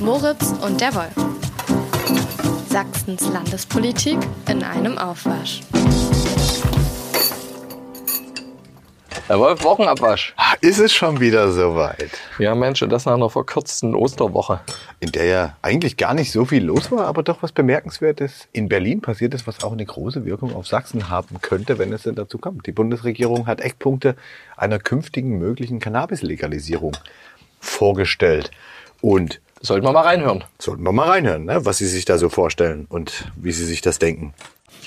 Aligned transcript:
Moritz 0.00 0.54
und 0.62 0.80
der 0.80 0.94
Wolf. 0.94 1.12
Sachsens 2.70 3.28
Landespolitik 3.28 4.16
in 4.48 4.62
einem 4.62 4.96
Aufwasch. 4.96 5.60
Herr 9.26 9.38
Wolf, 9.38 9.62
Wochenabwasch. 9.62 10.34
Ist 10.62 10.78
es 10.78 10.92
schon 10.94 11.20
wieder 11.20 11.52
soweit? 11.52 12.10
Ja, 12.38 12.54
Mensch, 12.54 12.80
und 12.82 12.88
das 12.90 13.04
nach 13.04 13.12
einer 13.12 13.28
verkürzten 13.28 13.94
Osterwoche. 13.94 14.60
In 15.00 15.12
der 15.12 15.24
ja 15.26 15.56
eigentlich 15.60 15.98
gar 15.98 16.14
nicht 16.14 16.32
so 16.32 16.46
viel 16.46 16.64
los 16.64 16.90
war, 16.90 17.06
aber 17.06 17.22
doch 17.22 17.42
was 17.42 17.52
Bemerkenswertes 17.52 18.48
in 18.52 18.70
Berlin 18.70 19.02
passiert 19.02 19.34
ist, 19.34 19.46
was 19.46 19.62
auch 19.62 19.72
eine 19.72 19.84
große 19.84 20.24
Wirkung 20.24 20.54
auf 20.54 20.66
Sachsen 20.66 21.10
haben 21.10 21.42
könnte, 21.42 21.78
wenn 21.78 21.92
es 21.92 22.04
denn 22.04 22.14
dazu 22.14 22.38
kommt. 22.38 22.66
Die 22.66 22.72
Bundesregierung 22.72 23.46
hat 23.46 23.60
Eckpunkte 23.60 24.16
einer 24.56 24.78
künftigen 24.78 25.38
möglichen 25.38 25.78
Cannabis-Legalisierung 25.78 26.96
vorgestellt. 27.60 28.50
Und 29.02 29.40
Sollten 29.62 29.86
wir 29.86 29.92
mal 29.92 30.02
reinhören. 30.02 30.44
sollten 30.58 30.82
wir 30.82 30.92
mal 30.92 31.08
reinhören, 31.08 31.44
ne, 31.44 31.64
was 31.64 31.78
Sie 31.78 31.86
sich 31.86 32.06
da 32.06 32.16
so 32.16 32.30
vorstellen 32.30 32.86
und 32.88 33.26
wie 33.36 33.52
Sie 33.52 33.66
sich 33.66 33.82
das 33.82 33.98
denken. 33.98 34.32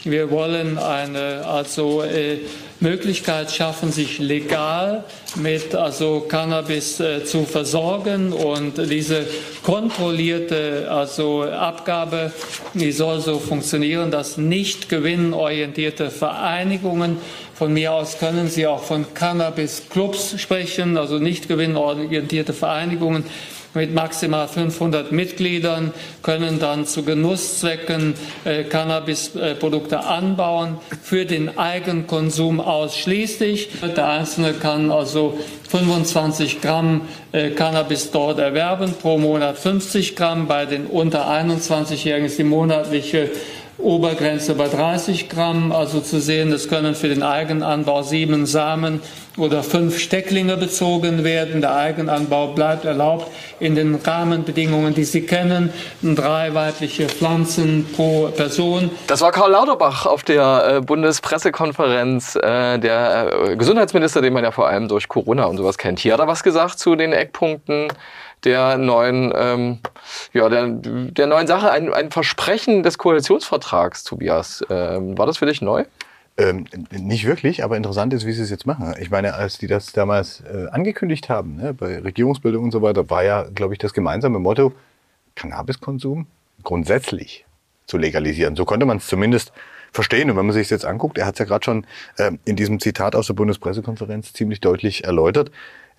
Wir 0.04 0.32
wollen 0.32 0.78
eine 0.80 1.46
also 1.46 2.02
äh, 2.02 2.40
Möglichkeit 2.82 3.52
schaffen, 3.52 3.92
sich 3.92 4.20
legal 4.20 5.06
mit 5.36 5.76
also 5.76 6.26
Cannabis 6.28 7.00
äh, 7.00 7.24
zu 7.24 7.46
versorgen 7.46 8.34
und 8.34 8.78
diese 8.78 9.26
kontrollierte 9.62 10.88
also 10.90 11.44
Abgabe, 11.44 12.34
die 12.74 12.92
soll 12.92 13.22
so 13.22 13.40
funktionieren, 13.40 14.12
dass 14.12 14.38
nicht 14.38 14.90
gewinnorientierte 14.90 16.10
Vereinigungen 16.10 17.18
von 17.54 17.72
mir 17.72 17.94
aus 17.94 18.18
können 18.18 18.50
Sie 18.50 18.68
auch 18.68 18.84
von 18.84 19.06
Cannabis-Clubs 19.14 20.42
sprechen, 20.42 20.98
also 20.98 21.20
nicht 21.20 21.48
gewinnorientierte 21.48 22.52
Vereinigungen 22.52 23.24
mit 23.74 23.94
maximal 23.94 24.48
500 24.48 25.12
Mitgliedern 25.12 25.94
können 26.22 26.60
dann 26.60 26.86
zu 26.86 27.04
Genusszwecken 27.04 28.14
äh, 28.46 28.64
Cannabisprodukte 28.64 30.06
anbauen, 30.06 30.78
für 31.02 31.26
den 31.26 31.58
Eigenkonsum 31.58 32.60
ausschließlich. 32.60 33.70
Der 33.96 34.10
Einzelne 34.10 34.54
kann 34.54 34.92
also 34.92 35.38
25 35.70 36.62
Gramm 36.62 37.02
äh, 37.32 37.50
Cannabis 37.50 38.12
dort 38.12 38.40
erwerben, 38.40 38.94
pro 39.02 39.18
Monat 39.18 39.58
50 39.58 40.16
Gramm. 40.16 40.48
Bei 40.48 40.66
den 40.66 40.86
unter 40.86 41.28
21-Jährigen 41.30 42.28
ist 42.28 42.38
die 42.38 42.44
monatliche 42.44 43.30
Obergrenze 43.78 44.54
bei 44.56 44.68
30 44.68 45.30
Gramm, 45.30 45.72
also 45.72 46.00
zu 46.00 46.20
sehen, 46.20 46.52
es 46.52 46.70
können 46.70 46.96
für 46.96 47.10
den 47.10 47.24
Eigenanbau 47.24 48.04
sieben 48.04 48.46
Samen 48.46 49.02
oder 49.36 49.64
fünf 49.64 50.00
Stecklinge 50.00 50.58
bezogen 50.58 51.24
werden. 51.24 51.62
Der 51.62 51.76
Eigenanbau 51.76 52.48
bleibt 52.54 52.86
erlaubt 52.86 53.32
in 53.60 53.76
den 53.76 53.96
Rahmenbedingungen, 53.96 54.94
die 54.94 55.04
Sie 55.04 55.26
kennen. 55.26 55.74
Drei 56.04 56.54
weibliche 56.54 57.08
Pflanzen 57.08 57.88
pro 57.96 58.28
Person. 58.28 58.92
Das 59.08 59.22
war 59.22 59.32
Karl 59.32 59.52
Lauterbach 59.52 60.06
auf 60.06 60.24
der 60.24 60.76
äh, 60.78 60.82
Bundespressekonferenz, 60.82 62.36
äh, 62.36 62.78
der 62.78 63.32
äh, 63.34 63.56
Gesundheitsminister, 63.56 64.22
den 64.22 64.34
man 64.34 64.44
ja 64.44 64.52
vor 64.52 64.68
allem 64.68 64.88
durch 64.88 65.08
Corona 65.08 65.46
und 65.46 65.58
sowas 65.58 65.78
kennt. 65.78 66.00
Hier 66.00 66.14
hat 66.14 66.20
er 66.20 66.28
was 66.28 66.44
gesagt 66.44 66.78
zu 66.78 66.96
den 66.96 67.12
Eckpunkten 67.12 67.88
der 68.44 68.78
neuen, 68.78 69.34
ähm, 69.36 69.80
ja, 70.34 70.50
der, 70.50 70.68
der 70.68 71.28
neuen 71.28 71.48
Sache, 71.48 71.72
ein, 71.72 71.94
ein 71.94 72.12
Versprechen 72.12 72.84
des 72.84 72.98
Koalitionsvertrags, 72.98 74.04
Tobias. 74.04 74.64
Ähm, 74.70 75.18
war 75.18 75.26
das 75.26 75.38
für 75.38 75.46
dich 75.46 75.62
neu? 75.62 75.86
Ähm, 76.36 76.66
nicht 76.92 77.26
wirklich, 77.26 77.64
aber 77.64 77.78
interessant 77.78 78.14
ist, 78.14 78.26
wie 78.26 78.32
sie 78.32 78.42
es 78.42 78.50
jetzt 78.50 78.66
machen. 78.66 78.96
Ich 79.00 79.12
meine, 79.12 79.36
als 79.36 79.60
die 79.60 79.68
das 79.68 79.94
damals 79.94 80.42
äh, 80.42 80.68
angekündigt 80.72 81.30
haben, 81.30 81.58
ne, 81.58 81.74
bei 81.74 82.00
Regierungsbildung 82.00 82.64
und 82.64 82.72
so 82.72 82.82
weiter, 82.82 83.10
war 83.10 83.24
ja, 83.24 83.44
glaube 83.54 83.76
ich, 83.76 83.80
das 83.80 83.94
gemeinsame 83.94 84.40
Motto, 84.40 84.74
Cannabiskonsum 85.36 86.26
grundsätzlich 86.64 87.46
zu 87.86 87.98
legalisieren. 87.98 88.56
So 88.56 88.66
konnte 88.66 88.86
man 88.86 88.98
es 88.98 89.08
zumindest 89.08 89.52
verstehen. 89.92 90.32
Und 90.32 90.38
wenn 90.38 90.48
man 90.48 90.54
sich 90.54 90.70
jetzt 90.70 90.86
anguckt, 90.86 91.18
er 91.18 91.28
hat 91.28 91.36
es 91.36 91.40
ja 91.40 91.46
gerade 91.46 91.64
schon 91.64 91.86
äh, 92.18 92.32
in 92.46 92.56
diesem 92.56 92.80
Zitat 92.80 93.16
aus 93.16 93.28
der 93.28 93.36
Bundespressekonferenz 93.36 94.34
ziemlich 94.34 94.60
deutlich 94.60 95.04
erläutert, 95.04 95.52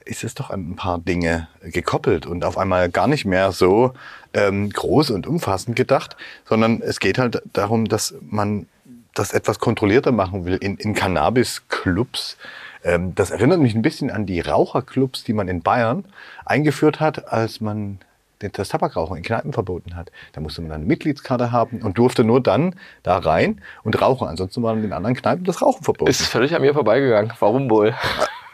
ist 0.04 0.24
es 0.24 0.34
doch 0.34 0.50
an 0.50 0.70
ein 0.70 0.76
paar 0.76 0.98
Dinge 0.98 1.48
gekoppelt 1.62 2.26
und 2.26 2.44
auf 2.44 2.58
einmal 2.58 2.88
gar 2.90 3.06
nicht 3.06 3.24
mehr 3.24 3.52
so 3.52 3.92
ähm, 4.32 4.70
groß 4.70 5.10
und 5.10 5.26
umfassend 5.26 5.76
gedacht, 5.76 6.16
sondern 6.44 6.82
es 6.82 7.00
geht 7.00 7.18
halt 7.18 7.42
darum, 7.52 7.86
dass 7.86 8.14
man 8.20 8.66
das 9.14 9.32
etwas 9.32 9.58
kontrollierter 9.58 10.12
machen 10.12 10.44
will 10.44 10.56
in, 10.56 10.76
in 10.76 10.94
Cannabis-Clubs. 10.94 12.36
Ähm, 12.82 13.14
das 13.14 13.30
erinnert 13.30 13.60
mich 13.60 13.74
ein 13.74 13.82
bisschen 13.82 14.10
an 14.10 14.26
die 14.26 14.40
Raucherclubs, 14.40 15.24
die 15.24 15.32
man 15.32 15.48
in 15.48 15.62
Bayern 15.62 16.04
eingeführt 16.44 17.00
hat, 17.00 17.32
als 17.32 17.60
man 17.60 17.98
das 18.52 18.68
Tabakrauchen 18.68 19.16
in 19.16 19.22
Kneipen 19.22 19.52
verboten 19.52 19.96
hat. 19.96 20.10
Da 20.32 20.40
musste 20.40 20.60
man 20.60 20.72
eine 20.72 20.84
Mitgliedskarte 20.84 21.50
haben 21.52 21.80
und 21.80 21.96
durfte 21.96 22.24
nur 22.24 22.42
dann 22.42 22.74
da 23.02 23.16
rein 23.16 23.62
und 23.84 24.00
rauchen. 24.02 24.28
Ansonsten 24.28 24.62
war 24.62 24.74
in 24.74 24.82
den 24.82 24.92
anderen 24.92 25.16
Kneipen 25.16 25.44
das 25.44 25.62
Rauchen 25.62 25.82
verboten. 25.82 26.10
Ist 26.10 26.26
völlig 26.26 26.54
an 26.54 26.60
mir 26.60 26.74
vorbeigegangen. 26.74 27.32
Warum 27.38 27.70
wohl? 27.70 27.94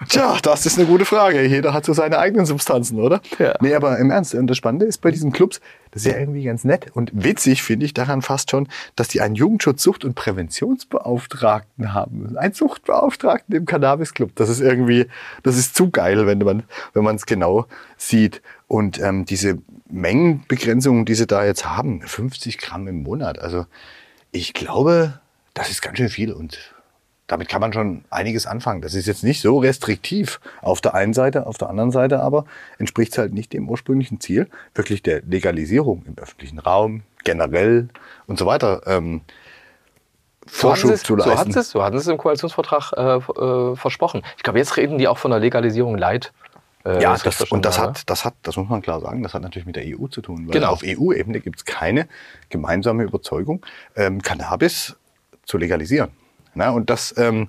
Tja, 0.08 0.38
das 0.42 0.64
ist 0.64 0.78
eine 0.78 0.86
gute 0.86 1.04
Frage. 1.04 1.44
Jeder 1.44 1.74
hat 1.74 1.84
so 1.84 1.92
seine 1.92 2.18
eigenen 2.18 2.46
Substanzen, 2.46 2.98
oder? 2.98 3.20
Ja. 3.38 3.54
Nee, 3.60 3.74
aber 3.74 3.98
im 3.98 4.10
Ernst. 4.10 4.34
Und 4.34 4.46
das 4.46 4.56
Spannende 4.56 4.86
ist 4.86 4.98
bei 4.98 5.10
diesen 5.10 5.30
Clubs, 5.30 5.60
das 5.90 6.04
ist 6.04 6.12
ja 6.12 6.18
irgendwie 6.18 6.44
ganz 6.44 6.64
nett 6.64 6.86
und 6.94 7.10
witzig, 7.12 7.62
finde 7.62 7.84
ich 7.84 7.92
daran 7.92 8.22
fast 8.22 8.50
schon, 8.50 8.68
dass 8.96 9.08
die 9.08 9.20
einen 9.20 9.34
Jugendschutz, 9.34 9.82
Sucht- 9.82 10.04
und 10.04 10.14
Präventionsbeauftragten 10.14 11.92
haben. 11.92 12.36
Ein 12.36 12.54
Suchtbeauftragten 12.54 13.54
im 13.54 13.66
Cannabis-Club. 13.66 14.32
Das 14.36 14.48
ist 14.48 14.60
irgendwie, 14.60 15.06
das 15.42 15.58
ist 15.58 15.74
zu 15.74 15.90
geil, 15.90 16.26
wenn 16.26 16.38
man 16.38 16.62
wenn 16.94 17.04
man 17.04 17.16
es 17.16 17.26
genau 17.26 17.66
sieht. 17.96 18.42
Und 18.68 19.00
ähm, 19.00 19.26
diese 19.26 19.58
Mengenbegrenzungen, 19.90 21.04
die 21.04 21.14
sie 21.14 21.26
da 21.26 21.44
jetzt 21.44 21.66
haben, 21.66 22.02
50 22.02 22.58
Gramm 22.58 22.88
im 22.88 23.02
Monat. 23.02 23.38
Also 23.38 23.66
ich 24.32 24.54
glaube, 24.54 25.20
das 25.54 25.70
ist 25.70 25.82
ganz 25.82 25.98
schön 25.98 26.08
viel 26.08 26.32
und 26.32 26.72
damit 27.30 27.48
kann 27.48 27.60
man 27.60 27.72
schon 27.72 28.04
einiges 28.10 28.46
anfangen. 28.46 28.82
Das 28.82 28.94
ist 28.94 29.06
jetzt 29.06 29.22
nicht 29.22 29.40
so 29.40 29.58
restriktiv 29.58 30.40
auf 30.62 30.80
der 30.80 30.94
einen 30.94 31.14
Seite, 31.14 31.46
auf 31.46 31.58
der 31.58 31.70
anderen 31.70 31.92
Seite 31.92 32.20
aber 32.20 32.44
entspricht 32.78 33.12
es 33.12 33.18
halt 33.18 33.32
nicht 33.32 33.52
dem 33.52 33.68
ursprünglichen 33.68 34.18
Ziel, 34.18 34.48
wirklich 34.74 35.00
der 35.02 35.22
Legalisierung 35.22 36.04
im 36.08 36.18
öffentlichen 36.18 36.58
Raum, 36.58 37.02
generell 37.22 37.88
und 38.26 38.36
so 38.38 38.46
weiter 38.46 38.82
ähm, 38.86 39.20
So 40.44 40.68
Vorschub 40.68 40.90
es, 40.90 41.04
zu 41.04 41.16
so, 41.16 41.20
hatten 41.20 41.30
leisten. 41.30 41.52
sie 41.52 41.60
es, 41.60 41.70
so 41.70 41.82
hatten 41.84 41.98
sie 41.98 42.02
es 42.02 42.08
im 42.08 42.18
Koalitionsvertrag 42.18 42.92
äh, 42.96 43.16
äh, 43.18 43.76
versprochen. 43.76 44.22
Ich 44.36 44.42
glaube, 44.42 44.58
jetzt 44.58 44.76
reden 44.76 44.98
die 44.98 45.06
auch 45.06 45.18
von 45.18 45.30
der 45.30 45.38
Legalisierung 45.38 45.96
light. 45.96 46.32
Äh, 46.84 47.00
ja, 47.00 47.16
das, 47.16 47.42
und 47.42 47.64
das 47.64 47.78
hat, 47.78 48.10
das 48.10 48.24
hat, 48.24 48.34
das 48.42 48.56
muss 48.56 48.68
man 48.68 48.82
klar 48.82 49.00
sagen, 49.00 49.22
das 49.22 49.34
hat 49.34 49.42
natürlich 49.42 49.66
mit 49.66 49.76
der 49.76 49.84
EU 49.86 50.08
zu 50.08 50.20
tun. 50.20 50.46
Weil 50.48 50.54
Genau. 50.54 50.72
auf 50.72 50.82
EU-Ebene 50.84 51.38
gibt 51.40 51.58
es 51.58 51.64
keine 51.64 52.08
gemeinsame 52.48 53.04
Überzeugung, 53.04 53.64
ähm, 53.94 54.20
Cannabis 54.20 54.96
zu 55.44 55.58
legalisieren. 55.58 56.10
Na, 56.54 56.70
und 56.70 56.90
das, 56.90 57.14
ähm, 57.16 57.48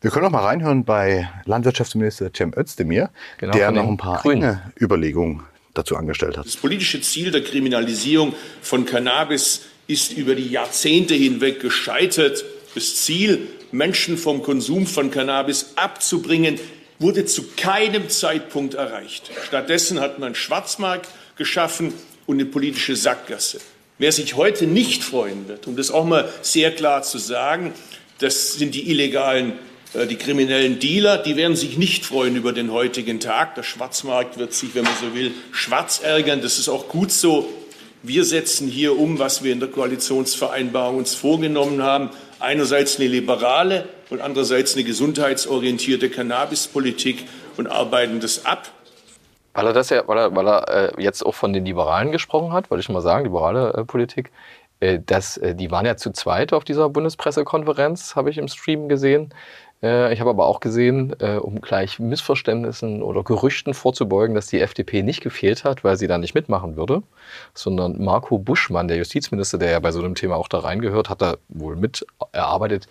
wir 0.00 0.10
können 0.10 0.26
auch 0.26 0.30
mal 0.30 0.44
reinhören 0.44 0.84
bei 0.84 1.30
Landwirtschaftsminister 1.44 2.30
Cem 2.34 2.52
Özdemir, 2.56 3.10
Genau, 3.38 3.52
der 3.52 3.70
noch 3.70 3.88
ein 3.88 3.96
paar 3.96 4.24
eigene 4.24 4.72
Überlegungen 4.80 5.42
dazu 5.72 5.96
angestellt 5.96 6.36
hat. 6.36 6.46
Das 6.46 6.56
politische 6.56 7.00
Ziel 7.00 7.30
der 7.30 7.42
Kriminalisierung 7.42 8.34
von 8.62 8.86
Cannabis 8.86 9.62
ist 9.86 10.12
über 10.12 10.34
die 10.34 10.48
Jahrzehnte 10.48 11.14
hinweg 11.14 11.60
gescheitert. 11.60 12.44
Das 12.74 12.96
Ziel, 12.96 13.48
Menschen 13.72 14.16
vom 14.16 14.42
Konsum 14.42 14.86
von 14.86 15.10
Cannabis 15.10 15.72
abzubringen, 15.76 16.58
wurde 16.98 17.24
zu 17.24 17.44
keinem 17.56 18.08
Zeitpunkt 18.08 18.74
erreicht. 18.74 19.30
Stattdessen 19.46 20.00
hat 20.00 20.18
man 20.18 20.26
einen 20.26 20.34
Schwarzmarkt 20.34 21.08
geschaffen 21.36 21.92
und 22.26 22.36
eine 22.36 22.46
politische 22.46 22.96
Sackgasse. 22.96 23.60
Wer 23.98 24.12
sich 24.12 24.36
heute 24.36 24.66
nicht 24.66 25.04
freuen 25.04 25.48
wird, 25.48 25.66
um 25.66 25.76
das 25.76 25.90
auch 25.90 26.04
mal 26.04 26.28
sehr 26.42 26.72
klar 26.72 27.02
zu 27.02 27.18
sagen, 27.18 27.72
das 28.18 28.54
sind 28.54 28.74
die 28.74 28.90
illegalen 28.90 29.54
äh, 29.94 30.06
die 30.06 30.16
kriminellen 30.16 30.78
Dealer, 30.78 31.18
die 31.18 31.36
werden 31.36 31.56
sich 31.56 31.78
nicht 31.78 32.04
freuen 32.04 32.36
über 32.36 32.52
den 32.52 32.72
heutigen 32.72 33.20
Tag. 33.20 33.54
Der 33.54 33.62
Schwarzmarkt 33.62 34.38
wird 34.38 34.52
sich, 34.52 34.74
wenn 34.74 34.84
man 34.84 34.92
so 35.00 35.14
will, 35.14 35.32
schwarz 35.52 36.00
ärgern. 36.02 36.42
Das 36.42 36.58
ist 36.58 36.68
auch 36.68 36.88
gut 36.88 37.12
so. 37.12 37.48
Wir 38.02 38.24
setzen 38.24 38.68
hier 38.68 38.98
um, 38.98 39.18
was 39.18 39.42
wir 39.42 39.52
in 39.52 39.60
der 39.60 39.70
Koalitionsvereinbarung 39.70 40.98
uns 40.98 41.14
vorgenommen 41.14 41.82
haben. 41.82 42.10
Einerseits 42.38 42.98
eine 42.98 43.08
liberale 43.08 43.88
und 44.10 44.20
andererseits 44.20 44.74
eine 44.74 44.84
gesundheitsorientierte 44.84 46.10
Cannabispolitik 46.10 47.24
und 47.56 47.68
arbeiten 47.68 48.20
das 48.20 48.44
ab. 48.44 48.70
Weil 49.54 49.68
er 49.68 49.72
das 49.72 49.88
ja, 49.88 50.06
weil 50.06 50.18
er, 50.18 50.36
weil 50.36 50.48
er 50.48 50.92
äh, 50.98 51.02
jetzt 51.02 51.24
auch 51.24 51.34
von 51.34 51.52
den 51.52 51.64
Liberalen 51.64 52.10
gesprochen 52.10 52.52
hat, 52.52 52.70
wollte 52.70 52.82
ich 52.82 52.88
mal 52.88 53.00
sagen, 53.00 53.24
liberale 53.24 53.72
äh, 53.72 53.84
Politik. 53.84 54.32
Äh, 54.84 55.00
das, 55.04 55.36
äh, 55.38 55.54
die 55.54 55.70
waren 55.70 55.86
ja 55.86 55.96
zu 55.96 56.10
zweit 56.12 56.52
auf 56.52 56.64
dieser 56.64 56.88
Bundespressekonferenz, 56.90 58.16
habe 58.16 58.30
ich 58.30 58.38
im 58.38 58.48
Stream 58.48 58.88
gesehen. 58.88 59.30
Äh, 59.82 60.12
ich 60.12 60.20
habe 60.20 60.30
aber 60.30 60.46
auch 60.46 60.60
gesehen, 60.60 61.12
um 61.40 61.60
gleich 61.60 61.98
Missverständnissen 61.98 63.02
oder 63.02 63.22
Gerüchten 63.22 63.74
vorzubeugen, 63.74 64.34
dass 64.34 64.46
die 64.46 64.60
FDP 64.60 65.02
nicht 65.02 65.22
gefehlt 65.22 65.64
hat, 65.64 65.84
weil 65.84 65.96
sie 65.96 66.06
da 66.06 66.18
nicht 66.18 66.34
mitmachen 66.34 66.76
würde, 66.76 67.02
sondern 67.54 68.02
Marco 68.02 68.38
Buschmann, 68.38 68.88
der 68.88 68.98
Justizminister, 68.98 69.58
der 69.58 69.70
ja 69.70 69.80
bei 69.80 69.92
so 69.92 70.00
einem 70.00 70.14
Thema 70.14 70.36
auch 70.36 70.48
da 70.48 70.58
reingehört, 70.60 71.08
hat 71.08 71.22
da 71.22 71.36
wohl 71.48 71.76
mit 71.76 72.06
erarbeitet, 72.32 72.86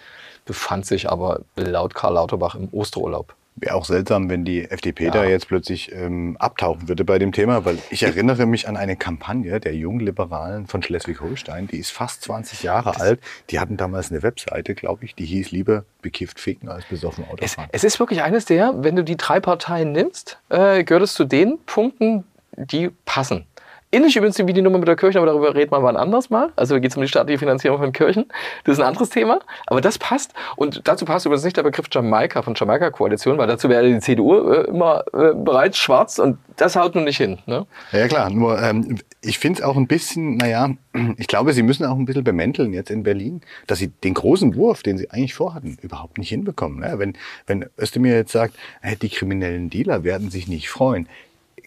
befand 0.46 0.86
sich 0.86 1.10
aber 1.10 1.42
laut 1.56 1.96
Karl 1.96 2.14
Lauterbach 2.14 2.56
im 2.56 2.70
Osterurlaub. 2.72 3.36
Wäre 3.56 3.76
auch 3.76 3.86
seltsam, 3.86 4.30
wenn 4.30 4.46
die 4.46 4.70
FDP 4.70 5.06
ja. 5.06 5.12
da 5.12 5.26
jetzt 5.26 5.48
plötzlich 5.48 5.92
ähm, 5.92 6.38
abtauchen 6.40 6.88
würde 6.88 7.06
bei 7.06 7.20
dem 7.20 7.32
Thema, 7.32 7.66
weil 7.66 7.78
ich 7.92 8.04
erinnere 8.04 8.46
mich 8.46 8.68
an 8.68 8.78
eine 8.78 8.96
Kampagne 8.96 9.60
der 9.60 9.76
Jungliberalen 9.76 10.66
von 10.68 10.82
Schleswig-Holstein, 10.82 11.68
die 11.68 11.78
ist 11.78 11.92
fast 11.92 12.24
20 12.24 12.64
Jahre 12.64 12.92
das 12.92 13.02
alt. 13.02 13.20
Die 13.52 13.60
hatten 13.60 13.78
damals 13.78 14.12
eine 14.12 14.24
Webseite, 14.24 14.74
glaube 14.74 15.06
ich, 15.06 15.16
die 15.16 15.26
hieß 15.26 15.52
lieber 15.52 15.86
bekifft 16.02 16.40
ficken 16.40 16.70
als 16.70 16.86
besoffen 16.86 17.26
Autofahren. 17.26 17.70
Es, 17.72 17.84
es, 17.84 17.94
ist 17.94 18.00
wirklich 18.00 18.24
eines 18.24 18.46
der, 18.46 18.74
wenn 18.84 18.96
du 18.96 19.04
die 19.04 19.18
drei 19.18 19.40
Parteien 19.40 19.92
nimmst, 19.92 20.40
äh, 20.50 20.84
gehört 20.84 21.04
es 21.04 21.14
zu 21.14 21.26
den 21.26 21.60
Punkten, 21.66 22.24
die 22.56 22.90
passen. 23.06 23.46
Ähnlich 23.94 24.16
übrigens 24.16 24.40
wie 24.40 24.54
die 24.54 24.64
Nummer 24.64 24.80
mit 24.80 24.88
der 24.88 24.96
Kirche, 24.96 25.20
aber 25.20 25.28
darüber 25.28 25.54
reden 25.54 25.72
wir 25.72 25.84
wann 25.84 25.96
anders 25.96 26.32
mal. 26.32 26.52
Also 26.56 26.80
geht 26.80 26.90
es 26.90 26.98
um 26.98 27.04
die 27.04 27.08
staatliche 27.08 27.38
Finanzierung 27.38 27.78
von 27.78 27.94
Kirchen. 27.94 28.26
Das 28.64 28.74
ist 28.74 28.80
ein 28.80 28.88
anderes 28.88 29.10
Thema. 29.10 29.40
Aber 29.68 29.82
das 29.82 30.00
passt. 30.00 30.34
Und 30.56 30.88
dazu 30.88 31.06
passt 31.06 31.28
übrigens 31.28 31.44
nicht 31.44 31.58
der 31.58 31.62
Begriff 31.62 31.86
Jamaika 31.92 32.42
von 32.42 32.56
Jamaika-Koalition, 32.56 33.38
weil 33.38 33.46
dazu 33.46 33.70
wäre 33.70 33.88
die 33.88 34.00
CDU 34.00 34.52
äh, 34.52 34.64
immer 34.64 35.04
äh, 35.14 35.36
bereits 35.36 35.78
schwarz 35.78 36.18
und 36.18 36.40
das 36.56 36.76
haut 36.76 36.96
nun 36.96 37.04
nicht 37.04 37.18
hin. 37.18 37.38
Ne? 37.46 37.68
Ja 37.92 38.08
klar, 38.08 38.32
nur 38.32 38.60
ähm, 38.60 38.98
ich 39.22 39.38
finde 39.38 39.60
es 39.60 39.64
auch 39.64 39.78
ein 39.78 39.86
bisschen, 39.86 40.38
naja, 40.38 40.72
ich 41.18 41.28
glaube, 41.28 41.54
sie 41.54 41.62
müssen 41.62 41.86
auch 41.86 41.96
ein 41.96 42.06
bisschen 42.06 42.24
bemänteln 42.24 42.74
jetzt 42.74 42.90
in 42.90 43.04
Berlin, 43.04 43.42
dass 43.68 43.78
sie 43.78 43.90
den 43.90 44.16
großen 44.16 44.56
Wurf, 44.56 44.82
den 44.82 44.98
sie 44.98 45.12
eigentlich 45.12 45.36
vorhatten, 45.36 45.78
überhaupt 45.84 46.18
nicht 46.18 46.30
hinbekommen. 46.30 46.80
Ne? 46.80 46.96
Wenn, 46.98 47.14
wenn 47.46 47.68
Özdemir 47.80 48.16
jetzt 48.16 48.32
sagt, 48.32 48.56
äh, 48.82 48.96
die 48.96 49.10
kriminellen 49.10 49.70
Dealer 49.70 50.04
werden 50.04 50.32
sich 50.32 50.48
nicht 50.48 50.72
freuen, 50.72 51.08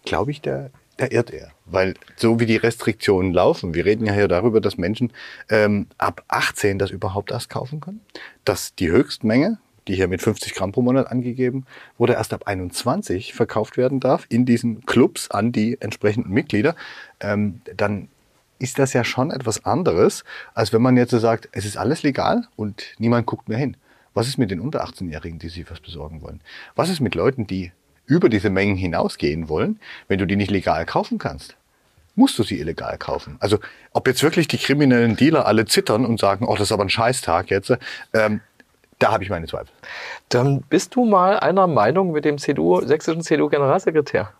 glaube 0.04 0.32
ich, 0.32 0.40
der 0.40 0.70
da 0.96 1.06
irrt 1.10 1.30
er. 1.30 1.52
Weil 1.66 1.94
so 2.16 2.38
wie 2.38 2.46
die 2.46 2.56
Restriktionen 2.56 3.32
laufen, 3.32 3.74
wir 3.74 3.84
reden 3.84 4.06
ja 4.06 4.12
hier 4.12 4.28
darüber, 4.28 4.60
dass 4.60 4.78
Menschen 4.78 5.12
ähm, 5.50 5.88
ab 5.98 6.24
18 6.28 6.78
das 6.78 6.90
überhaupt 6.90 7.32
erst 7.32 7.50
kaufen 7.50 7.80
können, 7.80 8.00
dass 8.44 8.74
die 8.74 8.90
Höchstmenge, 8.90 9.58
die 9.88 9.96
hier 9.96 10.08
mit 10.08 10.22
50 10.22 10.54
Gramm 10.54 10.72
pro 10.72 10.82
Monat 10.82 11.10
angegeben 11.10 11.66
wurde, 11.98 12.14
erst 12.14 12.32
ab 12.32 12.46
21 12.46 13.34
verkauft 13.34 13.76
werden 13.76 14.00
darf 14.00 14.26
in 14.28 14.46
diesen 14.46 14.86
Clubs 14.86 15.30
an 15.30 15.52
die 15.52 15.80
entsprechenden 15.80 16.32
Mitglieder, 16.32 16.76
ähm, 17.20 17.60
dann 17.76 18.08
ist 18.58 18.78
das 18.78 18.92
ja 18.92 19.04
schon 19.04 19.30
etwas 19.30 19.64
anderes, 19.64 20.24
als 20.54 20.72
wenn 20.72 20.82
man 20.82 20.96
jetzt 20.96 21.10
so 21.10 21.18
sagt, 21.18 21.48
es 21.52 21.64
ist 21.64 21.76
alles 21.76 22.02
legal 22.02 22.46
und 22.56 22.94
niemand 22.98 23.26
guckt 23.26 23.48
mehr 23.48 23.58
hin. 23.58 23.76
Was 24.14 24.28
ist 24.28 24.38
mit 24.38 24.50
den 24.50 24.60
unter 24.60 24.82
18-Jährigen, 24.84 25.38
die 25.38 25.50
sich 25.50 25.70
was 25.70 25.80
besorgen 25.80 26.22
wollen? 26.22 26.40
Was 26.74 26.88
ist 26.88 27.00
mit 27.00 27.14
Leuten, 27.14 27.46
die 27.46 27.72
über 28.06 28.28
diese 28.28 28.50
Mengen 28.50 28.76
hinausgehen 28.76 29.48
wollen, 29.48 29.80
wenn 30.08 30.18
du 30.18 30.26
die 30.26 30.36
nicht 30.36 30.50
legal 30.50 30.86
kaufen 30.86 31.18
kannst 31.18 31.56
musst 32.16 32.38
du 32.38 32.42
sie 32.42 32.58
illegal 32.58 32.96
kaufen. 32.98 33.36
Also 33.40 33.58
ob 33.92 34.08
jetzt 34.08 34.22
wirklich 34.22 34.48
die 34.48 34.58
kriminellen 34.58 35.16
Dealer 35.16 35.46
alle 35.46 35.66
zittern 35.66 36.04
und 36.04 36.18
sagen, 36.18 36.46
oh, 36.46 36.54
das 36.54 36.68
ist 36.68 36.72
aber 36.72 36.84
ein 36.84 36.88
Scheißtag 36.88 37.50
jetzt, 37.50 37.76
ähm, 38.14 38.40
da 38.98 39.12
habe 39.12 39.22
ich 39.22 39.28
meine 39.28 39.46
Zweifel. 39.46 39.68
Dann 40.30 40.62
bist 40.62 40.94
du 40.94 41.04
mal 41.04 41.38
einer 41.38 41.66
Meinung 41.66 42.12
mit 42.12 42.24
dem 42.24 42.38
CDU, 42.38 42.80
sächsischen 42.80 43.20
CDU-Generalsekretär. 43.20 44.32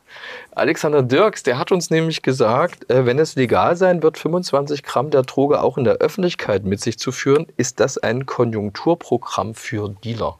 Alexander 0.53 1.03
Dirks, 1.03 1.43
der 1.43 1.59
hat 1.59 1.73
uns 1.73 1.91
nämlich 1.91 2.23
gesagt, 2.23 2.91
äh, 2.91 3.05
wenn 3.05 3.19
es 3.19 3.35
legal 3.35 3.77
sein 3.77 4.03
wird, 4.03 4.17
25 4.17 4.83
Gramm 4.83 5.11
der 5.11 5.25
Droge 5.25 5.61
auch 5.61 5.77
in 5.77 5.85
der 5.85 5.97
Öffentlichkeit 5.97 6.65
mit 6.65 6.81
sich 6.81 6.99
zu 6.99 7.13
führen, 7.13 7.47
ist 7.59 7.81
das 7.81 7.99
ein 7.99 8.25
Konjunkturprogramm 8.25 9.55
für 9.55 9.95
Dealer. 10.03 10.39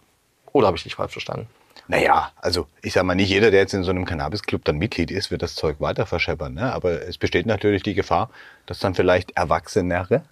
Oder 0.53 0.69
habe 0.69 0.79
ich 0.79 0.85
dich 0.85 0.95
falsch 0.95 1.13
verstanden? 1.13 1.47
Naja, 1.89 2.31
also 2.37 2.67
ich 2.83 2.93
sage 2.93 3.07
mal, 3.07 3.15
nicht 3.15 3.31
jeder, 3.31 3.51
der 3.51 3.61
jetzt 3.61 3.75
in 3.75 3.85
so 3.85 3.91
einem 3.91 4.05
Cannabis-Club 4.05 4.65
dann 4.65 4.79
Mitglied 4.79 5.11
ist, 5.11 5.31
wird 5.31 5.43
das 5.43 5.55
Zeug 5.55 5.77
weiter 5.81 6.07
verscheppern. 6.07 6.55
Ne? 6.55 6.73
Aber 6.73 7.03
es 7.03 7.19
besteht 7.19 7.47
natürlich 7.47 7.83
die 7.83 7.95
Gefahr, 7.95 8.31
dass 8.67 8.81
dann 8.81 8.95
vielleicht 8.95 9.37
Erwachsenere, 9.37 10.23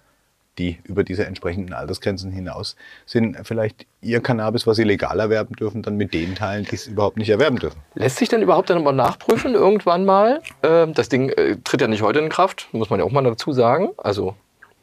die 0.57 0.79
über 0.83 1.03
diese 1.03 1.25
entsprechenden 1.25 1.73
Altersgrenzen 1.73 2.31
hinaus 2.31 2.75
sind, 3.05 3.37
vielleicht 3.43 3.85
ihr 4.01 4.21
Cannabis, 4.21 4.67
was 4.67 4.77
sie 4.77 4.83
legal 4.83 5.19
erwerben 5.19 5.55
dürfen, 5.55 5.81
dann 5.81 5.97
mit 5.97 6.13
denen 6.13 6.35
teilen, 6.35 6.65
die 6.65 6.75
es 6.75 6.87
überhaupt 6.87 7.17
nicht 7.17 7.29
erwerben 7.29 7.57
dürfen. 7.57 7.79
Lässt 7.93 8.17
sich 8.17 8.29
denn 8.29 8.41
überhaupt 8.41 8.69
dann 8.69 8.83
mal 8.83 8.93
nachprüfen 8.93 9.53
irgendwann 9.53 10.05
mal? 10.05 10.41
Ähm, 10.63 10.93
das 10.93 11.09
Ding 11.09 11.29
äh, 11.29 11.57
tritt 11.63 11.81
ja 11.81 11.87
nicht 11.87 12.01
heute 12.01 12.19
in 12.19 12.29
Kraft, 12.29 12.69
muss 12.71 12.89
man 12.89 12.99
ja 12.99 13.05
auch 13.05 13.11
mal 13.11 13.23
dazu 13.23 13.51
sagen. 13.51 13.89
Also 13.97 14.35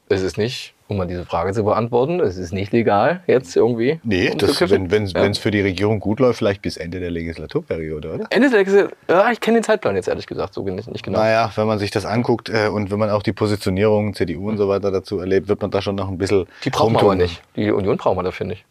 es 0.08 0.22
ist 0.22 0.36
nicht 0.36 0.75
um 0.92 0.98
mal 0.98 1.06
diese 1.06 1.24
Frage 1.24 1.52
zu 1.52 1.64
beantworten, 1.64 2.20
es 2.20 2.36
ist 2.36 2.52
nicht 2.52 2.72
legal 2.72 3.22
jetzt 3.26 3.56
irgendwie. 3.56 4.00
Nee, 4.04 4.30
um 4.30 4.38
das, 4.38 4.60
wenn 4.60 5.04
es 5.04 5.12
ja. 5.12 5.32
für 5.34 5.50
die 5.50 5.60
Regierung 5.60 6.00
gut 6.00 6.20
läuft, 6.20 6.38
vielleicht 6.38 6.62
bis 6.62 6.76
Ende 6.76 7.00
der 7.00 7.10
Legislaturperiode, 7.10 8.14
oder? 8.14 8.26
Ende 8.30 8.50
der 8.50 8.60
Legislaturperiode? 8.60 8.96
Ja, 9.08 9.30
ich 9.32 9.40
kenne 9.40 9.58
den 9.58 9.64
Zeitplan 9.64 9.96
jetzt 9.96 10.08
ehrlich 10.08 10.26
gesagt 10.26 10.54
so 10.54 10.62
nicht, 10.62 10.90
nicht 10.90 11.04
genau. 11.04 11.18
Naja, 11.18 11.50
wenn 11.56 11.66
man 11.66 11.78
sich 11.78 11.90
das 11.90 12.06
anguckt 12.06 12.48
äh, 12.48 12.68
und 12.68 12.90
wenn 12.90 12.98
man 12.98 13.10
auch 13.10 13.22
die 13.22 13.32
Positionierung 13.32 14.14
CDU 14.14 14.48
und 14.48 14.58
so 14.58 14.68
weiter 14.68 14.90
dazu 14.90 15.18
erlebt, 15.18 15.48
wird 15.48 15.60
man 15.60 15.70
da 15.70 15.82
schon 15.82 15.96
noch 15.96 16.08
ein 16.08 16.18
bisschen. 16.18 16.46
Die 16.64 16.70
brauchen 16.70 16.94
wir 16.94 17.00
aber 17.00 17.14
nicht. 17.14 17.42
Die 17.56 17.70
Union 17.70 17.96
brauchen 17.96 18.18
wir 18.18 18.22
dafür 18.22 18.46
nicht. 18.46 18.64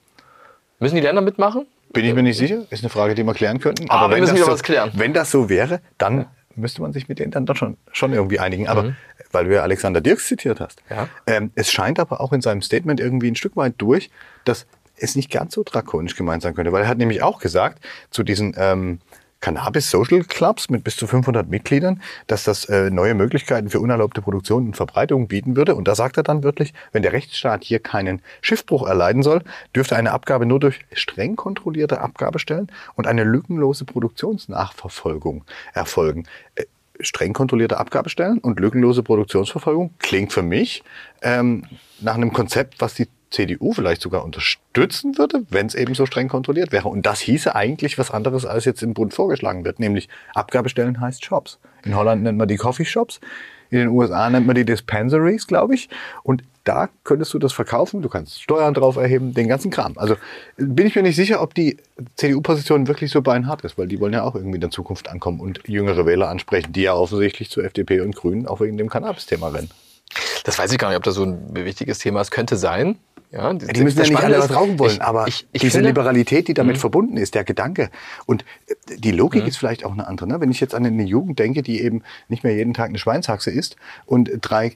Müssen 0.79 0.95
die 0.95 1.01
Länder 1.01 1.21
mitmachen? 1.21 1.67
Bin 1.93 2.05
ich 2.05 2.13
mir 2.13 2.23
nicht 2.23 2.37
sicher. 2.37 2.63
Ist 2.69 2.83
eine 2.83 2.89
Frage, 2.89 3.15
die 3.15 3.23
wir 3.23 3.33
klären 3.33 3.59
könnten. 3.59 3.89
Aber, 3.89 4.05
aber 4.05 4.15
wenn, 4.15 4.25
das 4.25 4.39
so, 4.39 4.47
was 4.47 4.63
klären. 4.63 4.91
wenn 4.95 5.13
das 5.13 5.29
so 5.29 5.49
wäre, 5.49 5.81
dann 5.97 6.25
müsste 6.55 6.81
man 6.81 6.93
sich 6.93 7.07
mit 7.09 7.19
denen 7.19 7.31
dann 7.31 7.45
doch 7.45 7.55
schon, 7.55 7.77
schon 7.91 8.13
irgendwie 8.13 8.39
einigen. 8.39 8.67
Aber 8.67 8.83
mhm 8.83 8.95
weil 9.31 9.45
du 9.45 9.53
ja 9.53 9.61
Alexander 9.61 10.01
Dirks 10.01 10.27
zitiert 10.27 10.59
hast. 10.59 10.81
Ja. 10.89 11.07
Ähm, 11.27 11.51
es 11.55 11.71
scheint 11.71 11.99
aber 11.99 12.21
auch 12.21 12.33
in 12.33 12.41
seinem 12.41 12.61
Statement 12.61 12.99
irgendwie 12.99 13.29
ein 13.29 13.35
Stück 13.35 13.55
weit 13.55 13.75
durch, 13.77 14.09
dass 14.45 14.65
es 14.97 15.15
nicht 15.15 15.31
ganz 15.31 15.55
so 15.55 15.63
drakonisch 15.63 16.15
gemeint 16.15 16.43
sein 16.43 16.53
könnte, 16.53 16.71
weil 16.71 16.83
er 16.83 16.87
hat 16.87 16.97
nämlich 16.97 17.23
auch 17.23 17.39
gesagt, 17.39 17.83
zu 18.11 18.23
diesen 18.23 18.53
ähm, 18.57 18.99
Cannabis 19.41 19.89
Social 19.89 20.23
Clubs 20.23 20.69
mit 20.69 20.83
bis 20.83 20.95
zu 20.95 21.07
500 21.07 21.49
Mitgliedern, 21.49 22.01
dass 22.27 22.43
das 22.43 22.65
äh, 22.65 22.89
neue 22.89 23.15
Möglichkeiten 23.15 23.69
für 23.69 23.79
unerlaubte 23.79 24.21
Produktion 24.21 24.67
und 24.67 24.77
Verbreitung 24.77 25.27
bieten 25.27 25.55
würde. 25.55 25.75
Und 25.75 25.87
da 25.87 25.95
sagt 25.95 26.17
er 26.17 26.23
dann 26.23 26.43
wirklich, 26.43 26.73
wenn 26.91 27.01
der 27.01 27.11
Rechtsstaat 27.11 27.63
hier 27.63 27.79
keinen 27.79 28.21
Schiffbruch 28.41 28.87
erleiden 28.87 29.23
soll, 29.23 29.41
dürfte 29.75 29.95
eine 29.95 30.11
Abgabe 30.11 30.45
nur 30.45 30.59
durch 30.59 30.79
streng 30.93 31.35
kontrollierte 31.35 32.01
Abgabestellen 32.01 32.71
und 32.95 33.07
eine 33.07 33.23
lückenlose 33.23 33.85
Produktionsnachverfolgung 33.85 35.43
erfolgen. 35.73 36.25
Äh, 36.55 36.65
streng 36.99 37.33
kontrollierte 37.33 37.79
Abgabestellen 37.79 38.37
und 38.37 38.59
lückenlose 38.59 39.01
Produktionsverfolgung 39.03 39.93
klingt 39.97 40.31
für 40.31 40.43
mich 40.43 40.83
ähm, 41.23 41.65
nach 41.99 42.15
einem 42.15 42.31
Konzept, 42.31 42.79
was 42.79 42.93
die 42.93 43.07
CDU 43.31 43.73
vielleicht 43.73 44.01
sogar 44.01 44.23
unterstützen 44.23 45.17
würde, 45.17 45.43
wenn 45.49 45.65
es 45.65 45.75
eben 45.75 45.95
so 45.95 46.05
streng 46.05 46.27
kontrolliert 46.27 46.71
wäre. 46.71 46.89
Und 46.89 47.05
das 47.05 47.19
hieße 47.21 47.55
eigentlich 47.55 47.97
was 47.97 48.11
anderes, 48.11 48.45
als 48.45 48.65
jetzt 48.65 48.83
im 48.83 48.93
Bund 48.93 49.13
vorgeschlagen 49.13 49.65
wird, 49.65 49.79
nämlich 49.79 50.09
Abgabestellen 50.35 50.99
heißt 50.99 51.25
Shops. 51.25 51.57
In 51.83 51.95
Holland 51.95 52.23
nennt 52.23 52.37
man 52.37 52.47
die 52.47 52.57
Coffee 52.57 52.85
Shops, 52.85 53.19
in 53.71 53.79
den 53.79 53.87
USA 53.87 54.29
nennt 54.29 54.45
man 54.45 54.55
die 54.55 54.65
Dispensaries, 54.65 55.47
glaube 55.47 55.75
ich. 55.75 55.89
Und 56.23 56.43
da 56.65 56.89
könntest 57.03 57.33
du 57.33 57.39
das 57.39 57.53
verkaufen, 57.53 58.01
du 58.01 58.09
kannst 58.09 58.41
Steuern 58.41 58.73
drauf 58.73 58.97
erheben, 58.97 59.33
den 59.33 59.47
ganzen 59.47 59.71
Kram. 59.71 59.97
Also 59.97 60.15
bin 60.57 60.85
ich 60.85 60.95
mir 60.95 61.01
nicht 61.01 61.15
sicher, 61.15 61.41
ob 61.41 61.55
die 61.55 61.77
CDU-Position 62.17 62.87
wirklich 62.87 63.11
so 63.11 63.21
beinhart 63.21 63.63
ist, 63.63 63.77
weil 63.77 63.87
die 63.87 63.99
wollen 63.99 64.13
ja 64.13 64.23
auch 64.23 64.35
irgendwie 64.35 64.55
in 64.55 64.61
der 64.61 64.69
Zukunft 64.71 65.09
ankommen 65.09 65.39
und 65.39 65.61
jüngere 65.67 66.05
Wähler 66.05 66.29
ansprechen, 66.29 66.73
die 66.73 66.83
ja 66.83 66.93
offensichtlich 66.93 67.49
zu 67.49 67.61
FDP 67.61 68.01
und 68.01 68.15
Grünen 68.15 68.45
auch 68.45 68.59
wegen 68.59 68.77
dem 68.77 68.89
Cannabis-Thema 68.89 69.47
rennen. 69.47 69.71
Das 70.43 70.59
weiß 70.59 70.71
ich 70.71 70.77
gar 70.77 70.89
nicht, 70.89 70.97
ob 70.97 71.03
das 71.03 71.15
so 71.15 71.23
ein 71.23 71.55
wichtiges 71.55 71.99
Thema 71.99 72.21
ist. 72.21 72.31
Könnte 72.31 72.57
sein. 72.57 72.97
Ja, 73.31 73.53
die, 73.53 73.65
die 73.65 73.83
müssen 73.83 73.97
ja 73.99 74.09
nicht 74.09 74.21
alle 74.21 74.39
was 74.39 74.53
rauchen 74.53 74.77
wollen, 74.77 74.91
ich, 74.91 75.01
aber 75.01 75.27
ich, 75.27 75.47
ich 75.53 75.61
diese 75.61 75.77
finde, 75.77 75.89
Liberalität, 75.89 76.49
die 76.49 76.53
damit 76.53 76.75
mh. 76.75 76.79
verbunden 76.81 77.15
ist, 77.15 77.33
der 77.33 77.45
Gedanke. 77.45 77.89
Und 78.25 78.43
äh, 78.67 78.97
die 78.97 79.11
Logik 79.11 79.43
mh. 79.43 79.47
ist 79.47 79.57
vielleicht 79.57 79.85
auch 79.85 79.93
eine 79.93 80.05
andere. 80.07 80.27
Ne? 80.27 80.41
Wenn 80.41 80.51
ich 80.51 80.59
jetzt 80.59 80.75
an 80.75 80.85
eine 80.85 81.03
Jugend 81.03 81.39
denke, 81.39 81.61
die 81.61 81.81
eben 81.81 82.03
nicht 82.27 82.43
mehr 82.43 82.53
jeden 82.53 82.73
Tag 82.73 82.89
eine 82.89 82.97
Schweinshaxe 82.97 83.49
isst 83.49 83.77
und 84.05 84.29
drei 84.41 84.73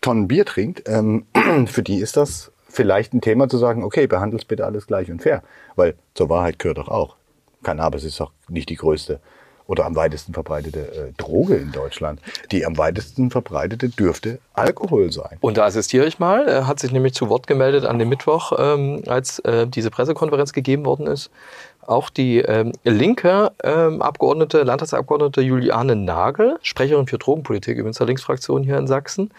Tonnen 0.00 0.28
Bier 0.28 0.44
trinkt, 0.44 0.84
ähm, 0.86 1.24
für 1.66 1.82
die 1.82 1.98
ist 1.98 2.16
das 2.16 2.52
vielleicht 2.68 3.12
ein 3.12 3.20
Thema 3.20 3.48
zu 3.48 3.58
sagen, 3.58 3.82
okay, 3.82 4.06
behandelt 4.06 4.46
bitte 4.46 4.66
alles 4.66 4.86
gleich 4.86 5.10
und 5.10 5.22
fair. 5.22 5.42
Weil 5.74 5.94
zur 6.14 6.28
Wahrheit 6.28 6.60
gehört 6.60 6.78
doch 6.78 6.88
auch. 6.88 7.16
Cannabis 7.64 8.04
ist 8.04 8.20
doch 8.20 8.30
nicht 8.48 8.68
die 8.68 8.76
größte 8.76 9.18
oder 9.66 9.84
am 9.84 9.96
weitesten 9.96 10.32
verbreitete 10.32 10.80
äh, 10.80 11.12
Droge 11.16 11.56
in 11.56 11.72
Deutschland. 11.72 12.20
Die 12.50 12.64
am 12.64 12.78
weitesten 12.78 13.30
verbreitete 13.30 13.88
dürfte 13.88 14.38
Alkohol 14.54 15.12
sein. 15.12 15.38
Und 15.40 15.56
da 15.56 15.64
assistiere 15.64 16.06
ich 16.06 16.18
mal. 16.18 16.46
Er 16.46 16.66
hat 16.66 16.80
sich 16.80 16.92
nämlich 16.92 17.14
zu 17.14 17.28
Wort 17.28 17.46
gemeldet 17.46 17.84
an 17.84 17.98
dem 17.98 18.08
Mittwoch, 18.08 18.52
ähm, 18.58 19.02
als 19.06 19.38
äh, 19.40 19.66
diese 19.66 19.90
Pressekonferenz 19.90 20.52
gegeben 20.52 20.84
worden 20.84 21.06
ist 21.06 21.30
auch 21.88 22.10
die 22.10 22.38
ähm, 22.38 22.72
linke 22.84 23.52
ähm, 23.62 24.02
Abgeordnete, 24.02 24.62
Landtagsabgeordnete 24.62 25.40
Juliane 25.40 25.96
Nagel, 25.96 26.58
Sprecherin 26.62 27.06
für 27.06 27.18
Drogenpolitik 27.18 27.78
übrigens 27.78 27.98
der 27.98 28.06
Linksfraktion 28.06 28.62
hier 28.62 28.78
in 28.78 28.86
Sachsen. 28.86 29.32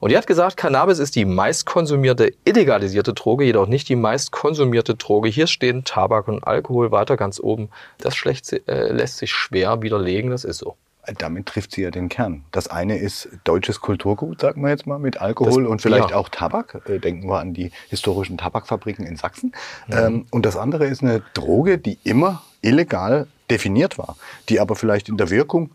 Und 0.00 0.10
die 0.10 0.16
hat 0.16 0.26
gesagt, 0.26 0.56
Cannabis 0.56 0.98
ist 0.98 1.16
die 1.16 1.24
meistkonsumierte 1.24 2.32
illegalisierte 2.44 3.14
Droge, 3.14 3.44
jedoch 3.44 3.66
nicht 3.66 3.88
die 3.88 3.96
meistkonsumierte 3.96 4.94
Droge. 4.94 5.28
Hier 5.28 5.46
stehen 5.46 5.84
Tabak 5.84 6.28
und 6.28 6.44
Alkohol 6.44 6.90
weiter 6.90 7.16
ganz 7.16 7.40
oben. 7.40 7.68
Das 7.98 8.16
schlecht, 8.16 8.52
äh, 8.52 8.92
lässt 8.92 9.18
sich 9.18 9.32
schwer 9.32 9.82
widerlegen, 9.82 10.30
das 10.30 10.44
ist 10.44 10.58
so. 10.58 10.76
Damit 11.18 11.46
trifft 11.46 11.72
sie 11.72 11.82
ja 11.82 11.90
den 11.90 12.08
Kern. 12.08 12.44
Das 12.52 12.68
eine 12.68 12.96
ist 12.96 13.28
deutsches 13.44 13.80
Kulturgut, 13.80 14.40
sagen 14.40 14.62
wir 14.62 14.70
jetzt 14.70 14.86
mal, 14.86 14.98
mit 14.98 15.20
Alkohol 15.20 15.64
das, 15.64 15.70
und 15.70 15.82
vielleicht 15.82 16.10
ja. 16.10 16.16
auch 16.16 16.28
Tabak. 16.28 16.82
Äh, 16.88 17.00
denken 17.00 17.28
wir 17.28 17.40
an 17.40 17.54
die 17.54 17.72
historischen 17.88 18.38
Tabakfabriken 18.38 19.04
in 19.04 19.16
Sachsen. 19.16 19.52
Mhm. 19.88 20.26
Und 20.30 20.46
das 20.46 20.56
andere 20.56 20.86
ist 20.86 21.02
eine 21.02 21.22
Droge, 21.34 21.78
die 21.78 21.98
immer 22.04 22.42
illegal 22.60 23.26
definiert 23.50 23.98
war, 23.98 24.16
die 24.48 24.60
aber 24.60 24.76
vielleicht 24.76 25.08
in 25.08 25.16
der 25.16 25.30
Wirkung 25.30 25.70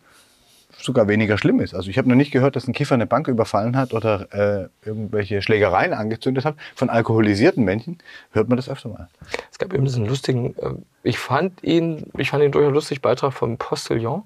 sogar 0.80 1.08
weniger 1.08 1.38
schlimm 1.38 1.60
ist. 1.60 1.74
Also 1.74 1.90
ich 1.90 1.98
habe 1.98 2.08
noch 2.08 2.16
nicht 2.16 2.32
gehört, 2.32 2.56
dass 2.56 2.68
ein 2.68 2.74
Kiffer 2.74 2.96
eine 2.96 3.08
Bank 3.08 3.28
überfallen 3.28 3.76
hat 3.76 3.94
oder 3.94 4.28
äh, 4.32 4.88
irgendwelche 4.88 5.42
Schlägereien 5.42 5.94
angezündet 5.94 6.46
hat. 6.46 6.56
Von 6.76 6.90
alkoholisierten 6.90 7.64
Menschen 7.64 7.98
hört 8.32 8.48
man 8.48 8.58
das 8.58 8.70
öfter 8.70 8.90
mal. 8.90 9.10
Es 9.52 9.58
gab 9.58 9.74
eben 9.74 9.86
diesen 9.86 10.06
lustigen, 10.06 10.56
äh, 10.58 10.74
ich 11.04 11.18
fand 11.20 11.64
ihn, 11.64 12.06
ich 12.18 12.30
fand 12.30 12.44
ihn 12.44 12.52
durchaus 12.52 12.74
lustig 12.74 13.02
Beitrag 13.02 13.34
vom 13.34 13.58
Postillon 13.58 14.24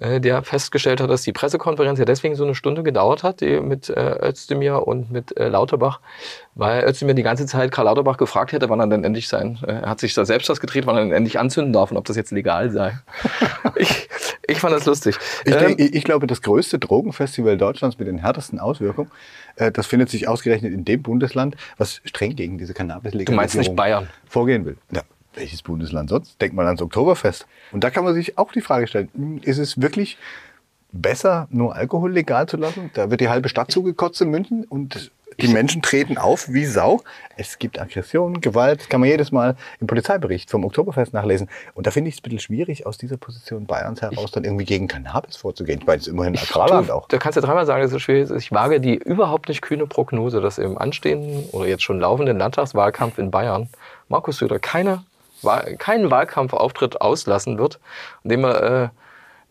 der 0.00 0.42
festgestellt 0.42 1.00
hat, 1.00 1.10
dass 1.10 1.22
die 1.22 1.32
Pressekonferenz 1.32 1.98
ja 1.98 2.04
deswegen 2.04 2.36
so 2.36 2.44
eine 2.44 2.54
Stunde 2.54 2.82
gedauert 2.82 3.22
hat, 3.22 3.40
die 3.40 3.60
mit 3.60 3.88
äh, 3.88 4.28
Özdemir 4.28 4.86
und 4.86 5.10
mit 5.10 5.36
äh, 5.36 5.48
Lauterbach, 5.48 6.00
weil 6.54 6.84
Özdemir 6.84 7.14
die 7.14 7.22
ganze 7.24 7.46
Zeit 7.46 7.72
Karl 7.72 7.86
Lauterbach 7.86 8.16
gefragt 8.16 8.52
hätte, 8.52 8.68
wann 8.68 8.80
er 8.80 8.86
denn 8.86 9.04
endlich 9.04 9.28
sein, 9.28 9.58
äh, 9.66 9.72
er 9.72 9.90
hat 9.90 10.00
sich 10.00 10.14
da 10.14 10.24
selbst 10.24 10.48
das 10.48 10.60
gedreht, 10.60 10.86
wann 10.86 10.96
er 10.96 11.02
denn 11.02 11.12
endlich 11.12 11.38
anzünden 11.38 11.72
darf 11.72 11.90
und 11.90 11.96
ob 11.96 12.04
das 12.04 12.16
jetzt 12.16 12.30
legal 12.30 12.70
sei. 12.70 12.98
ich, 13.76 14.08
ich 14.46 14.60
fand 14.60 14.74
das 14.74 14.86
lustig. 14.86 15.16
Ich, 15.44 15.52
ähm, 15.52 15.76
denk, 15.76 15.80
ich, 15.80 16.04
glaube, 16.04 16.26
das 16.26 16.42
größte 16.42 16.78
Drogenfestival 16.78 17.56
Deutschlands 17.56 17.98
mit 17.98 18.06
den 18.06 18.18
härtesten 18.18 18.60
Auswirkungen, 18.60 19.10
äh, 19.56 19.72
das 19.72 19.86
findet 19.86 20.10
sich 20.10 20.28
ausgerechnet 20.28 20.72
in 20.72 20.84
dem 20.84 21.02
Bundesland, 21.02 21.56
was 21.76 22.00
streng 22.04 22.36
gegen 22.36 22.58
diese 22.58 22.74
Cannabis-Legalisierung 22.74 23.76
vorgehen 24.26 24.64
will. 24.64 24.76
Ja, 24.92 25.02
welches 25.38 25.62
Bundesland 25.62 26.10
sonst? 26.10 26.40
Denkt 26.40 26.54
mal 26.54 26.66
ans 26.66 26.82
Oktoberfest. 26.82 27.46
Und 27.72 27.84
da 27.84 27.90
kann 27.90 28.04
man 28.04 28.14
sich 28.14 28.38
auch 28.38 28.52
die 28.52 28.60
Frage 28.60 28.86
stellen, 28.86 29.40
ist 29.42 29.58
es 29.58 29.80
wirklich 29.80 30.18
besser, 30.92 31.48
nur 31.50 31.74
Alkohol 31.74 32.12
legal 32.12 32.46
zu 32.46 32.56
lassen? 32.56 32.90
Da 32.94 33.10
wird 33.10 33.20
die 33.20 33.28
halbe 33.28 33.48
Stadt 33.48 33.70
zugekotzt 33.70 34.20
in 34.20 34.30
München 34.30 34.64
und 34.64 35.10
die 35.40 35.48
Menschen 35.48 35.82
treten 35.82 36.18
auf 36.18 36.48
wie 36.48 36.64
Sau. 36.64 37.00
Es 37.36 37.60
gibt 37.60 37.78
Aggression, 37.78 38.40
Gewalt, 38.40 38.90
kann 38.90 39.00
man 39.00 39.08
jedes 39.08 39.30
Mal 39.30 39.54
im 39.80 39.86
Polizeibericht 39.86 40.50
vom 40.50 40.64
Oktoberfest 40.64 41.12
nachlesen. 41.12 41.48
Und 41.74 41.86
da 41.86 41.92
finde 41.92 42.08
ich 42.08 42.16
es 42.16 42.18
ein 42.18 42.22
bisschen 42.24 42.40
schwierig, 42.40 42.86
aus 42.86 42.98
dieser 42.98 43.18
Position 43.18 43.64
Bayerns 43.64 44.02
heraus 44.02 44.32
dann 44.32 44.42
irgendwie 44.42 44.64
gegen 44.64 44.88
Cannabis 44.88 45.36
vorzugehen. 45.36 45.78
Ich 45.78 45.86
meine, 45.86 46.00
es 46.00 46.08
ist 46.08 46.12
immerhin 46.12 46.36
Agrarland 46.36 46.90
auch. 46.90 47.06
Da 47.06 47.18
kannst 47.18 47.36
du 47.36 47.40
dreimal 47.40 47.66
sagen, 47.66 47.82
dass 47.82 47.92
es 47.92 48.02
schwierig 48.02 48.24
ist. 48.24 48.32
Ich 48.32 48.50
wage 48.50 48.80
die 48.80 48.96
überhaupt 48.96 49.48
nicht 49.48 49.62
kühne 49.62 49.86
Prognose, 49.86 50.40
dass 50.40 50.58
im 50.58 50.76
anstehenden 50.76 51.44
oder 51.52 51.68
jetzt 51.68 51.84
schon 51.84 52.00
laufenden 52.00 52.36
Landtagswahlkampf 52.38 53.18
in 53.18 53.30
Bayern 53.30 53.68
Markus 54.08 54.38
Söder 54.38 54.58
keine 54.58 55.04
keinen 55.78 56.10
Wahlkampfauftritt 56.10 57.00
auslassen 57.00 57.58
wird, 57.58 57.78
indem 58.24 58.44
er 58.44 58.62
äh, 58.62 58.88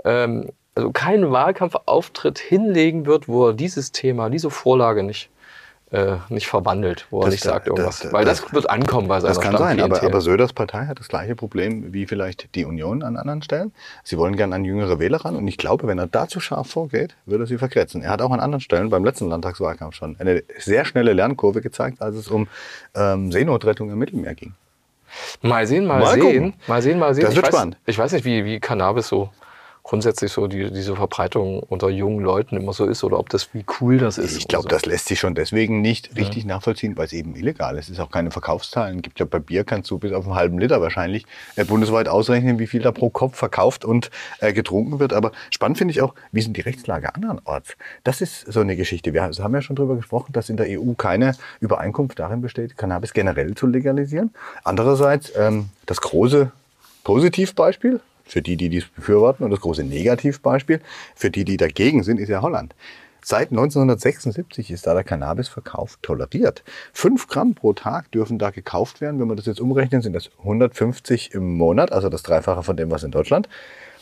ähm, 0.06 0.50
also 0.76 0.92
keinen 0.92 1.32
Wahlkampfauftritt 1.32 2.38
hinlegen 2.38 3.06
wird, 3.06 3.28
wo 3.28 3.48
er 3.48 3.54
dieses 3.54 3.92
Thema, 3.92 4.30
diese 4.30 4.52
Vorlage 4.52 5.04
nicht 5.04 5.30
äh, 5.90 6.18
nicht 6.28 6.48
verwandelt, 6.48 7.08
wo 7.12 7.22
er 7.22 7.30
nicht 7.30 7.42
sagt 7.42 7.68
irgendwas. 7.68 8.00
Das, 8.00 8.12
Weil 8.12 8.26
das, 8.26 8.42
das, 8.42 8.54
wird 8.54 8.70
ankommen 8.70 9.08
bei 9.08 9.22
seiner 9.22 9.34
Das 9.34 9.42
kann 9.42 9.56
sein, 9.56 9.80
aber, 9.80 10.04
aber 10.04 10.20
Söders 10.22 10.52
Partei 10.52 10.86
hat 10.86 11.00
das 11.00 11.08
gleiche 11.08 11.34
Problem 11.36 11.94
wie 11.94 12.06
vielleicht 12.06 12.54
die 12.56 12.66
Union 12.66 13.04
an 13.04 13.16
anderen 13.16 13.42
Stellen. 13.42 13.72
Sie 14.04 14.18
wollen 14.18 14.36
gerne 14.36 14.56
an 14.56 14.66
jüngere 14.66 15.00
Wähler 15.00 15.24
ran 15.24 15.38
und 15.38 15.48
ich 15.48 15.58
glaube, 15.58 15.88
wenn 15.88 15.98
er 15.98 16.08
dazu 16.08 16.42
scharf 16.42 16.70
vorgeht, 16.70 17.16
würde 17.26 17.46
er 17.46 17.48
sie 17.48 17.58
verkretzen. 17.58 18.02
Er 18.02 18.10
hat 18.10 18.22
auch 18.22 18.32
an 18.32 18.42
anderen 18.42 18.60
Stellen 18.60 18.90
beim 18.90 19.06
letzten 19.06 19.30
Landtagswahlkampf 19.30 19.96
schon 19.96 20.18
eine 20.20 20.44
sehr 20.60 20.84
schnelle 20.84 21.14
Lernkurve 21.14 21.62
gezeigt, 21.62 22.02
als 22.02 22.18
es 22.18 22.28
um 22.28 22.48
ähm, 22.94 23.32
Seenotrettung 23.32 23.90
im 23.90 23.98
Mittelmeer 23.98 24.36
ging. 24.36 24.56
Mal 25.42 25.68
sehen, 25.68 25.86
mal, 25.86 26.00
mal 26.00 26.14
sehen. 26.14 26.22
Gucken. 26.22 26.54
Mal 26.68 26.82
sehen, 26.82 27.00
mal 27.00 27.14
sehen. 27.14 27.24
Das 27.24 27.32
ich 27.32 27.36
wird 27.38 27.48
weiß, 27.48 27.54
spannend. 27.54 27.78
Ich 27.86 27.98
weiß 27.98 28.12
nicht, 28.12 28.26
wie, 28.26 28.44
wie 28.46 28.60
Cannabis 28.60 29.08
so 29.08 29.30
grundsätzlich 29.88 30.34
so 30.34 30.48
die, 30.48 30.70
diese 30.70 30.98
Verbreitung 30.98 31.64
unter 31.64 31.90
jungen 31.90 32.24
Leuten 32.24 32.58
immer 32.58 32.74
so 32.74 32.86
ist 32.86 33.06
oder 33.06 33.18
ob 33.18 33.30
das 33.30 33.54
wie 33.54 33.64
cool 33.80 33.98
das 33.98 34.18
ist. 34.18 34.38
Ich 34.38 34.48
glaube, 34.50 34.64
so. 34.64 34.70
das 34.70 34.86
lässt 34.86 35.08
sich 35.08 35.18
schon 35.18 35.34
deswegen 35.34 35.82
nicht 35.82 36.16
richtig 36.18 36.44
ja. 36.44 36.50
nachvollziehen, 36.50 36.98
weil 36.98 37.06
es 37.06 37.14
eben 37.14 37.36
illegal 37.38 37.78
ist. 37.78 37.86
Es 37.86 37.92
ist 37.92 38.00
auch 38.02 38.12
keine 38.12 38.30
Verkaufszahlen. 38.30 39.02
Gibt 39.02 39.20
ja 39.20 39.26
bei 39.26 39.40
Bier 39.40 39.64
kannst 39.64 39.90
du 39.90 39.98
bis 39.98 40.12
auf 40.12 40.26
einen 40.26 40.36
halben 40.36 40.60
Liter 40.60 40.82
wahrscheinlich 40.82 41.26
äh, 41.56 41.64
bundesweit 41.64 42.10
ausrechnen, 42.10 42.60
wie 42.60 42.68
viel 42.68 42.82
da 42.82 42.92
pro 42.92 43.10
Kopf 43.10 43.38
verkauft 43.38 43.86
und 43.86 44.12
äh, 44.42 44.52
getrunken 44.52 45.00
wird. 45.00 45.14
Aber 45.14 45.32
spannend 45.52 45.78
finde 45.78 45.94
ich 45.94 46.02
auch, 46.02 46.14
wie 46.34 46.42
sind 46.42 46.58
die 46.58 46.62
Rechtslage 46.62 47.16
andernorts? 47.16 47.78
Das 48.04 48.20
ist 48.20 48.52
so 48.52 48.60
eine 48.60 48.76
Geschichte. 48.76 49.14
Wir 49.14 49.24
haben 49.24 49.54
ja 49.54 49.62
schon 49.62 49.78
darüber 49.78 49.96
gesprochen, 49.96 50.34
dass 50.34 50.50
in 50.50 50.58
der 50.58 50.68
EU 50.82 50.94
keine 50.98 51.34
Übereinkunft 51.62 52.20
darin 52.20 52.42
besteht, 52.42 52.78
Cannabis 52.78 53.14
generell 53.14 53.56
zu 53.56 53.68
legalisieren. 53.68 54.34
Andererseits 54.66 55.32
ähm, 55.38 55.70
das 55.86 56.02
große 56.02 56.52
Positivbeispiel, 57.06 58.02
für 58.28 58.42
die, 58.42 58.58
die 58.58 58.70
dies 58.70 58.86
befürworten. 58.86 59.44
Und 59.44 59.52
das 59.52 59.62
große 59.62 59.84
Negativbeispiel 59.84 60.82
für 61.16 61.32
die, 61.32 61.46
die 61.46 61.58
dagegen 61.58 62.04
sind, 62.04 62.20
ist 62.20 62.30
ja 62.30 62.42
Holland. 62.42 62.76
Seit 63.24 63.50
1976 63.50 64.72
ist 64.72 64.88
da 64.88 64.94
der 64.94 65.04
Cannabisverkauf 65.04 65.98
toleriert. 66.02 66.64
Fünf 66.94 67.28
Gramm 67.28 67.56
pro 67.56 67.74
Tag 67.74 68.12
dürfen 68.12 68.40
da 68.40 68.52
gekauft 68.52 69.02
werden. 69.02 69.20
Wenn 69.20 69.28
wir 69.28 69.36
das 69.36 69.48
jetzt 69.48 69.60
umrechnen, 69.60 70.02
sind 70.02 70.14
das 70.14 70.30
150 70.40 71.34
im 71.34 71.58
Monat, 71.58 71.92
also 71.92 72.08
das 72.08 72.24
Dreifache 72.24 72.64
von 72.64 72.78
dem, 72.78 72.90
was 72.90 73.04
in 73.04 73.12
Deutschland 73.12 73.50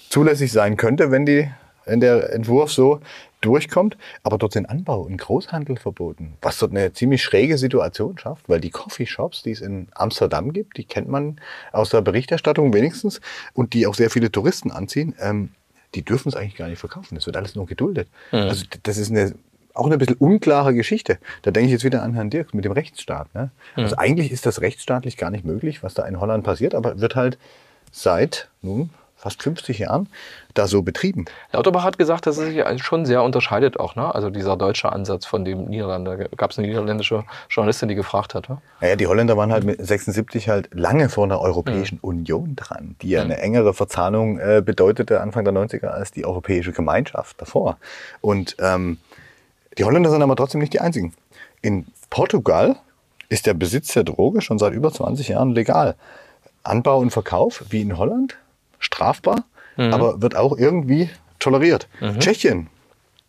zulässig 0.10 0.52
sein 0.52 0.78
könnte, 0.78 1.10
wenn 1.10 1.26
die 1.26 1.50
wenn 1.86 2.00
der 2.00 2.34
Entwurf 2.34 2.72
so 2.72 3.00
durchkommt. 3.42 3.98
Aber 4.24 4.38
dort 4.38 4.54
sind 4.54 4.66
Anbau 4.66 5.02
und 5.02 5.18
Großhandel 5.18 5.78
verboten, 5.78 6.34
was 6.42 6.58
dort 6.58 6.72
eine 6.72 6.94
ziemlich 6.94 7.24
schräge 7.24 7.58
Situation 7.58 8.18
schafft, 8.18 8.50
weil 8.50 8.60
die 8.60 8.72
Coffeeshops, 8.72 9.44
die 9.44 9.52
es 9.52 9.62
in 9.62 9.88
Amsterdam 9.94 10.52
gibt, 10.52 10.78
die 10.78 10.84
kennt 10.84 11.08
man 11.08 11.40
aus 11.72 11.90
der 11.90 12.02
Berichterstattung 12.02 12.74
wenigstens 12.74 13.22
und 13.54 13.74
die 13.74 13.88
auch 13.88 13.96
sehr 13.96 14.10
viele 14.10 14.32
Touristen 14.32 14.72
anziehen, 14.72 15.16
ähm, 15.20 15.52
die 15.94 16.04
dürfen 16.04 16.30
es 16.30 16.36
eigentlich 16.36 16.58
gar 16.58 16.68
nicht 16.68 16.80
verkaufen. 16.80 17.16
Das 17.16 17.26
wird 17.26 17.38
alles 17.38 17.56
nur 17.56 17.66
geduldet. 17.66 18.10
Mhm. 18.32 18.40
Also 18.40 18.66
das 18.84 18.98
ist 18.98 19.12
eine 19.12 19.34
auch 19.76 19.88
eine 19.88 19.98
bisschen 19.98 20.16
unklare 20.16 20.74
Geschichte. 20.74 21.20
Da 21.42 21.52
denke 21.52 21.68
ich 21.68 21.74
jetzt 21.74 21.84
wieder 21.84 22.02
an 22.02 22.14
Herrn 22.14 22.30
Dirk 22.30 22.54
mit 22.54 22.64
dem 22.64 22.72
Rechtsstaat. 22.72 23.34
Ne? 23.36 23.52
Mhm. 23.76 23.84
Also 23.84 23.98
eigentlich 23.98 24.32
ist 24.32 24.46
das 24.46 24.62
rechtsstaatlich 24.62 25.18
gar 25.18 25.30
nicht 25.30 25.44
möglich, 25.44 25.84
was 25.84 25.94
da 25.94 26.06
in 26.06 26.20
Holland 26.20 26.46
passiert, 26.46 26.74
aber 26.74 27.00
wird 27.02 27.16
halt 27.16 27.38
seit 27.92 28.50
nun 28.62 28.90
fast 29.26 29.42
50 29.42 29.80
Jahren 29.80 30.08
da 30.54 30.68
so 30.68 30.84
betrieben. 30.84 31.26
Lauterbach 31.52 31.84
hat 31.84 31.98
gesagt, 31.98 32.28
dass 32.28 32.38
es 32.38 32.54
sich 32.54 32.84
schon 32.84 33.08
sehr 33.08 33.24
unterscheidet 33.24 33.80
auch, 33.80 33.96
ne? 33.96 34.14
Also 34.14 34.30
dieser 34.30 34.56
deutsche 34.56 34.92
Ansatz 34.92 35.26
von 35.26 35.44
dem 35.44 35.66
Niederländer. 35.66 36.16
Gab 36.38 36.52
es 36.52 36.60
eine 36.60 36.68
niederländische 36.68 37.24
Journalistin, 37.50 37.90
die 37.90 37.96
gefragt 37.96 38.36
hat, 38.36 38.50
ne? 38.50 38.60
Naja, 38.82 38.96
die 38.96 39.08
Holländer 39.08 39.36
waren 39.36 39.52
halt 39.52 39.64
mit 39.64 39.84
76 39.84 40.48
halt 40.48 40.70
lange 40.76 41.10
vor 41.10 41.24
einer 41.24 41.42
Europäischen 41.42 41.96
mhm. 41.96 42.10
Union 42.10 42.56
dran, 42.56 42.96
die 43.02 43.10
ja 43.10 43.26
mhm. 43.26 43.32
eine 43.32 43.42
engere 43.42 43.74
Verzahnung 43.74 44.38
äh, 44.38 44.62
bedeutete 44.64 45.22
Anfang 45.22 45.44
der 45.44 45.56
90er 45.56 45.88
als 45.88 46.12
die 46.12 46.24
Europäische 46.24 46.72
Gemeinschaft 46.72 47.42
davor. 47.42 47.78
Und 48.22 48.56
ähm, 48.60 49.00
die 49.80 49.86
Holländer 49.86 50.12
sind 50.12 50.22
aber 50.22 50.36
trotzdem 50.36 50.62
nicht 50.62 50.74
die 50.74 50.82
einzigen. 50.82 51.14
In 51.64 51.88
Portugal 52.12 52.76
ist 53.30 53.48
der 53.48 53.56
Besitz 53.56 53.92
der 53.94 54.04
Droge 54.04 54.42
schon 54.42 54.60
seit 54.60 54.74
über 54.74 54.92
20 54.92 55.30
Jahren 55.30 55.50
legal. 55.50 55.96
Anbau 56.62 57.00
und 57.00 57.10
Verkauf, 57.10 57.64
wie 57.70 57.82
in 57.82 57.98
Holland, 57.98 58.38
strafbar, 58.80 59.46
mhm. 59.78 59.94
aber 59.94 60.22
wird 60.22 60.36
auch 60.36 60.58
irgendwie 60.58 61.10
toleriert. 61.40 61.88
Mhm. 62.00 62.20
Tschechien, 62.20 62.70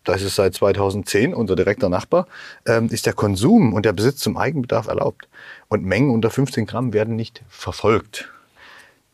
das 0.03 0.21
ist 0.21 0.35
seit 0.35 0.53
2010 0.53 1.33
unser 1.33 1.55
direkter 1.55 1.89
Nachbar, 1.89 2.27
ähm, 2.65 2.87
ist 2.89 3.05
der 3.05 3.13
Konsum 3.13 3.73
und 3.73 3.85
der 3.85 3.93
Besitz 3.93 4.19
zum 4.19 4.37
Eigenbedarf 4.37 4.87
erlaubt. 4.87 5.27
Und 5.67 5.83
Mengen 5.83 6.11
unter 6.11 6.29
15 6.29 6.65
Gramm 6.65 6.93
werden 6.93 7.15
nicht 7.15 7.43
verfolgt. 7.49 8.31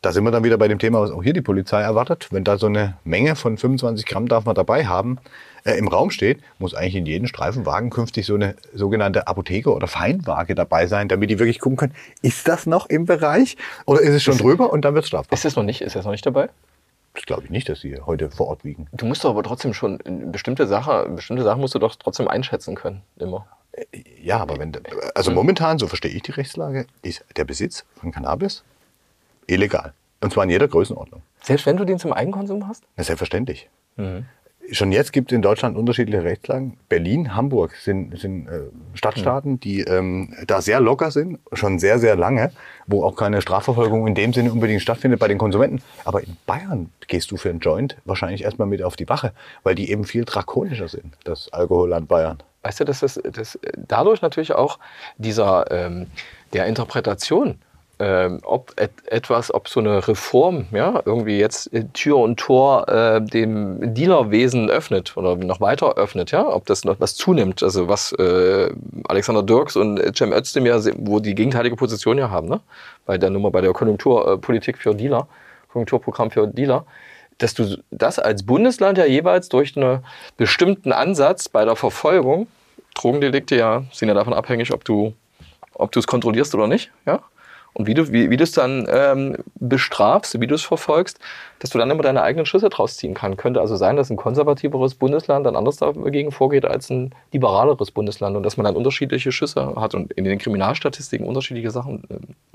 Da 0.04 0.12
sind 0.12 0.26
wir 0.26 0.32
dann 0.32 0.44
wieder 0.44 0.58
bei 0.58 0.68
dem 0.68 0.80
Thema, 0.80 1.00
was 1.00 1.12
auch 1.12 1.24
hier 1.24 1.32
die 1.32 1.42
Polizei 1.42 1.82
erwartet. 1.82 2.28
Wenn 2.30 2.44
da 2.44 2.58
so 2.58 2.66
eine 2.66 2.98
Menge 3.06 3.38
von 3.38 3.58
25 3.58 4.06
Gramm 4.06 4.28
darf 4.28 4.44
man 4.44 4.54
dabei 4.54 4.86
haben, 4.86 5.18
äh, 5.64 5.78
im 5.78 5.88
Raum 5.88 6.12
steht, 6.12 6.42
muss 6.60 6.74
eigentlich 6.74 6.98
in 6.98 7.06
jedem 7.06 7.26
Streifenwagen 7.26 7.90
künftig 7.90 8.26
so 8.26 8.36
eine 8.36 8.56
sogenannte 8.74 9.28
Apotheke 9.28 9.74
oder 9.74 9.88
Feinwaage 9.88 10.56
dabei 10.56 10.88
sein, 10.88 11.08
damit 11.08 11.30
die 11.30 11.40
wirklich 11.40 11.60
gucken 11.60 11.78
können, 11.78 11.96
ist 12.22 12.50
das 12.50 12.66
noch 12.66 12.88
im 12.88 13.06
Bereich 13.06 13.56
oder 13.86 14.02
ist 14.02 14.14
es 14.14 14.24
schon 14.24 14.34
ist, 14.34 14.42
drüber 14.42 14.74
und 14.74 14.84
dann 14.84 14.94
wird 14.94 15.06
es 15.06 15.08
strafbar. 15.08 15.34
Ist 15.34 15.46
das 15.46 15.56
noch 15.56 15.64
nicht? 15.64 15.80
Ist 15.80 15.96
das 15.96 16.04
noch 16.04 16.12
nicht 16.12 16.26
dabei? 16.26 16.50
Das 17.14 17.24
glaube 17.24 17.46
ich 17.46 17.50
nicht, 17.50 17.70
dass 17.70 17.80
sie 17.80 17.98
heute 18.06 18.30
vor 18.30 18.48
Ort 18.48 18.66
wiegen. 18.66 18.88
Du 18.92 19.06
musst 19.06 19.24
doch 19.24 19.30
aber 19.30 19.44
trotzdem 19.44 19.74
schon 19.74 20.00
bestimmte 20.34 20.68
Sachen, 20.68 21.16
bestimmte 21.16 21.44
Sachen 21.44 21.62
musst 21.62 21.76
du 21.76 21.80
doch 21.80 21.96
trotzdem 21.96 22.28
einschätzen 22.28 22.76
können, 22.76 23.04
immer. 23.20 23.48
Äh, 23.72 23.86
ja, 24.22 24.40
aber 24.40 24.60
wenn, 24.60 24.74
also 25.16 25.32
momentan, 25.32 25.80
so 25.80 25.88
verstehe 25.88 26.12
ich 26.12 26.24
die 26.24 26.32
Rechtslage, 26.32 26.88
ist 27.04 27.24
der 27.38 27.46
Besitz 27.46 27.86
von 27.96 28.12
Cannabis 28.12 28.66
illegal. 29.48 29.94
Und 30.22 30.32
zwar 30.32 30.46
in 30.46 30.50
jeder 30.50 30.68
Größenordnung. 30.68 31.22
Selbst 31.42 31.66
wenn 31.66 31.78
du 31.78 31.86
den 31.86 32.00
zum 32.00 32.14
Eigenkonsum 32.14 32.68
hast? 32.68 32.84
Na, 32.96 33.04
selbstverständlich. 33.04 33.70
Mhm. 33.98 34.26
Schon 34.72 34.94
jetzt 34.94 35.12
gibt 35.12 35.32
es 35.32 35.36
in 35.36 35.42
Deutschland 35.42 35.76
unterschiedliche 35.76 36.24
Rechtslagen. 36.24 36.78
Berlin, 36.88 37.36
Hamburg 37.36 37.76
sind, 37.76 38.18
sind 38.18 38.48
äh, 38.48 38.62
Stadtstaaten, 38.94 39.54
mhm. 39.54 39.60
die 39.60 39.82
ähm, 39.82 40.34
da 40.48 40.62
sehr 40.62 40.80
locker 40.80 41.12
sind, 41.12 41.40
schon 41.52 41.80
sehr, 41.80 42.00
sehr 42.00 42.16
lange, 42.16 42.52
wo 42.88 43.04
auch 43.04 43.18
keine 43.18 43.42
Strafverfolgung 43.42 44.08
in 44.08 44.16
dem 44.16 44.32
Sinne 44.32 44.54
unbedingt 44.54 44.82
stattfindet 44.82 45.20
bei 45.20 45.28
den 45.28 45.38
Konsumenten. 45.38 45.82
Aber 46.06 46.24
in 46.24 46.38
Bayern 46.46 46.90
gehst 47.08 47.32
du 47.32 47.38
für 47.38 47.50
einen 47.50 47.60
Joint 47.60 47.98
wahrscheinlich 48.06 48.44
erstmal 48.44 48.68
mit 48.68 48.82
auf 48.82 48.96
die 48.96 49.10
Wache, 49.10 49.34
weil 49.64 49.76
die 49.76 49.92
eben 49.92 50.06
viel 50.06 50.24
drakonischer 50.24 50.88
sind, 50.88 51.14
das 51.26 51.52
Alkoholland 51.52 52.08
Bayern. 52.08 52.42
Weißt 52.62 52.80
du, 52.80 52.86
dass 52.86 53.02
das, 53.02 53.20
das 53.22 53.60
dadurch 53.76 54.22
natürlich 54.22 54.54
auch 54.54 54.80
dieser 55.18 55.70
ähm, 55.72 56.08
der 56.54 56.68
Interpretation 56.68 57.60
ähm, 58.04 58.40
ob 58.44 58.74
et, 58.76 58.92
etwas, 59.06 59.54
ob 59.54 59.70
so 59.70 59.80
eine 59.80 60.06
Reform, 60.10 60.68
ja, 60.74 61.02
irgendwie 61.06 61.38
jetzt 61.38 61.72
Tür 61.94 62.18
und 62.18 62.38
Tor 62.38 62.90
äh, 62.90 63.22
dem 63.22 63.94
Dealerwesen 63.94 64.70
öffnet 64.70 65.16
oder 65.16 65.38
noch 65.38 65.62
weiter 65.62 65.96
öffnet, 65.96 66.32
ja, 66.32 66.46
ob 66.46 66.66
das 66.66 66.84
noch 66.84 67.00
was 67.00 67.16
zunimmt, 67.16 67.64
also 67.64 67.88
was 67.88 68.12
äh, 68.14 68.70
Alexander 69.08 69.42
Dirks 69.42 69.78
und 69.78 70.02
Cem 70.18 70.34
Özdemir, 70.34 70.84
wo 70.98 71.22
die 71.22 71.34
gegenteilige 71.34 71.78
Position 71.78 72.18
ja 72.18 72.30
haben, 72.30 72.50
ne, 72.50 72.60
bei 73.06 73.18
der 73.18 73.30
Nummer, 73.30 73.52
bei 73.52 73.62
der 73.62 73.72
Konjunkturpolitik 73.72 74.80
für 74.80 74.94
Dealer, 74.94 75.28
Konjunkturprogramm 75.72 76.30
für 76.30 76.46
Dealer, 76.46 76.86
dass 77.38 77.54
du 77.54 77.78
das 77.90 78.20
als 78.20 78.46
Bundesland 78.46 78.98
ja 78.98 79.06
jeweils 79.06 79.48
durch 79.48 79.78
einen 79.78 80.04
bestimmten 80.36 80.92
Ansatz 80.92 81.48
bei 81.48 81.64
der 81.64 81.78
Verfolgung, 81.78 82.48
Drogendelikte 82.96 83.56
ja 83.56 83.86
sind 83.94 84.10
ja 84.10 84.14
davon 84.14 84.34
abhängig, 84.34 84.74
ob 84.74 84.84
du 84.84 85.14
ob 85.76 85.92
du 85.92 86.00
es 86.00 86.06
kontrollierst 86.06 86.54
oder 86.54 86.68
nicht, 86.68 86.92
ja, 87.06 87.24
und 87.74 87.88
wie 87.88 87.94
du 87.94 88.12
wie, 88.12 88.30
wie 88.30 88.38
du 88.38 88.44
es 88.44 88.52
dann 88.52 88.88
ähm, 88.90 89.38
bestrafst, 89.56 90.40
wie 90.40 90.48
du 90.48 90.56
es 90.56 90.64
verfolgst, 90.64 91.20
dass 91.64 91.70
du 91.70 91.78
dann 91.78 91.90
immer 91.90 92.04
deine 92.04 92.22
eigenen 92.22 92.46
Schlüsse 92.46 92.68
draus 92.68 92.98
ziehen 92.98 93.14
kannst. 93.14 93.38
Könnte 93.38 93.62
also 93.62 93.78
sein, 93.78 93.96
dass 93.96 94.10
ein 94.10 94.18
konservativeres 94.18 94.96
Bundesland 94.96 95.46
dann 95.46 95.56
anders 95.56 95.78
dagegen 95.78 96.34
vorgeht 96.34 96.66
als 96.66 96.90
ein 96.90 97.16
liberaleres 97.32 97.90
Bundesland 97.90 98.36
und 98.36 98.44
dass 98.44 98.58
man 98.58 98.66
dann 98.66 98.76
unterschiedliche 98.76 99.32
Schüsse 99.32 99.74
hat 99.78 99.96
und 99.96 100.12
in 100.12 100.26
den 100.26 100.40
Kriminalstatistiken 100.40 101.26
unterschiedliche 101.26 101.72
Sachen 101.72 102.04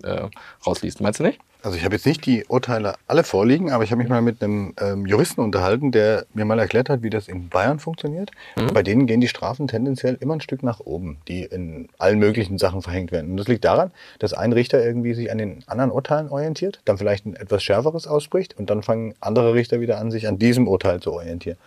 äh, 0.04 0.10
äh 0.10 0.28
rausliest. 0.66 1.00
Meinst 1.00 1.20
du 1.20 1.24
nicht? 1.24 1.40
Also 1.62 1.76
ich 1.76 1.84
habe 1.84 1.96
jetzt 1.96 2.06
nicht 2.06 2.24
die 2.24 2.44
Urteile 2.46 2.94
alle 3.08 3.24
vorliegen, 3.24 3.72
aber 3.72 3.82
ich 3.82 3.90
habe 3.90 4.00
mich 4.00 4.08
mal 4.08 4.22
mit 4.22 4.42
einem 4.42 4.74
ähm, 4.80 5.06
Juristen 5.06 5.40
unterhalten, 5.40 5.90
der 5.90 6.24
mir 6.32 6.44
mal 6.44 6.58
erklärt 6.58 6.88
hat, 6.88 7.02
wie 7.02 7.10
das 7.10 7.26
in 7.26 7.48
Bayern 7.48 7.80
funktioniert. 7.80 8.30
Mhm. 8.56 8.72
Bei 8.74 8.82
denen 8.84 9.06
gehen 9.06 9.20
die 9.20 9.26
Strafen 9.26 9.66
tendenziell 9.66 10.16
immer 10.20 10.34
ein 10.34 10.40
Stück 10.40 10.62
nach 10.62 10.78
oben, 10.80 11.18
die 11.26 11.42
in 11.42 11.88
allen 11.98 12.20
möglichen 12.20 12.58
Sachen 12.58 12.82
verhängt 12.82 13.10
werden. 13.10 13.32
Und 13.32 13.38
das 13.38 13.48
liegt 13.48 13.64
daran, 13.64 13.90
dass 14.20 14.34
ein 14.34 14.52
Richter 14.52 14.84
irgendwie 14.84 15.14
sich 15.14 15.32
an 15.32 15.38
den 15.38 15.64
anderen 15.66 15.90
Urteilen 15.90 16.28
orientiert, 16.28 16.80
dann 16.84 16.96
vielleicht 16.96 17.26
ein 17.26 17.34
etwas 17.34 17.62
schärferes 17.62 18.06
ausspricht 18.06 18.56
und 18.56 18.70
dann 18.70 18.84
fangen 18.84 18.97
andere 19.20 19.54
Richter 19.54 19.80
wieder 19.80 19.98
an, 19.98 20.10
sich 20.10 20.28
an 20.28 20.38
diesem 20.38 20.68
Urteil 20.68 21.00
zu 21.00 21.12
orientieren. 21.12 21.58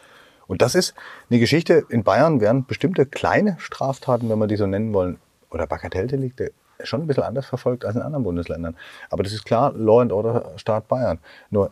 Und 0.47 0.61
das 0.61 0.75
ist 0.75 0.93
eine 1.29 1.39
Geschichte. 1.39 1.85
In 1.89 2.03
Bayern 2.03 2.41
werden 2.41 2.65
bestimmte 2.65 3.05
kleine 3.05 3.55
Straftaten, 3.59 4.29
wenn 4.29 4.39
wir 4.39 4.47
die 4.47 4.57
so 4.57 4.67
nennen 4.67 4.93
wollen, 4.93 5.17
oder 5.49 5.67
Bagatelldelikte 5.67 6.51
schon 6.83 7.01
ein 7.01 7.07
bisschen 7.07 7.23
anders 7.23 7.45
verfolgt 7.45 7.85
als 7.85 7.95
in 7.95 8.01
anderen 8.01 8.23
Bundesländern. 8.23 8.75
Aber 9.09 9.23
das 9.23 9.33
ist 9.33 9.45
klar, 9.45 9.73
Law 9.73 10.01
and 10.01 10.11
Order 10.11 10.51
Staat 10.57 10.87
Bayern. 10.87 11.19
Nur 11.49 11.71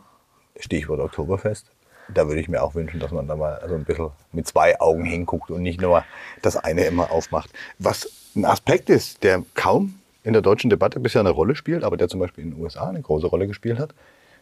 Stichwort 0.58 1.00
Oktoberfest. 1.00 1.66
Da 2.12 2.26
würde 2.26 2.40
ich 2.40 2.48
mir 2.48 2.62
auch 2.62 2.74
wünschen, 2.74 3.00
dass 3.00 3.12
man 3.12 3.28
da 3.28 3.36
mal 3.36 3.60
so 3.68 3.74
ein 3.74 3.84
bisschen 3.84 4.10
mit 4.32 4.46
zwei 4.46 4.80
Augen 4.80 5.04
hinguckt 5.04 5.50
und 5.50 5.62
nicht 5.62 5.80
nur 5.80 6.04
das 6.42 6.56
eine 6.56 6.84
immer 6.84 7.10
aufmacht. 7.10 7.50
Was 7.78 8.10
ein 8.34 8.44
Aspekt 8.44 8.90
ist, 8.90 9.22
der 9.22 9.42
kaum 9.54 9.94
in 10.24 10.32
der 10.32 10.42
deutschen 10.42 10.70
Debatte 10.70 11.00
bisher 11.00 11.20
eine 11.20 11.30
Rolle 11.30 11.54
spielt, 11.54 11.84
aber 11.84 11.96
der 11.96 12.08
zum 12.08 12.20
Beispiel 12.20 12.44
in 12.44 12.50
den 12.50 12.60
USA 12.60 12.88
eine 12.88 13.00
große 13.00 13.26
Rolle 13.26 13.46
gespielt 13.46 13.78
hat, 13.78 13.94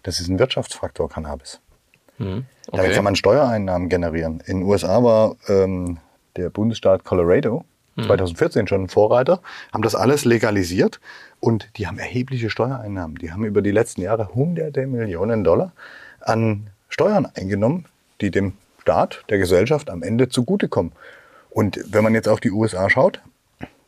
das 0.02 0.21
ist 0.21 0.28
ein 0.28 0.38
Wirtschaftsfaktor 0.38 1.09
Cannabis. 1.09 1.61
Mhm. 2.19 2.47
Okay. 2.67 2.76
Damit 2.76 2.93
kann 2.95 3.05
man 3.05 3.17
Steuereinnahmen 3.17 3.88
generieren. 3.88 4.43
In 4.47 4.61
den 4.61 4.69
USA 4.69 5.02
war 5.02 5.37
ähm, 5.49 5.99
der 6.37 6.50
Bundesstaat 6.50 7.05
Colorado 7.05 7.64
2014 8.05 8.62
mhm. 8.62 8.67
schon 8.69 8.83
ein 8.85 8.88
Vorreiter, 8.88 9.40
haben 9.73 9.83
das 9.83 9.95
alles 9.95 10.25
legalisiert 10.25 11.00
und 11.40 11.69
die 11.76 11.87
haben 11.87 11.99
erhebliche 11.99 12.50
Steuereinnahmen. 12.50 13.17
Die 13.17 13.33
haben 13.33 13.45
über 13.45 13.62
die 13.62 13.71
letzten 13.71 14.02
Jahre 14.02 14.35
hunderte 14.35 14.87
Millionen 14.87 15.45
Dollar 15.45 15.73
an 16.21 16.71
Steuern 16.88 17.26
eingenommen, 17.26 17.87
die 18.21 18.31
dem 18.31 18.55
Staat, 18.81 19.25
der 19.28 19.38
Gesellschaft 19.38 19.90
am 19.90 20.02
Ende 20.02 20.28
zugutekommen. 20.28 20.93
Und 21.50 21.81
wenn 21.90 22.05
man 22.05 22.14
jetzt 22.14 22.28
auf 22.28 22.40
die 22.40 22.50
USA 22.50 22.88
schaut, 22.88 23.21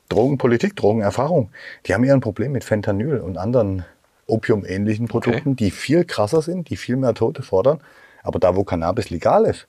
Drogenpolitik, 0.08 0.74
Drogenerfahrung, 0.76 1.50
die 1.86 1.94
haben 1.94 2.04
eher 2.04 2.14
ein 2.14 2.20
Problem 2.20 2.52
mit 2.52 2.64
Fentanyl 2.64 3.18
und 3.18 3.38
anderen 3.38 3.84
opiumähnlichen 4.30 5.08
Produkten, 5.08 5.50
okay. 5.50 5.64
die 5.64 5.70
viel 5.70 6.04
krasser 6.04 6.42
sind, 6.42 6.70
die 6.70 6.76
viel 6.76 6.96
mehr 6.96 7.14
Tote 7.14 7.42
fordern. 7.42 7.80
Aber 8.22 8.38
da, 8.38 8.56
wo 8.56 8.64
Cannabis 8.64 9.10
legal 9.10 9.44
ist, 9.44 9.66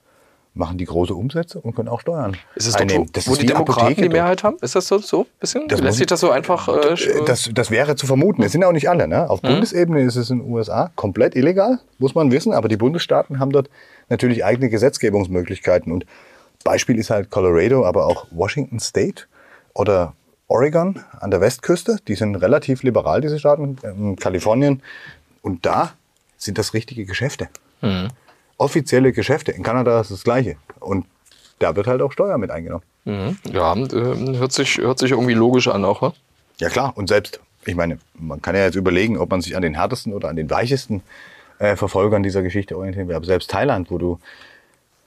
machen 0.54 0.78
die 0.78 0.86
große 0.86 1.14
Umsätze 1.14 1.60
und 1.62 1.76
können 1.76 1.88
auch 1.88 2.02
Steuern 2.02 2.36
ist 2.56 2.68
es 2.68 2.76
einnehmen. 2.76 3.06
Doch, 3.06 3.10
wo, 3.10 3.14
das 3.14 3.30
wo 3.30 3.36
die 3.36 3.46
Demokraten 3.46 3.82
Apotheke 3.82 4.02
die 4.02 4.10
Mehrheit 4.10 4.44
haben? 4.44 4.58
Ist 4.62 4.76
das 4.76 4.88
so? 4.88 4.98
so 4.98 5.26
bisschen? 5.40 5.68
Das 5.68 5.80
Lässt 5.80 5.98
sich 5.98 6.08
das 6.08 6.20
so 6.20 6.30
einfach... 6.30 6.68
Äh, 6.68 6.96
das, 7.26 7.50
das 7.54 7.72
wäre 7.72 7.96
zu 7.96 8.06
vermuten. 8.06 8.44
Es 8.44 8.52
sind 8.52 8.64
auch 8.64 8.74
nicht 8.74 8.90
alle. 8.90 9.08
Ne? 9.08 9.30
Auf 9.30 9.42
mhm. 9.44 9.48
Bundesebene 9.48 10.02
ist 10.02 10.18
es 10.18 10.30
in 10.30 10.40
den 10.40 10.52
USA 10.52 10.92
komplett 10.96 11.36
illegal, 11.36 11.80
muss 12.00 12.16
man 12.16 12.32
wissen. 12.32 12.54
Aber 12.54 12.68
die 12.68 12.78
Bundesstaaten 12.78 13.40
haben 13.40 13.52
dort 13.52 13.70
natürlich 14.10 14.44
eigene 14.44 14.70
Gesetzgebungsmöglichkeiten. 14.70 15.92
Und 15.94 16.06
Beispiel 16.66 16.98
ist 16.98 17.10
halt 17.10 17.30
Colorado, 17.30 17.86
aber 17.86 18.06
auch 18.06 18.28
Washington 18.32 18.80
State 18.80 19.24
oder 19.74 20.14
Oregon 20.52 21.04
an 21.20 21.32
der 21.32 21.42
Westküste. 21.42 21.98
Die 22.08 22.16
sind 22.16 22.36
relativ 22.36 22.84
liberal, 22.84 23.22
diese 23.22 23.40
Staaten. 23.40 23.78
Ähm, 23.84 24.16
Kalifornien. 24.16 24.82
Und 25.42 25.66
da 25.66 25.94
sind 26.38 26.58
das 26.58 26.74
richtige 26.74 27.06
Geschäfte. 27.06 27.50
Mhm 27.82 28.10
offizielle 28.62 29.12
Geschäfte. 29.12 29.52
In 29.52 29.64
Kanada 29.64 30.00
ist 30.00 30.12
das 30.12 30.24
Gleiche. 30.24 30.56
Und 30.80 31.06
da 31.60 31.76
wird 31.76 31.88
halt 31.88 32.02
auch 32.02 32.12
Steuer 32.12 32.38
mit 32.38 32.52
eingenommen. 32.52 32.84
Mhm. 33.06 33.38
Ja, 33.52 33.76
äh, 33.76 34.38
hört 34.38 34.52
sich, 34.52 34.78
hört 34.78 35.00
sich 35.00 35.12
irgendwie 35.12 35.34
logisch 35.34 35.68
an 35.68 35.84
auch, 35.84 36.02
ne? 36.02 36.14
Ja 36.60 36.70
klar, 36.70 36.94
und 36.96 37.08
selbst, 37.10 37.40
ich 37.66 37.76
meine, 37.76 37.98
man 38.14 38.42
kann 38.42 38.56
ja 38.56 38.66
jetzt 38.66 38.76
überlegen, 38.76 39.18
ob 39.18 39.32
man 39.32 39.42
sich 39.42 39.56
an 39.56 39.64
den 39.64 39.74
härtesten 39.74 40.14
oder 40.14 40.30
an 40.30 40.36
den 40.36 40.50
weichesten 40.52 41.02
äh, 41.58 41.76
Verfolgern 41.76 42.22
dieser 42.22 42.44
Geschichte 42.44 42.78
orientieren 42.78 43.08
will. 43.08 43.16
Aber 43.16 43.26
selbst 43.26 43.50
Thailand, 43.50 43.90
wo 43.90 43.98
du 43.98 44.20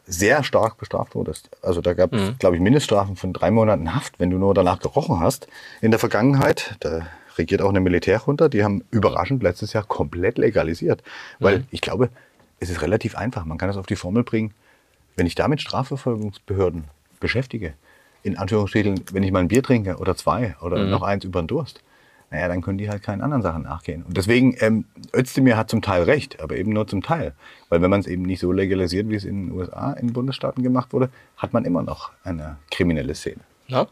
sehr 0.06 0.44
stark 0.44 0.78
bestraft 0.78 1.14
wurdest. 1.14 1.50
Also 1.62 1.80
da 1.80 1.94
gab 1.94 2.12
es, 2.12 2.20
mhm. 2.20 2.38
glaube 2.38 2.56
ich, 2.56 2.62
Mindeststrafen 2.62 3.16
von 3.16 3.32
drei 3.32 3.50
Monaten 3.50 3.94
Haft, 3.94 4.20
wenn 4.20 4.30
du 4.30 4.38
nur 4.38 4.54
danach 4.54 4.78
gerochen 4.78 5.20
hast. 5.20 5.48
In 5.80 5.90
der 5.90 6.00
Vergangenheit, 6.00 6.76
da 6.80 7.06
regiert 7.36 7.62
auch 7.62 7.70
eine 7.70 7.80
Militärjunta, 7.80 8.48
die 8.48 8.62
haben 8.62 8.84
überraschend 8.90 9.42
letztes 9.42 9.72
Jahr 9.72 9.84
komplett 9.84 10.38
legalisiert. 10.38 11.02
Weil 11.38 11.60
mhm. 11.60 11.64
ich 11.70 11.80
glaube, 11.80 12.10
es 12.60 12.70
ist 12.70 12.82
relativ 12.82 13.16
einfach. 13.16 13.44
Man 13.44 13.58
kann 13.58 13.68
das 13.68 13.76
auf 13.76 13.86
die 13.86 13.96
Formel 13.96 14.24
bringen. 14.24 14.52
Wenn 15.16 15.26
ich 15.26 15.34
damit 15.34 15.60
Strafverfolgungsbehörden 15.60 16.84
beschäftige, 17.20 17.74
in 18.22 18.36
Anführungsstrichen, 18.36 19.04
wenn 19.12 19.22
ich 19.22 19.32
mal 19.32 19.40
ein 19.40 19.48
Bier 19.48 19.62
trinke 19.62 19.96
oder 19.96 20.16
zwei 20.16 20.56
oder 20.60 20.78
mhm. 20.78 20.90
noch 20.90 21.02
eins 21.02 21.24
über 21.24 21.42
den 21.42 21.46
Durst, 21.46 21.80
naja, 22.34 22.48
dann 22.48 22.62
können 22.62 22.78
die 22.78 22.90
halt 22.90 23.00
keinen 23.04 23.20
anderen 23.20 23.42
Sachen 23.44 23.62
nachgehen. 23.62 24.02
Und 24.02 24.16
deswegen, 24.16 24.56
ähm, 24.58 24.86
Özdemir 25.14 25.56
hat 25.56 25.70
zum 25.70 25.82
Teil 25.82 26.02
recht, 26.02 26.42
aber 26.42 26.56
eben 26.56 26.72
nur 26.72 26.84
zum 26.88 27.00
Teil. 27.00 27.32
Weil 27.68 27.80
wenn 27.80 27.90
man 27.90 28.00
es 28.00 28.08
eben 28.08 28.22
nicht 28.22 28.40
so 28.40 28.50
legalisiert, 28.50 29.08
wie 29.08 29.14
es 29.14 29.24
in 29.24 29.46
den 29.46 29.56
USA, 29.56 29.92
in 29.92 30.12
Bundesstaaten 30.12 30.64
gemacht 30.64 30.92
wurde, 30.92 31.10
hat 31.36 31.52
man 31.52 31.64
immer 31.64 31.84
noch 31.84 32.10
eine 32.24 32.56
kriminelle 32.72 33.14
Szene. 33.14 33.40
Ja. 33.68 33.86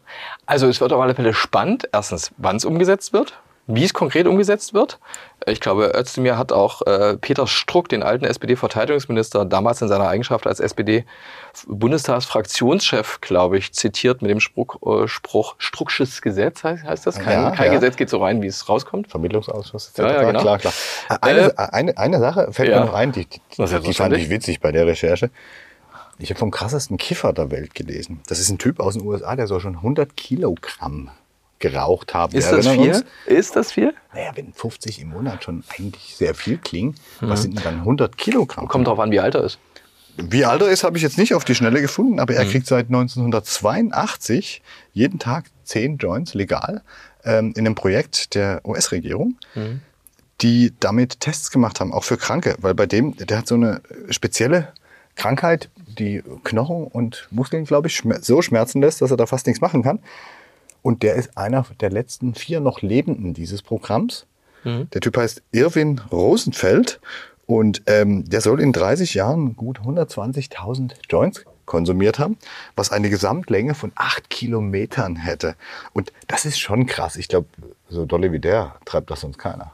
Also 0.44 0.66
es 0.66 0.80
wird 0.80 0.92
auf 0.92 1.00
alle 1.00 1.14
Fälle 1.14 1.34
spannend, 1.34 1.88
erstens, 1.92 2.32
wann 2.36 2.56
es 2.56 2.64
umgesetzt 2.64 3.12
wird, 3.12 3.40
wie 3.66 3.84
es 3.84 3.94
konkret 3.94 4.26
umgesetzt 4.26 4.74
wird. 4.74 4.98
Ich 5.46 5.60
glaube, 5.60 5.92
Özdemir 5.94 6.36
hat 6.38 6.52
auch 6.52 6.82
äh, 6.82 7.16
Peter 7.16 7.46
Struck, 7.46 7.88
den 7.88 8.02
alten 8.02 8.24
SPD-Verteidigungsminister, 8.24 9.44
damals 9.44 9.80
in 9.82 9.88
seiner 9.88 10.08
Eigenschaft 10.08 10.46
als 10.46 10.60
SPD-Bundestagsfraktionschef, 10.60 13.20
glaube 13.20 13.58
ich, 13.58 13.72
zitiert 13.72 14.22
mit 14.22 14.30
dem 14.30 14.38
Spruch, 14.40 14.76
äh, 14.86 15.08
Spruch 15.08 15.56
Strucksches 15.58 16.22
Gesetz, 16.22 16.62
heißt, 16.64 16.84
heißt 16.84 17.06
das? 17.06 17.18
Kein, 17.18 17.40
ja, 17.40 17.50
kein 17.52 17.72
ja. 17.72 17.74
Gesetz 17.74 17.96
geht 17.96 18.10
so 18.10 18.18
rein, 18.18 18.42
wie 18.42 18.48
es 18.48 18.68
rauskommt. 18.68 19.08
Vermittlungsausschuss. 19.08 19.92
Ja, 19.96 20.12
ja, 20.12 20.24
genau. 20.24 20.40
Klar, 20.40 20.58
klar. 20.58 20.72
Eine, 21.20 21.40
äh, 21.40 21.52
eine, 21.56 21.96
eine 21.98 22.20
Sache 22.20 22.52
fällt 22.52 22.70
mir 22.70 22.80
noch 22.80 22.94
ein, 22.94 23.12
die, 23.12 23.26
die, 23.26 23.40
die 23.58 23.94
fand 23.94 24.16
ich 24.16 24.30
witzig 24.30 24.60
bei 24.60 24.72
der 24.72 24.86
Recherche. 24.86 25.30
Ich 26.18 26.30
habe 26.30 26.38
vom 26.38 26.50
krassesten 26.50 26.96
Kiffer 26.98 27.32
der 27.32 27.50
Welt 27.50 27.74
gelesen. 27.74 28.20
Das 28.28 28.38
ist 28.38 28.50
ein 28.50 28.58
Typ 28.58 28.80
aus 28.80 28.92
den 28.94 29.04
USA, 29.04 29.34
der 29.34 29.46
soll 29.46 29.60
schon 29.60 29.76
100 29.76 30.14
Kilogramm 30.16 31.10
geraucht 31.62 32.12
haben. 32.12 32.36
Ist 32.36 32.52
das 32.52 32.68
viel? 32.68 32.90
Uns. 32.90 33.04
Ist 33.24 33.56
das 33.56 33.72
viel? 33.72 33.94
Naja, 34.12 34.32
wenn 34.34 34.52
50 34.52 35.00
im 35.00 35.08
Monat 35.08 35.44
schon 35.44 35.64
eigentlich 35.78 36.16
sehr 36.16 36.34
viel 36.34 36.58
klingen, 36.58 36.96
mhm. 37.20 37.28
was 37.30 37.42
sind 37.42 37.56
denn 37.56 37.64
dann 37.64 37.78
100 37.78 38.18
Kilogramm? 38.18 38.68
Kommt 38.68 38.86
drauf 38.86 38.98
an, 38.98 39.10
wie 39.10 39.20
alt 39.20 39.34
er 39.34 39.44
ist. 39.44 39.58
Wie 40.18 40.44
alt 40.44 40.60
er 40.60 40.68
ist, 40.68 40.84
habe 40.84 40.98
ich 40.98 41.02
jetzt 41.02 41.16
nicht 41.16 41.34
auf 41.34 41.44
die 41.44 41.54
Schnelle 41.54 41.80
gefunden, 41.80 42.20
aber 42.20 42.34
er 42.34 42.44
mhm. 42.44 42.50
kriegt 42.50 42.66
seit 42.66 42.86
1982 42.88 44.60
jeden 44.92 45.18
Tag 45.18 45.46
10 45.64 45.96
Joints 45.96 46.34
legal 46.34 46.82
ähm, 47.24 47.54
in 47.56 47.64
einem 47.64 47.76
Projekt 47.76 48.34
der 48.34 48.60
US-Regierung. 48.66 49.36
Mhm. 49.54 49.80
die 50.40 50.72
damit 50.80 51.20
Tests 51.20 51.52
gemacht 51.52 51.78
haben, 51.78 51.92
auch 51.92 52.02
für 52.02 52.16
Kranke, 52.16 52.56
weil 52.58 52.74
bei 52.74 52.86
dem, 52.86 53.16
der 53.16 53.38
hat 53.38 53.46
so 53.46 53.54
eine 53.54 53.80
spezielle 54.10 54.72
Krankheit, 55.14 55.70
die 55.86 56.22
Knochen 56.42 56.88
und 56.88 57.28
Muskeln, 57.30 57.64
glaube 57.64 57.86
ich, 57.86 58.02
so 58.22 58.42
schmerzen 58.42 58.80
lässt, 58.80 59.02
dass 59.02 59.12
er 59.12 59.16
da 59.16 59.26
fast 59.26 59.46
nichts 59.46 59.60
machen 59.60 59.84
kann. 59.84 60.00
Und 60.82 61.02
der 61.02 61.14
ist 61.14 61.36
einer 61.36 61.64
der 61.80 61.90
letzten 61.90 62.34
vier 62.34 62.60
noch 62.60 62.82
Lebenden 62.82 63.34
dieses 63.34 63.62
Programms. 63.62 64.26
Mhm. 64.64 64.88
Der 64.90 65.00
Typ 65.00 65.16
heißt 65.16 65.42
Irwin 65.52 66.00
Rosenfeld 66.10 67.00
und 67.46 67.82
ähm, 67.86 68.28
der 68.28 68.40
soll 68.40 68.60
in 68.60 68.72
30 68.72 69.14
Jahren 69.14 69.56
gut 69.56 69.80
120.000 69.80 70.92
Joints 71.08 71.44
konsumiert 71.66 72.18
haben, 72.18 72.36
was 72.76 72.90
eine 72.92 73.08
Gesamtlänge 73.08 73.74
von 73.74 73.92
acht 73.94 74.30
Kilometern 74.30 75.16
hätte. 75.16 75.54
Und 75.92 76.12
das 76.28 76.44
ist 76.44 76.58
schon 76.58 76.86
krass. 76.86 77.16
Ich 77.16 77.28
glaube, 77.28 77.46
so 77.88 78.04
dolle 78.04 78.32
wie 78.32 78.40
der 78.40 78.74
treibt 78.84 79.10
das 79.10 79.20
sonst 79.20 79.38
keiner. 79.38 79.72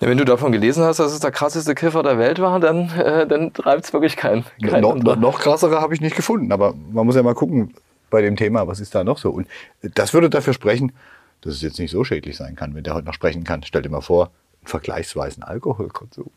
Ja, 0.00 0.08
wenn 0.08 0.18
du 0.18 0.24
davon 0.24 0.52
gelesen 0.52 0.84
hast, 0.84 0.98
dass 0.98 1.12
es 1.12 1.20
der 1.20 1.30
krasseste 1.30 1.74
Kiffer 1.74 2.02
der 2.02 2.18
Welt 2.18 2.38
war, 2.38 2.60
dann, 2.60 2.90
äh, 2.90 3.26
dann 3.26 3.54
treibt 3.54 3.84
es 3.86 3.92
wirklich 3.94 4.16
keinen. 4.16 4.44
Kein 4.62 4.82
no, 4.82 4.94
no, 4.94 5.14
noch 5.14 5.38
krassere 5.38 5.80
habe 5.80 5.94
ich 5.94 6.02
nicht 6.02 6.16
gefunden, 6.16 6.52
aber 6.52 6.74
man 6.92 7.06
muss 7.06 7.16
ja 7.16 7.22
mal 7.22 7.34
gucken, 7.34 7.72
bei 8.10 8.22
dem 8.22 8.36
Thema, 8.36 8.66
was 8.66 8.80
ist 8.80 8.94
da 8.94 9.04
noch 9.04 9.18
so? 9.18 9.30
Und 9.30 9.48
das 9.82 10.14
würde 10.14 10.30
dafür 10.30 10.52
sprechen, 10.52 10.92
dass 11.40 11.54
es 11.54 11.62
jetzt 11.62 11.78
nicht 11.78 11.90
so 11.90 12.04
schädlich 12.04 12.36
sein 12.36 12.56
kann, 12.56 12.74
wenn 12.74 12.84
der 12.84 12.94
heute 12.94 13.06
noch 13.06 13.14
sprechen 13.14 13.44
kann. 13.44 13.62
Stell 13.62 13.82
dir 13.82 13.90
mal 13.90 14.00
vor, 14.00 14.30
vergleichsweisen 14.64 15.42
Alkoholkonsum. 15.42 16.30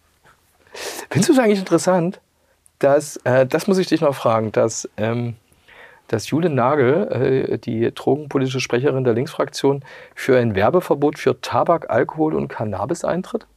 Findest 1.09 1.29
du 1.29 1.33
es 1.33 1.39
eigentlich 1.39 1.59
interessant, 1.59 2.21
dass, 2.79 3.17
äh, 3.23 3.45
das 3.45 3.67
muss 3.67 3.77
ich 3.77 3.87
dich 3.87 4.01
noch 4.01 4.15
fragen, 4.15 4.51
dass, 4.51 4.89
ähm, 4.97 5.35
dass 6.07 6.29
Jule 6.29 6.49
Nagel, 6.49 7.49
äh, 7.51 7.57
die 7.57 7.93
drogenpolitische 7.93 8.59
Sprecherin 8.59 9.03
der 9.03 9.13
Linksfraktion, 9.13 9.83
für 10.15 10.37
ein 10.37 10.55
Werbeverbot 10.55 11.17
für 11.17 11.39
Tabak, 11.41 11.89
Alkohol 11.89 12.35
und 12.35 12.47
Cannabis 12.47 13.03
eintritt? 13.03 13.47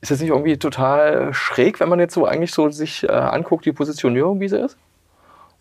Ist 0.00 0.10
das 0.10 0.20
nicht 0.20 0.30
irgendwie 0.30 0.58
total 0.58 1.32
schräg, 1.32 1.80
wenn 1.80 1.88
man 1.88 1.98
jetzt 1.98 2.12
so 2.12 2.26
eigentlich 2.26 2.52
so 2.52 2.68
sich 2.68 3.04
äh, 3.04 3.12
anguckt, 3.12 3.64
die 3.64 3.72
Positionierung, 3.72 4.38
wie 4.40 4.48
sie 4.48 4.58
ist? 4.58 4.76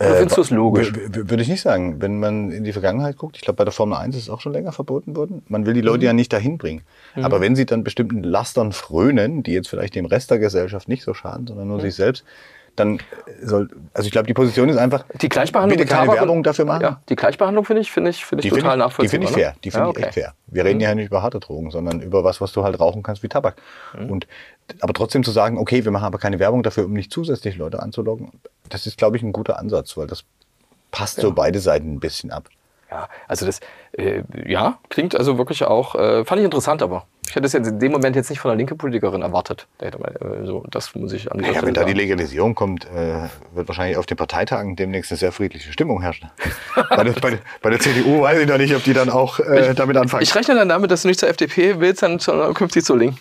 Oder 0.06 0.16
findest 0.16 0.38
du 0.38 0.42
es 0.42 0.50
logisch? 0.50 0.94
Würde 0.94 1.42
ich 1.42 1.48
nicht 1.50 1.62
sagen. 1.62 2.02
Wenn 2.02 2.20
man 2.20 2.52
in 2.52 2.64
die 2.64 2.74
Vergangenheit 2.74 3.18
guckt, 3.18 3.36
ich 3.38 3.42
glaube, 3.42 3.58
bei 3.58 3.64
der 3.64 3.74
Formel 3.74 3.98
1 3.98 4.16
ist 4.16 4.24
es 4.24 4.30
auch 4.30 4.42
schon 4.42 4.54
länger 4.54 4.72
verboten 4.72 5.16
worden. 5.16 5.44
Man 5.48 5.66
will 5.66 5.74
die 5.74 5.82
Mhm. 5.82 5.88
Leute 5.88 6.06
ja 6.06 6.14
nicht 6.14 6.32
dahin 6.34 6.58
bringen. 6.58 6.82
Aber 7.16 7.42
wenn 7.42 7.56
sie 7.56 7.66
dann 7.66 7.84
bestimmten 7.84 8.24
Lastern 8.24 8.72
frönen, 8.72 9.44
die 9.44 9.52
jetzt 9.54 9.68
vielleicht 9.70 9.96
dem 9.96 10.06
Rest 10.06 10.32
der 10.32 10.40
Gesellschaft 10.40 10.88
nicht 10.88 11.04
so 11.04 11.14
schaden, 11.14 11.48
sondern 11.48 11.66
Mhm. 11.68 11.72
nur 11.74 11.82
sich 11.82 11.96
selbst, 11.96 12.24
dann 12.76 13.00
soll, 13.42 13.70
also 13.94 14.08
ich 14.08 14.12
glaube, 14.12 14.28
die 14.28 14.34
Position 14.34 14.70
ist 14.70 14.78
einfach, 14.78 15.06
Die 15.22 15.30
Gleichbehandlung 15.30 15.78
bitte 15.78 15.88
keine 15.90 16.06
Tabak 16.08 16.22
und- 16.22 16.28
Werbung 16.28 16.44
dafür 16.44 16.66
machen. 16.66 16.82
Ja, 16.82 17.02
die 17.08 17.16
Gleichbehandlung 17.16 17.66
finde 17.66 17.82
ich, 17.82 17.92
finde 17.92 18.10
ich, 18.10 18.26
finde 18.26 18.44
ich 18.44 18.52
Die 18.52 18.60
total 18.60 18.72
ich, 18.72 18.74
die 18.74 18.80
nachvollziehbar. 18.80 19.28
finde 19.28 19.40
ich 19.40 19.46
fair. 19.46 19.56
Die 19.64 19.72
finde 19.72 19.88
ja, 19.88 19.94
ich 19.98 20.04
echt 20.06 20.14
fair. 20.16 20.34
Wir 20.48 20.66
reden 20.66 20.80
ja 20.80 20.96
nicht 20.96 21.08
über 21.08 21.22
harte 21.22 21.40
Drogen, 21.40 21.70
sondern 21.72 22.02
über 22.02 22.24
was, 22.24 22.42
was 22.42 22.52
du 22.52 22.64
halt 22.64 22.80
rauchen 22.80 23.04
kannst 23.04 23.22
wie 23.22 23.28
Tabak. 23.30 23.56
Mhm. 23.98 24.10
Und, 24.10 24.28
aber 24.80 24.94
trotzdem 24.94 25.24
zu 25.24 25.32
sagen, 25.32 25.58
okay, 25.58 25.84
wir 25.84 25.92
machen 25.92 26.06
aber 26.06 26.18
keine 26.18 26.40
Werbung 26.40 26.64
dafür, 26.64 26.86
um 26.86 26.94
nicht 26.94 27.12
zusätzlich 27.12 27.58
Leute 27.58 27.82
anzulocken, 27.82 28.32
das 28.70 28.88
ist, 28.88 28.98
glaube 28.98 29.18
ich, 29.18 29.24
ein 29.24 29.34
guter 29.34 29.60
Ansatz, 29.60 29.96
weil 29.98 30.08
das 30.08 30.24
passt 30.92 31.20
so 31.20 31.32
beide 31.32 31.60
Seiten 31.60 31.94
ein 31.94 32.00
bisschen 32.00 32.32
ab. 32.32 32.50
Ja, 32.90 33.10
also 33.28 33.46
das, 33.46 33.60
äh, 33.94 34.24
ja, 34.46 34.78
klingt 34.90 35.16
also 35.16 35.38
wirklich 35.38 35.64
auch, 35.64 35.96
äh, 35.96 36.26
fand 36.26 36.40
ich 36.40 36.46
interessant, 36.46 36.82
aber 36.84 37.06
ich 37.28 37.36
hätte 37.36 37.46
es 37.48 37.54
jetzt 37.54 37.68
in 37.68 37.80
dem 37.80 37.92
Moment 37.92 38.16
jetzt 38.16 38.30
nicht 38.30 38.40
von 38.40 38.52
einer 38.52 38.58
linken 38.58 38.78
Politikerin 38.78 39.22
erwartet. 39.22 39.68
Äh, 39.80 39.92
so, 40.44 40.66
das 40.70 40.94
muss 40.96 41.14
ich 41.14 41.32
an 41.32 41.38
dieser 41.40 41.50
Ja, 41.52 41.58
Stelle 41.58 41.68
wenn 41.68 41.74
da 41.74 41.84
die. 41.86 41.94
Legalisierung 41.94 42.54
kommt, 42.56 42.86
äh, 42.86 43.30
wird 43.54 43.68
wahrscheinlich 43.68 43.98
auf 43.98 44.06
den 44.06 44.18
Parteitagen 44.18 44.76
demnächst 44.76 45.12
eine 45.12 45.18
sehr 45.18 45.32
friedliche 45.32 45.72
Stimmung 45.72 46.02
herrschen. 46.02 46.30
bei, 46.90 47.04
der, 47.04 47.14
bei, 47.14 47.30
der, 47.32 47.40
bei 47.62 47.70
der 47.70 47.80
CDU 47.80 48.22
weiß 48.22 48.40
ich 48.42 48.48
noch 48.48 48.58
nicht, 48.58 48.76
ob 48.76 48.84
die 48.84 48.94
dann 48.94 49.10
auch 49.10 49.40
äh, 49.40 49.74
damit 49.74 49.98
anfangen. 49.98 50.24
Ich 50.24 50.36
rechne 50.36 50.56
dann 50.56 50.70
damit, 50.70 50.92
dass 50.92 51.04
du 51.04 51.08
nicht 51.08 51.20
zur 51.20 51.30
FDP 51.30 51.80
willst, 51.80 52.04
dann 52.04 52.20
sondern 52.20 52.54
künftig 52.54 52.84
zur 52.86 52.98
Linken. 52.98 53.20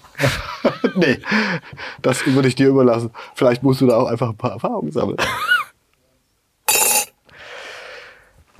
nee, 0.96 1.18
das 2.02 2.26
würde 2.26 2.48
ich 2.48 2.54
dir 2.54 2.68
überlassen. 2.68 3.10
Vielleicht 3.34 3.62
musst 3.62 3.80
du 3.80 3.86
da 3.86 3.96
auch 3.96 4.06
einfach 4.06 4.30
ein 4.30 4.36
paar 4.36 4.52
Erfahrungen 4.52 4.92
sammeln. 4.92 5.16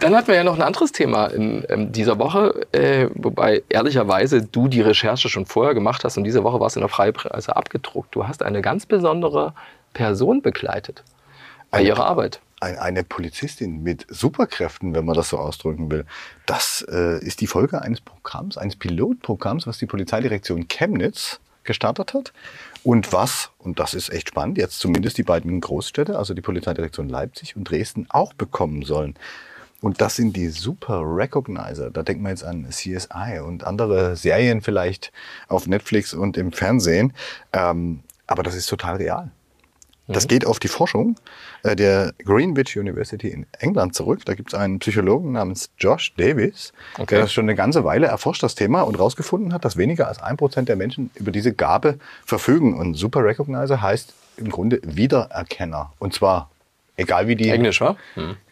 Dann 0.03 0.17
hatten 0.17 0.29
wir 0.29 0.35
ja 0.35 0.45
noch 0.45 0.57
ein 0.57 0.63
anderes 0.63 0.93
Thema 0.93 1.27
in 1.27 1.65
ähm, 1.69 1.93
dieser 1.93 2.19
Woche, 2.19 2.67
äh, 2.73 3.09
wobei 3.15 3.63
ehrlicherweise 3.69 4.43
du 4.43 4.69
die 4.69 4.81
Recherche 4.81 5.29
schon 5.29 5.47
vorher 5.47 5.75
gemacht 5.75 6.05
hast 6.05 6.17
und 6.17 6.25
diese 6.25 6.45
Woche 6.45 6.61
war 6.61 6.67
es 6.67 6.77
in 6.77 6.81
der 6.81 6.89
Freipresse 6.89 7.55
abgedruckt. 7.57 8.15
Du 8.15 8.27
hast 8.27 8.43
eine 8.43 8.63
ganz 8.63 8.85
besondere 8.87 9.55
Person 9.95 10.43
begleitet 10.43 11.05
bei 11.71 11.79
Eine- 11.79 11.89
ihrer 11.89 12.07
Arbeit. 12.07 12.41
Ein, 12.61 12.79
eine 12.79 13.03
Polizistin 13.03 13.83
mit 13.83 14.07
Superkräften, 14.09 14.95
wenn 14.95 15.05
man 15.05 15.17
das 15.17 15.31
so 15.31 15.39
ausdrücken 15.39 15.91
will. 15.91 16.05
Das 16.47 16.85
äh, 16.89 17.19
ist 17.25 17.41
die 17.41 17.49
Folge 17.49 17.83
eines 17.83 18.01
Programms, 18.01 18.57
eines 18.57 18.77
Pilotprogramms, 18.77 19.67
was 19.67 19.79
die 19.79 19.87
Polizeidirektion 19.87 20.69
Chemnitz 20.69 21.41
gestartet 21.65 22.15
hat. 22.15 22.33
Und 22.85 23.13
was, 23.13 23.51
und 23.59 23.79
das 23.79 23.95
ist 23.95 24.11
echt 24.11 24.29
spannend, 24.29 24.59
jetzt 24.59 24.79
zumindest 24.81 25.19
die 25.19 25.23
beiden 25.23 25.61
Großstädte, 25.61 26.19
also 26.19 26.35
die 26.35 26.41
Polizeidirektion 26.41 27.09
Leipzig 27.09 27.57
und 27.57 27.65
Dresden, 27.71 28.07
auch 28.11 28.33
bekommen 28.33 28.83
sollen. 28.83 29.15
Und 29.83 30.01
das 30.01 30.17
sind 30.17 30.37
die 30.37 30.49
Super 30.49 31.03
Recognizer. 31.05 31.91
Da 31.91 32.03
denkt 32.03 32.23
man 32.23 32.31
jetzt 32.31 32.45
an 32.45 32.67
CSI 32.71 33.41
und 33.45 33.65
andere 33.65 34.17
Serien 34.17 34.63
vielleicht 34.63 35.13
auf 35.49 35.67
Netflix 35.67 36.15
und 36.15 36.37
im 36.39 36.53
Fernsehen. 36.53 37.13
Ähm, 37.53 38.01
aber 38.27 38.43
das 38.43 38.55
ist 38.55 38.67
total 38.67 38.97
real. 38.97 39.31
Das 40.09 40.29
geht 40.29 40.47
auf 40.47 40.59
die 40.59 40.69
Forschung 40.69 41.17
äh, 41.63 41.75
der 41.77 42.13
Greenwich 42.25 42.77
University 42.77 43.29
in 43.29 43.47
England 43.61 43.95
zurück. 43.95 44.25
Da 44.25 44.35
gibt 44.35 44.53
es 44.53 44.59
einen 44.59 44.79
Psychologen 44.79 45.33
namens 45.33 45.71
Josh 45.79 46.15
Davis, 46.17 46.73
Okay. 46.99 47.17
der 47.17 47.27
schon 47.29 47.45
eine 47.45 47.55
ganze 47.55 47.85
Weile 47.85 48.07
erforscht, 48.09 48.43
das 48.43 48.55
Thema, 48.55 48.83
und 48.83 48.97
herausgefunden 48.97 49.53
hat, 49.53 49.65
dass 49.65 49.77
weniger 49.77 50.09
als 50.09 50.21
ein 50.21 50.37
Prozent 50.37 50.69
der 50.69 50.77
Menschen 50.77 51.11
über 51.15 51.31
diese 51.31 51.53
Gabe 51.53 51.99
verfügen. 52.25 52.75
Und 52.79 52.95
Super 52.95 53.25
Recognizer 53.25 53.81
heißt 53.81 54.13
im 54.37 54.51
Grunde 54.51 54.81
Wiedererkenner. 54.85 55.93
Und 55.99 56.15
zwar 56.15 56.51
egal 56.97 57.29
wie 57.29 57.37
die, 57.37 57.51
Englisch, 57.51 57.81
wa? 57.81 57.97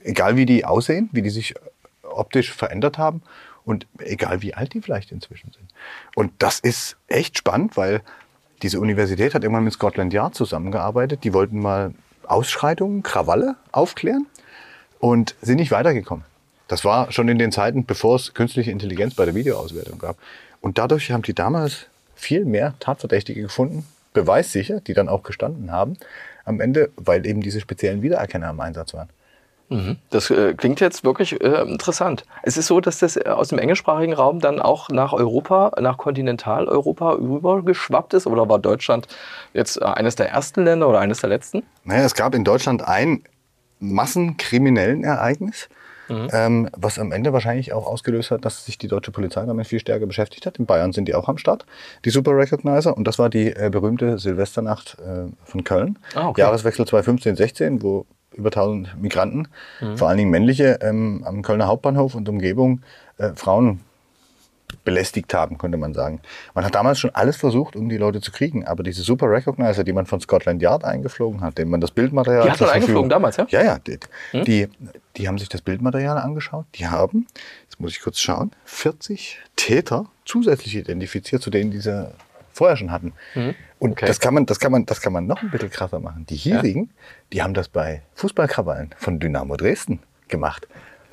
egal 0.02 0.36
wie 0.36 0.46
die 0.46 0.64
aussehen, 0.64 1.08
wie 1.12 1.22
die 1.22 1.30
sich 1.30 1.54
optisch 2.02 2.52
verändert 2.52 2.98
haben 2.98 3.22
und 3.64 3.86
egal 3.98 4.42
wie 4.42 4.54
alt 4.54 4.74
die 4.74 4.80
vielleicht 4.80 5.12
inzwischen 5.12 5.52
sind. 5.52 5.68
Und 6.14 6.32
das 6.38 6.60
ist 6.60 6.96
echt 7.08 7.38
spannend, 7.38 7.76
weil 7.76 8.02
diese 8.62 8.80
Universität 8.80 9.34
hat 9.34 9.42
irgendwann 9.42 9.64
mit 9.64 9.72
Scotland 9.72 10.12
Yard 10.12 10.34
zusammengearbeitet. 10.34 11.24
Die 11.24 11.32
wollten 11.32 11.60
mal 11.60 11.94
Ausschreitungen, 12.26 13.02
Krawalle 13.02 13.56
aufklären 13.72 14.26
und 14.98 15.34
sind 15.40 15.56
nicht 15.56 15.70
weitergekommen. 15.70 16.24
Das 16.68 16.84
war 16.84 17.10
schon 17.10 17.28
in 17.28 17.38
den 17.38 17.52
Zeiten, 17.52 17.84
bevor 17.84 18.16
es 18.16 18.34
künstliche 18.34 18.70
Intelligenz 18.70 19.14
bei 19.14 19.24
der 19.24 19.34
Videoauswertung 19.34 19.98
gab. 19.98 20.16
Und 20.60 20.78
dadurch 20.78 21.10
haben 21.10 21.22
die 21.22 21.34
damals 21.34 21.86
viel 22.14 22.44
mehr 22.44 22.74
Tatverdächtige 22.78 23.42
gefunden, 23.42 23.86
beweissicher, 24.12 24.80
die 24.80 24.94
dann 24.94 25.08
auch 25.08 25.22
gestanden 25.22 25.72
haben, 25.72 25.96
am 26.50 26.60
Ende, 26.60 26.90
weil 26.96 27.26
eben 27.26 27.40
diese 27.40 27.60
speziellen 27.60 28.02
Wiedererkenner 28.02 28.50
im 28.50 28.60
Einsatz 28.60 28.92
waren. 28.92 29.08
Das 30.10 30.30
äh, 30.30 30.54
klingt 30.54 30.80
jetzt 30.80 31.04
wirklich 31.04 31.40
äh, 31.40 31.62
interessant. 31.62 32.24
Es 32.42 32.56
ist 32.56 32.66
so, 32.66 32.80
dass 32.80 32.98
das 32.98 33.16
äh, 33.16 33.22
aus 33.28 33.48
dem 33.48 33.60
englischsprachigen 33.60 34.12
Raum 34.14 34.40
dann 34.40 34.60
auch 34.60 34.88
nach 34.88 35.12
Europa, 35.12 35.70
nach 35.80 35.96
Kontinentaleuropa 35.96 37.12
rübergeschwappt 37.12 38.14
ist. 38.14 38.26
Oder 38.26 38.48
war 38.48 38.58
Deutschland 38.58 39.06
jetzt 39.54 39.80
äh, 39.80 39.84
eines 39.84 40.16
der 40.16 40.28
ersten 40.28 40.64
Länder 40.64 40.88
oder 40.88 40.98
eines 40.98 41.20
der 41.20 41.30
letzten? 41.30 41.62
Naja, 41.84 42.02
es 42.02 42.14
gab 42.14 42.34
in 42.34 42.42
Deutschland 42.42 42.82
ein 42.82 43.22
massenkriminellen 43.78 45.04
Ereignis, 45.04 45.68
ähm, 46.32 46.68
was 46.76 46.98
am 46.98 47.12
Ende 47.12 47.32
wahrscheinlich 47.32 47.72
auch 47.72 47.86
ausgelöst 47.86 48.30
hat, 48.30 48.44
dass 48.44 48.64
sich 48.64 48.78
die 48.78 48.88
deutsche 48.88 49.10
Polizei 49.10 49.44
damit 49.44 49.66
viel 49.66 49.80
stärker 49.80 50.06
beschäftigt 50.06 50.46
hat. 50.46 50.58
In 50.58 50.66
Bayern 50.66 50.92
sind 50.92 51.06
die 51.06 51.14
auch 51.14 51.28
am 51.28 51.38
Start, 51.38 51.66
die 52.04 52.10
Super 52.10 52.36
Recognizer. 52.36 52.96
Und 52.96 53.04
das 53.06 53.18
war 53.18 53.30
die 53.30 53.48
äh, 53.48 53.70
berühmte 53.70 54.18
Silvesternacht 54.18 54.96
äh, 54.98 55.30
von 55.44 55.64
Köln. 55.64 55.98
Ah, 56.14 56.28
okay. 56.28 56.40
Jahreswechsel 56.40 56.84
2015-16, 56.84 57.82
wo 57.82 58.06
über 58.32 58.48
1000 58.48 59.02
Migranten, 59.02 59.48
vor 59.96 60.08
allen 60.08 60.18
Dingen 60.18 60.30
männliche, 60.30 60.78
ähm, 60.82 61.24
am 61.26 61.42
Kölner 61.42 61.66
Hauptbahnhof 61.66 62.14
und 62.14 62.28
Umgebung 62.28 62.80
äh, 63.18 63.30
Frauen 63.34 63.80
belästigt 64.84 65.32
haben, 65.34 65.58
könnte 65.58 65.78
man 65.78 65.94
sagen. 65.94 66.20
Man 66.54 66.64
hat 66.64 66.74
damals 66.74 66.98
schon 66.98 67.10
alles 67.14 67.36
versucht, 67.36 67.76
um 67.76 67.88
die 67.88 67.96
Leute 67.96 68.20
zu 68.20 68.32
kriegen, 68.32 68.66
aber 68.66 68.82
diese 68.82 69.02
Super 69.02 69.30
Recognizer, 69.30 69.84
die 69.84 69.92
man 69.92 70.06
von 70.06 70.20
Scotland 70.20 70.62
Yard 70.62 70.84
eingeflogen 70.84 71.40
hat, 71.42 71.58
denen 71.58 71.70
man 71.70 71.80
das 71.80 71.90
Bildmaterial 71.90 72.44
Die 72.44 72.50
hat 72.50 72.60
man 72.60 72.70
eingeflogen 72.70 73.10
damals, 73.10 73.36
ja? 73.36 73.46
Ja, 73.50 73.62
ja. 73.62 73.78
Die, 73.78 73.98
die, 74.32 74.68
die 75.16 75.28
haben 75.28 75.38
sich 75.38 75.48
das 75.48 75.62
Bildmaterial 75.62 76.18
angeschaut. 76.18 76.66
Die 76.76 76.86
haben, 76.88 77.26
jetzt 77.64 77.80
muss 77.80 77.92
ich 77.92 78.00
kurz 78.00 78.18
schauen, 78.18 78.52
40 78.64 79.38
Täter 79.56 80.06
zusätzlich 80.24 80.76
identifiziert, 80.76 81.42
zu 81.42 81.50
denen 81.50 81.70
diese 81.70 82.12
vorher 82.52 82.76
schon 82.76 82.90
hatten. 82.90 83.12
Und 83.78 83.92
Okay. 83.92 84.06
das 84.06 84.20
kann 84.20 84.34
man, 84.34 84.44
das 84.46 84.60
kann 84.60 84.72
man, 84.72 84.84
das 84.86 85.00
kann 85.00 85.12
man 85.12 85.26
noch 85.26 85.42
ein 85.42 85.50
bisschen 85.50 85.70
krasser 85.70 86.00
machen. 86.00 86.26
Die 86.28 86.36
hierigen, 86.36 86.90
die 87.32 87.42
haben 87.42 87.54
das 87.54 87.68
bei 87.68 88.02
Fußballkrawallen 88.14 88.94
von 88.98 89.18
Dynamo 89.18 89.56
Dresden 89.56 90.00
gemacht. 90.28 90.68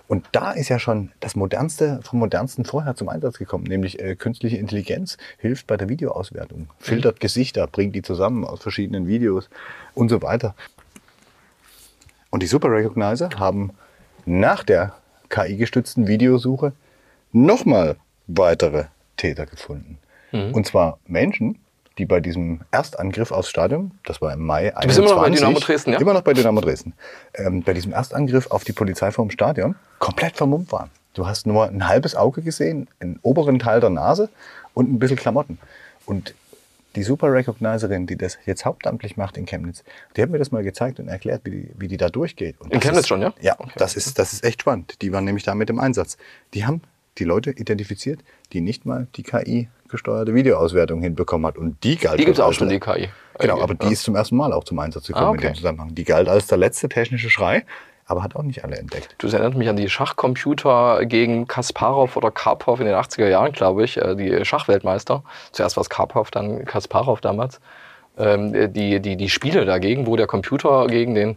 Und 0.07 0.25
da 0.31 0.51
ist 0.51 0.69
ja 0.69 0.79
schon 0.79 1.11
das 1.19 1.35
Modernste 1.35 1.99
vom 2.03 2.19
Modernsten 2.19 2.63
vorher 2.63 2.95
zum 2.95 3.09
Einsatz 3.09 3.37
gekommen, 3.37 3.65
nämlich 3.65 3.99
äh, 3.99 4.15
künstliche 4.15 4.57
Intelligenz 4.57 5.17
hilft 5.37 5.67
bei 5.67 5.75
der 5.75 5.89
Videoauswertung, 5.89 6.69
filtert 6.79 7.19
Gesichter, 7.19 7.67
bringt 7.67 7.95
die 7.95 8.01
zusammen 8.01 8.45
aus 8.45 8.61
verschiedenen 8.61 9.07
Videos 9.07 9.49
und 9.93 10.09
so 10.09 10.21
weiter. 10.21 10.55
Und 12.29 12.41
die 12.43 12.47
Super 12.47 12.71
Recognizer 12.71 13.29
haben 13.37 13.71
nach 14.25 14.63
der 14.63 14.93
KI-gestützten 15.29 16.07
Videosuche 16.07 16.73
nochmal 17.31 17.97
weitere 18.27 18.85
Täter 19.17 19.45
gefunden. 19.45 19.97
Mhm. 20.31 20.53
Und 20.53 20.65
zwar 20.65 20.99
Menschen, 21.05 21.59
die 21.97 22.05
bei 22.05 22.19
diesem 22.19 22.61
Erstangriff 22.71 23.31
aufs 23.31 23.49
Stadion, 23.49 23.91
das 24.05 24.21
war 24.21 24.33
im 24.33 24.45
Mai 24.45 24.71
Du 24.81 24.87
bist 24.87 24.99
immer 24.99 25.09
noch 25.15 25.21
bei 25.23 25.29
Dynamo 25.29 25.59
Dresden, 25.59 25.93
ja? 25.93 25.99
Immer 25.99 26.13
noch 26.13 26.21
bei 26.21 26.33
Dynamo 26.33 26.61
Dresden. 26.61 26.93
Ähm, 27.33 27.63
bei 27.63 27.73
diesem 27.73 27.91
Erstangriff 27.93 28.47
auf 28.51 28.63
die 28.63 28.73
Polizei 28.73 29.11
vor 29.11 29.25
dem 29.25 29.31
Stadion 29.31 29.75
komplett 29.99 30.37
vermummt 30.37 30.71
waren. 30.71 30.89
Du 31.13 31.25
hast 31.27 31.47
nur 31.47 31.65
ein 31.67 31.87
halbes 31.87 32.15
Auge 32.15 32.41
gesehen, 32.43 32.87
einen 32.99 33.19
oberen 33.23 33.57
Teil 33.59 33.79
der 33.79 33.89
Nase 33.89 34.29
und 34.75 34.91
ein 34.91 34.99
bisschen 34.99 35.17
Klamotten. 35.17 35.57
Und 36.05 36.35
die 36.95 37.03
Super 37.03 37.31
Recognizerin, 37.33 38.05
die 38.07 38.15
das 38.15 38.37
jetzt 38.45 38.65
hauptamtlich 38.65 39.17
macht 39.17 39.37
in 39.37 39.45
Chemnitz, 39.45 39.83
die 40.15 40.21
hat 40.21 40.29
mir 40.29 40.37
das 40.39 40.51
mal 40.51 40.63
gezeigt 40.63 40.99
und 40.99 41.07
erklärt, 41.07 41.41
wie 41.45 41.51
die, 41.51 41.69
wie 41.77 41.87
die 41.87 41.97
da 41.97 42.09
durchgeht. 42.09 42.59
Und 42.59 42.71
In 42.73 42.79
Chemnitz 42.79 43.01
ist, 43.01 43.07
schon, 43.07 43.21
ja? 43.21 43.33
Ja, 43.41 43.55
Okay. 43.59 43.71
das, 43.77 43.95
ist, 43.95 44.17
das 44.19 44.33
ist 44.33 44.43
echt 44.43 44.61
spannend. 44.61 45.01
Die 45.01 45.11
waren 45.11 45.25
nämlich 45.25 45.43
da 45.43 45.55
mit 45.55 45.69
im 45.69 45.79
Einsatz. 45.79 46.17
Die 46.53 46.65
haben 46.65 46.81
die 47.17 47.23
Leute 47.23 47.51
identifiziert, 47.51 48.19
die 48.53 48.61
nicht 48.61 48.85
mal 48.85 49.07
die 49.15 49.23
KI-gesteuerte 49.87 50.33
Videoauswertung 50.33 51.01
hinbekommen 51.01 51.47
hat. 51.47 51.57
Und 51.57 51.83
die 51.83 51.97
galt 51.97 52.19
Die 52.19 52.25
gibt 52.25 52.37
es 52.37 52.43
auch 52.43 52.53
schon, 52.53 52.69
die 52.69 52.79
KI. 52.79 53.09
Genau, 53.39 53.61
aber 53.61 53.73
die 53.75 53.91
ist 53.91 54.03
zum 54.03 54.15
ersten 54.15 54.35
Mal 54.35 54.53
auch 54.53 54.63
zum 54.63 54.79
Einsatz 54.79 55.07
gekommen 55.07 55.25
Ah, 55.25 55.31
in 55.31 55.37
okay. 55.37 55.47
dem 55.47 55.55
Zusammenhang. 55.55 55.95
Die 55.95 56.03
galt 56.03 56.27
als 56.27 56.47
der 56.47 56.57
letzte 56.57 56.89
technische 56.89 57.29
Schrei, 57.29 57.65
aber 58.05 58.23
hat 58.23 58.35
auch 58.35 58.43
nicht 58.43 58.63
alle 58.63 58.77
entdeckt. 58.77 59.15
Du 59.17 59.27
das 59.27 59.33
erinnert 59.33 59.55
mich 59.55 59.69
an 59.69 59.75
die 59.75 59.89
Schachcomputer 59.89 61.05
gegen 61.05 61.47
Kasparov 61.47 62.17
oder 62.17 62.31
Karpov 62.31 62.79
in 62.79 62.85
den 62.87 62.95
80er 62.95 63.27
Jahren, 63.27 63.51
glaube 63.51 63.83
ich, 63.83 63.97
äh, 63.97 64.15
die 64.15 64.43
Schachweltmeister. 64.45 65.23
Zuerst 65.51 65.77
war 65.77 65.81
es 65.81 65.89
Karpov, 65.89 66.31
dann 66.31 66.65
Kasparov 66.65 67.21
damals. 67.21 67.59
Ähm, 68.17 68.73
die, 68.73 68.99
die, 68.99 69.15
die 69.15 69.29
Spiele 69.29 69.65
dagegen, 69.65 70.07
wo 70.07 70.15
der 70.15 70.25
Computer 70.25 70.87
gegen 70.87 71.13
den, 71.13 71.35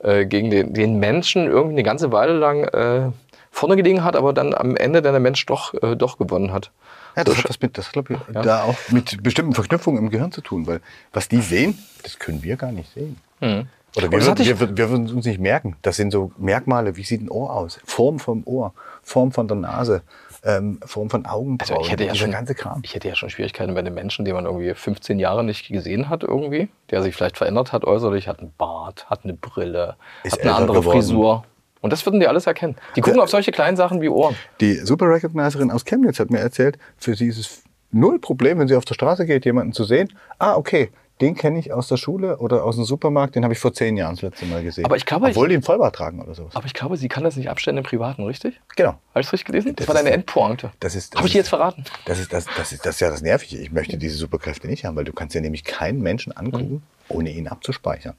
äh, 0.00 0.26
gegen 0.26 0.50
den, 0.50 0.74
den 0.74 0.98
Menschen 0.98 1.46
irgendwie 1.46 1.76
eine 1.76 1.82
ganze 1.82 2.12
Weile 2.12 2.34
lang 2.34 2.64
äh, 2.64 3.10
vorne 3.50 3.76
gelegen 3.76 4.04
hat, 4.04 4.16
aber 4.16 4.34
dann 4.34 4.52
am 4.54 4.76
Ende 4.76 5.00
dann 5.00 5.14
der 5.14 5.20
Mensch 5.20 5.44
doch, 5.46 5.74
doch 5.96 6.18
gewonnen 6.18 6.52
hat. 6.52 6.70
Ja, 7.16 7.24
das 7.24 7.36
hat 7.38 7.48
was 7.48 7.60
mit, 7.60 7.76
das 7.78 7.92
glaube 7.92 8.14
ich, 8.14 8.20
da 8.42 8.62
auch 8.64 8.76
mit 8.90 9.22
bestimmten 9.22 9.54
Verknüpfungen 9.54 10.02
im 10.02 10.10
Gehirn 10.10 10.32
zu 10.32 10.40
tun, 10.40 10.66
weil 10.66 10.80
was 11.12 11.28
die 11.28 11.40
sehen, 11.40 11.78
das 12.02 12.18
können 12.18 12.42
wir 12.42 12.56
gar 12.56 12.72
nicht 12.72 12.92
sehen. 12.92 13.16
Mhm. 13.40 13.66
Oder 13.96 14.10
wir, 14.12 14.18
das 14.20 14.26
würden- 14.28 14.46
wir, 14.46 14.76
wir 14.76 14.90
würden 14.90 15.10
uns 15.10 15.26
nicht 15.26 15.40
merken. 15.40 15.74
Das 15.82 15.96
sind 15.96 16.12
so 16.12 16.30
Merkmale, 16.38 16.94
wie 16.96 17.02
sieht 17.02 17.20
ein 17.22 17.28
Ohr 17.28 17.52
aus? 17.52 17.80
Form 17.84 18.20
vom 18.20 18.42
Ohr, 18.46 18.72
Form 19.02 19.32
von 19.32 19.48
der 19.48 19.56
Nase, 19.56 20.02
ähm, 20.44 20.78
Form 20.86 21.10
von 21.10 21.26
Augenbrauen, 21.26 21.58
Also 21.60 21.80
ich 21.84 21.90
hätte 21.90 22.04
ja 22.04 22.12
dieser 22.12 22.26
schon, 22.26 22.30
ganze 22.32 22.54
Kram. 22.54 22.80
ich 22.84 22.94
hätte 22.94 23.08
ja 23.08 23.16
schon 23.16 23.30
Schwierigkeiten 23.30 23.74
bei 23.74 23.80
einem 23.80 23.92
Menschen, 23.94 24.24
den 24.24 24.34
man 24.34 24.44
irgendwie 24.46 24.72
15 24.74 25.18
Jahre 25.18 25.42
nicht 25.42 25.66
gesehen 25.68 26.08
hat 26.08 26.22
irgendwie, 26.22 26.68
der 26.90 27.02
sich 27.02 27.16
vielleicht 27.16 27.36
verändert 27.36 27.72
hat 27.72 27.84
äußerlich, 27.84 28.28
hat 28.28 28.38
einen 28.38 28.52
Bart, 28.56 29.10
hat 29.10 29.24
eine 29.24 29.34
Brille, 29.34 29.96
Ist 30.22 30.34
hat 30.34 30.42
eine 30.42 30.54
andere 30.54 30.78
geworden. 30.80 30.96
Frisur. 31.00 31.44
Und 31.80 31.92
das 31.92 32.04
würden 32.06 32.20
die 32.20 32.26
alles 32.28 32.46
erkennen. 32.46 32.76
Die 32.96 33.00
gucken 33.00 33.20
auf 33.20 33.30
solche 33.30 33.52
kleinen 33.52 33.76
Sachen 33.76 34.00
wie 34.02 34.08
Ohren. 34.08 34.36
Die 34.60 34.74
Super 34.74 35.06
Recognizerin 35.08 35.70
aus 35.70 35.84
Chemnitz 35.84 36.18
hat 36.20 36.30
mir 36.30 36.38
erzählt, 36.40 36.78
für 36.98 37.14
sie 37.14 37.28
ist 37.28 37.38
es 37.38 37.62
null 37.90 38.18
Problem, 38.18 38.58
wenn 38.58 38.68
sie 38.68 38.76
auf 38.76 38.84
der 38.84 38.94
Straße 38.94 39.24
geht, 39.26 39.44
jemanden 39.46 39.72
zu 39.72 39.84
sehen. 39.84 40.12
Ah, 40.38 40.56
okay, 40.56 40.90
den 41.22 41.34
kenne 41.34 41.58
ich 41.58 41.72
aus 41.72 41.88
der 41.88 41.96
Schule 41.98 42.38
oder 42.38 42.64
aus 42.64 42.76
dem 42.76 42.84
Supermarkt, 42.84 43.34
den 43.34 43.44
habe 43.44 43.52
ich 43.52 43.58
vor 43.60 43.72
zehn 43.74 43.96
Jahren 43.96 44.14
das 44.14 44.22
letzte 44.22 44.46
Mal 44.46 44.62
gesehen. 44.62 44.84
Aber 44.86 44.96
ich 44.96 45.04
glaube, 45.04 45.26
Obwohl 45.26 45.46
ich- 45.46 45.50
die 45.50 45.54
einen 45.56 45.62
Vollbart 45.62 45.94
tragen 45.94 46.20
oder 46.22 46.34
sowas. 46.34 46.54
Aber 46.56 46.64
ich 46.66 46.72
glaube, 46.74 46.96
sie 46.96 47.08
kann 47.08 47.24
das 47.24 47.36
nicht 47.36 47.50
abstellen 47.50 47.76
im 47.78 47.84
Privaten, 47.84 48.24
richtig? 48.24 48.58
Genau. 48.76 48.90
Habe 49.10 49.20
ich 49.20 49.26
es 49.26 49.32
richtig 49.32 49.46
gelesen? 49.46 49.74
Das, 49.76 49.86
Das 49.86 49.94
war 49.94 50.02
deine 50.02 50.14
Endpointe. 50.14 50.70
das 50.80 50.94
ist- 50.94 51.12
das 51.14 51.18
Habe 51.18 51.28
ich 51.28 51.32
ist- 51.32 51.34
dir 51.34 51.38
jetzt 51.40 51.48
verraten? 51.48 51.84
Das 52.06 52.18
ist, 52.18 52.32
das, 52.32 52.46
das, 52.56 52.72
ist, 52.72 52.86
das 52.86 52.94
ist 52.96 53.00
ja 53.00 53.10
das 53.10 53.20
Nervige. 53.22 53.56
Ich 53.58 53.70
möchte 53.72 53.98
diese 53.98 54.16
Superkräfte 54.16 54.66
nicht 54.66 54.84
haben, 54.86 54.96
weil 54.96 55.04
du 55.04 55.12
kannst 55.12 55.34
ja 55.34 55.40
nämlich 55.42 55.64
keinen 55.64 56.00
Menschen 56.00 56.32
angucken, 56.34 56.70
Mhm. 56.74 56.82
ohne 57.08 57.30
ihn 57.30 57.48
abzuspeichern. 57.48 58.14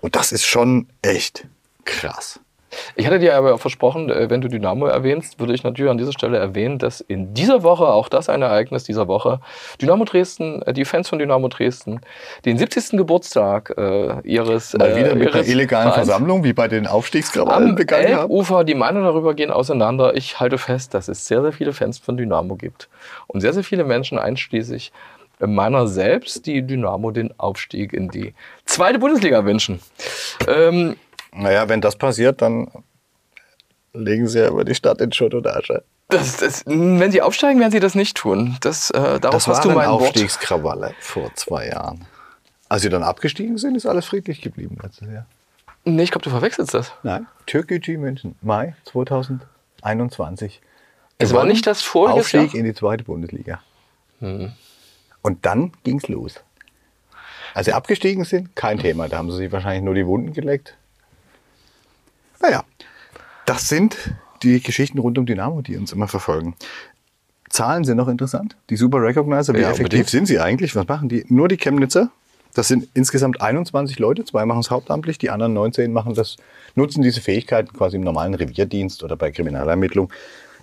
Und 0.00 0.14
das 0.14 0.30
ist 0.30 0.44
schon 0.44 0.88
echt 1.02 1.46
krass. 1.84 2.38
Ich 2.96 3.06
hatte 3.06 3.18
dir 3.18 3.36
aber 3.36 3.58
versprochen, 3.58 4.10
äh, 4.10 4.30
wenn 4.30 4.40
du 4.40 4.48
Dynamo 4.48 4.86
erwähnst, 4.86 5.40
würde 5.40 5.54
ich 5.54 5.62
natürlich 5.62 5.90
an 5.90 5.98
dieser 5.98 6.12
Stelle 6.12 6.38
erwähnen, 6.38 6.78
dass 6.78 7.00
in 7.00 7.34
dieser 7.34 7.62
Woche, 7.62 7.86
auch 7.86 8.08
das 8.08 8.28
ein 8.28 8.42
Ereignis 8.42 8.84
dieser 8.84 9.08
Woche, 9.08 9.40
Dynamo 9.80 10.04
Dresden, 10.04 10.62
äh, 10.62 10.72
die 10.72 10.84
Fans 10.84 11.08
von 11.08 11.18
Dynamo 11.18 11.48
Dresden, 11.48 12.00
den 12.44 12.58
70. 12.58 12.98
Geburtstag 12.98 13.74
äh, 13.76 14.20
ihres 14.22 14.74
Mal 14.74 14.96
wieder 14.96 15.12
äh, 15.12 15.14
mit 15.14 15.34
einer 15.34 15.46
illegalen 15.46 15.88
Vereins 15.88 16.08
Versammlung, 16.08 16.44
wie 16.44 16.52
bei 16.52 16.68
den 16.68 16.86
Aufstiegskrawallen 16.86 17.70
am 17.70 17.74
begangen 17.74 18.14
haben. 18.14 18.30
Elbufer, 18.30 18.64
die 18.64 18.74
Meinungen 18.74 19.06
darüber 19.06 19.34
gehen 19.34 19.50
auseinander. 19.50 20.16
Ich 20.16 20.40
halte 20.40 20.58
fest, 20.58 20.94
dass 20.94 21.08
es 21.08 21.26
sehr, 21.26 21.42
sehr 21.42 21.52
viele 21.52 21.72
Fans 21.72 21.98
von 21.98 22.16
Dynamo 22.16 22.56
gibt. 22.56 22.88
Und 23.26 23.40
sehr, 23.40 23.52
sehr 23.52 23.64
viele 23.64 23.84
Menschen, 23.84 24.18
einschließlich 24.18 24.92
meiner 25.40 25.86
selbst, 25.86 26.46
die 26.46 26.62
Dynamo 26.62 27.10
den 27.10 27.38
Aufstieg 27.38 27.92
in 27.92 28.08
die 28.08 28.34
zweite 28.64 28.98
Bundesliga 28.98 29.44
wünschen. 29.44 29.80
Ähm, 30.48 30.96
Naja, 31.32 31.68
wenn 31.68 31.80
das 31.80 31.96
passiert, 31.96 32.42
dann 32.42 32.70
legen 33.92 34.28
sie 34.28 34.40
ja 34.40 34.48
über 34.48 34.64
die 34.64 34.74
Stadt 34.74 35.00
in 35.00 35.12
Schutt 35.12 35.34
und 35.34 35.46
Asche. 35.46 35.84
Das, 36.08 36.38
das, 36.38 36.64
wenn 36.64 37.10
sie 37.12 37.20
aufsteigen, 37.20 37.60
werden 37.60 37.70
sie 37.70 37.80
das 37.80 37.94
nicht 37.94 38.16
tun. 38.16 38.56
Das, 38.62 38.90
äh, 38.90 39.20
darauf 39.20 39.46
hast 39.46 39.64
du 39.64 39.70
mein 39.70 39.90
Wort. 39.90 40.02
Aufstiegskrawalle 40.02 40.94
vor 41.00 41.30
zwei 41.34 41.68
Jahren. 41.68 42.06
Als 42.70 42.82
sie 42.82 42.88
dann 42.88 43.02
abgestiegen 43.02 43.58
sind, 43.58 43.76
ist 43.76 43.86
alles 43.86 44.06
friedlich 44.06 44.40
geblieben 44.40 44.78
letztes 44.82 45.08
Jahr. 45.08 45.26
Nee, 45.84 46.02
ich 46.02 46.10
glaube, 46.10 46.24
du 46.24 46.30
verwechselst 46.30 46.72
das. 46.72 46.92
Nein, 47.02 47.26
Türkgücü 47.46 47.98
München, 47.98 48.36
Mai 48.40 48.74
2021. 48.86 50.60
Es 51.18 51.32
war 51.32 51.44
nicht 51.44 51.66
das 51.66 51.82
vorige 51.82 52.20
Aufstieg? 52.20 52.52
Hm. 52.52 52.60
in 52.60 52.64
die 52.64 52.74
zweite 52.74 53.04
Bundesliga. 53.04 53.60
Und 54.20 55.46
dann 55.46 55.72
ging's 55.84 56.08
los. 56.08 56.40
Als 57.54 57.66
sie 57.66 57.72
abgestiegen 57.72 58.24
sind, 58.24 58.54
kein 58.56 58.78
Thema. 58.78 59.08
Da 59.08 59.18
haben 59.18 59.30
sie 59.30 59.36
sich 59.36 59.52
wahrscheinlich 59.52 59.82
nur 59.82 59.94
die 59.94 60.06
Wunden 60.06 60.32
geleckt. 60.32 60.77
Naja, 62.40 62.64
das 63.46 63.68
sind 63.68 63.96
die 64.42 64.60
Geschichten 64.62 64.98
rund 64.98 65.18
um 65.18 65.26
Dynamo, 65.26 65.62
die 65.62 65.76
uns 65.76 65.92
immer 65.92 66.08
verfolgen. 66.08 66.54
Zahlen 67.48 67.84
sind 67.84 67.96
noch 67.96 68.08
interessant. 68.08 68.56
Die 68.70 68.76
Super 68.76 69.02
Recognizer, 69.02 69.54
wie 69.54 69.60
Ja, 69.60 69.68
effektiv 69.68 69.84
unbedingt. 69.84 70.08
sind 70.10 70.26
sie 70.26 70.38
eigentlich? 70.38 70.76
Was 70.76 70.86
machen 70.86 71.08
die? 71.08 71.24
Nur 71.28 71.48
die 71.48 71.56
Chemnitzer. 71.56 72.10
Das 72.54 72.68
sind 72.68 72.88
insgesamt 72.94 73.40
21 73.40 73.98
Leute. 73.98 74.24
Zwei 74.24 74.44
machen 74.44 74.60
es 74.60 74.70
hauptamtlich, 74.70 75.18
die 75.18 75.30
anderen 75.30 75.54
19 75.54 75.92
machen 75.92 76.14
das, 76.14 76.36
nutzen 76.74 77.02
diese 77.02 77.20
Fähigkeiten 77.20 77.72
quasi 77.72 77.96
im 77.96 78.02
normalen 78.02 78.34
Revierdienst 78.34 79.02
oder 79.02 79.16
bei 79.16 79.30
Kriminalermittlung. 79.30 80.10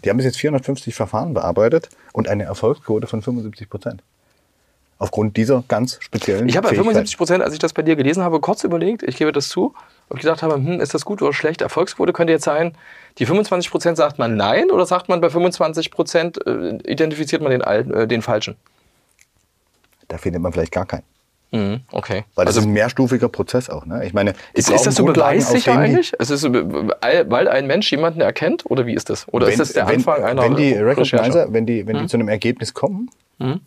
Die 0.03 0.09
haben 0.09 0.17
bis 0.17 0.25
jetzt 0.25 0.38
450 0.38 0.93
Verfahren 0.93 1.33
bearbeitet 1.33 1.89
und 2.13 2.27
eine 2.27 2.43
Erfolgsquote 2.43 3.07
von 3.07 3.21
75 3.21 3.69
Prozent. 3.69 4.03
Aufgrund 4.97 5.36
dieser 5.36 5.63
ganz 5.67 5.97
speziellen 6.01 6.47
Ich 6.47 6.55
habe 6.55 6.67
bei 6.67 6.69
Fähigkeit. 6.69 6.93
75 6.93 7.17
Prozent, 7.17 7.43
als 7.43 7.53
ich 7.53 7.60
das 7.60 7.73
bei 7.73 7.81
dir 7.81 7.95
gelesen 7.95 8.23
habe, 8.23 8.39
kurz 8.39 8.63
überlegt, 8.63 9.03
ich 9.03 9.17
gebe 9.17 9.31
das 9.31 9.49
zu, 9.49 9.73
und 10.10 10.19
gedacht 10.19 10.43
habe, 10.43 10.55
hm, 10.55 10.79
ist 10.79 10.93
das 10.93 11.05
gut 11.05 11.21
oder 11.21 11.34
schlecht? 11.34 11.62
Erfolgsquote 11.62 12.13
könnte 12.13 12.34
jetzt 12.34 12.45
sein, 12.45 12.75
die 13.17 13.25
25 13.25 13.71
Prozent 13.71 13.97
sagt 13.97 14.19
man 14.19 14.36
nein 14.36 14.71
oder 14.71 14.86
sagt 14.86 15.10
man 15.10 15.21
bei 15.21 15.29
25 15.29 15.91
Prozent 15.91 16.45
äh, 16.45 16.77
identifiziert 16.86 17.41
man 17.41 17.51
den, 17.51 17.62
äh, 17.62 18.08
den 18.08 18.21
Falschen? 18.21 18.55
Da 20.08 20.17
findet 20.17 20.41
man 20.41 20.53
vielleicht 20.53 20.71
gar 20.71 20.86
keinen. 20.86 21.03
Mhm, 21.56 21.82
okay. 21.91 22.26
Weil 22.36 22.46
das 22.46 22.56
also 22.56 22.60
ist 22.62 22.65
ein 22.65 22.74
mehrstufiger 22.74 23.30
Prozess 23.30 23.70
auch. 23.70 23.86
Ne? 23.86 24.06
Ich 24.06 24.13
meine, 24.13 24.34
ist, 24.54 24.70
ist 24.70 24.86
das 24.86 24.96
so 24.96 25.06
beweissicher 25.06 25.78
eigentlich? 25.78 26.12
Es 26.20 26.30
ist, 26.30 26.41
so, 26.41 26.50
äh, 26.54 27.26
weil 27.28 27.48
ein 27.48 27.65
Mensch 27.65 27.89
jemanden 27.91 28.20
erkennt 28.22 28.65
oder 28.65 28.86
wie 28.86 28.94
ist 28.94 29.10
das? 29.10 29.26
Oder 29.32 29.48
ist 29.48 29.60
das 29.60 29.74
der 29.74 29.88
wenn, 29.88 29.96
Anfang 29.96 30.24
einer 30.24 30.41
wenn 30.41 30.56
die? 30.56 30.74
Recognizer, 30.74 31.54
wenn 31.54 31.65
die, 31.65 31.88
wenn 31.88 31.96
Hm? 31.96 32.04
die 32.04 32.08
zu 32.10 32.18
einem 32.18 32.28
Ergebnis 32.28 32.74
kommen, 32.74 33.10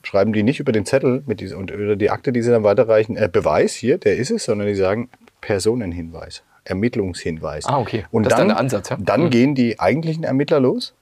schreiben 0.03 0.33
die 0.33 0.43
nicht 0.43 0.61
über 0.61 0.73
den 0.73 0.87
Zettel 0.87 1.23
mit 1.27 1.41
diese, 1.41 1.57
und 1.57 1.71
über 1.71 1.95
die 1.97 2.11
Akte, 2.11 2.33
die 2.33 2.43
sie 2.43 2.51
dann 2.51 2.65
weiterreichen, 2.65 3.17
äh, 3.17 3.29
Beweis 3.31 3.75
hier, 3.75 3.99
der 3.99 4.17
ist 4.17 4.31
es, 4.31 4.45
sondern 4.45 4.67
die 4.67 4.75
sagen 4.75 5.09
Personenhinweis, 5.41 6.43
Ermittlungshinweis. 6.65 7.67
Ah, 7.67 7.79
okay. 7.79 8.05
Und 8.11 8.25
Das 8.25 8.33
ist 8.33 8.39
dann, 8.39 8.49
dann 8.49 8.57
der 8.57 8.61
Ansatz, 8.65 8.89
ja? 8.91 8.97
Dann 8.99 9.23
Hm. 9.25 9.31
gehen 9.31 9.55
die 9.55 9.79
eigentlichen 9.81 10.25
Ermittler 10.25 10.61
los 10.61 10.95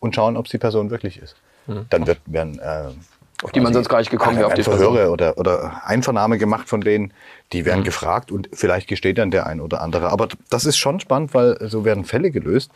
und 0.00 0.14
schauen, 0.14 0.36
ob 0.36 0.46
es 0.46 0.50
die 0.52 0.58
Person 0.58 0.90
wirklich 0.90 1.18
ist. 1.20 1.36
Dann 1.90 2.06
wird, 2.06 2.18
werden 2.26 2.58
äh. 2.58 2.90
Auf 3.42 3.52
die 3.52 3.60
man 3.60 3.72
sonst 3.72 3.88
gar 3.88 3.98
nicht 3.98 4.10
gekommen 4.10 4.36
wäre, 4.36 4.46
auf 4.46 4.54
die 4.54 4.62
Verhöre 4.62 5.10
oder, 5.10 5.36
oder 5.36 5.82
Einvernahme 5.84 6.38
gemacht 6.38 6.68
von 6.68 6.80
denen. 6.80 7.12
Die 7.52 7.64
werden 7.64 7.84
gefragt 7.84 8.30
und 8.30 8.48
vielleicht 8.52 8.88
gesteht 8.88 9.18
dann 9.18 9.30
der 9.30 9.46
ein 9.46 9.60
oder 9.60 9.82
andere. 9.82 10.10
Aber 10.10 10.28
das 10.48 10.64
ist 10.64 10.78
schon 10.78 11.00
spannend, 11.00 11.34
weil 11.34 11.58
so 11.68 11.84
werden 11.84 12.04
Fälle 12.04 12.30
gelöst, 12.30 12.70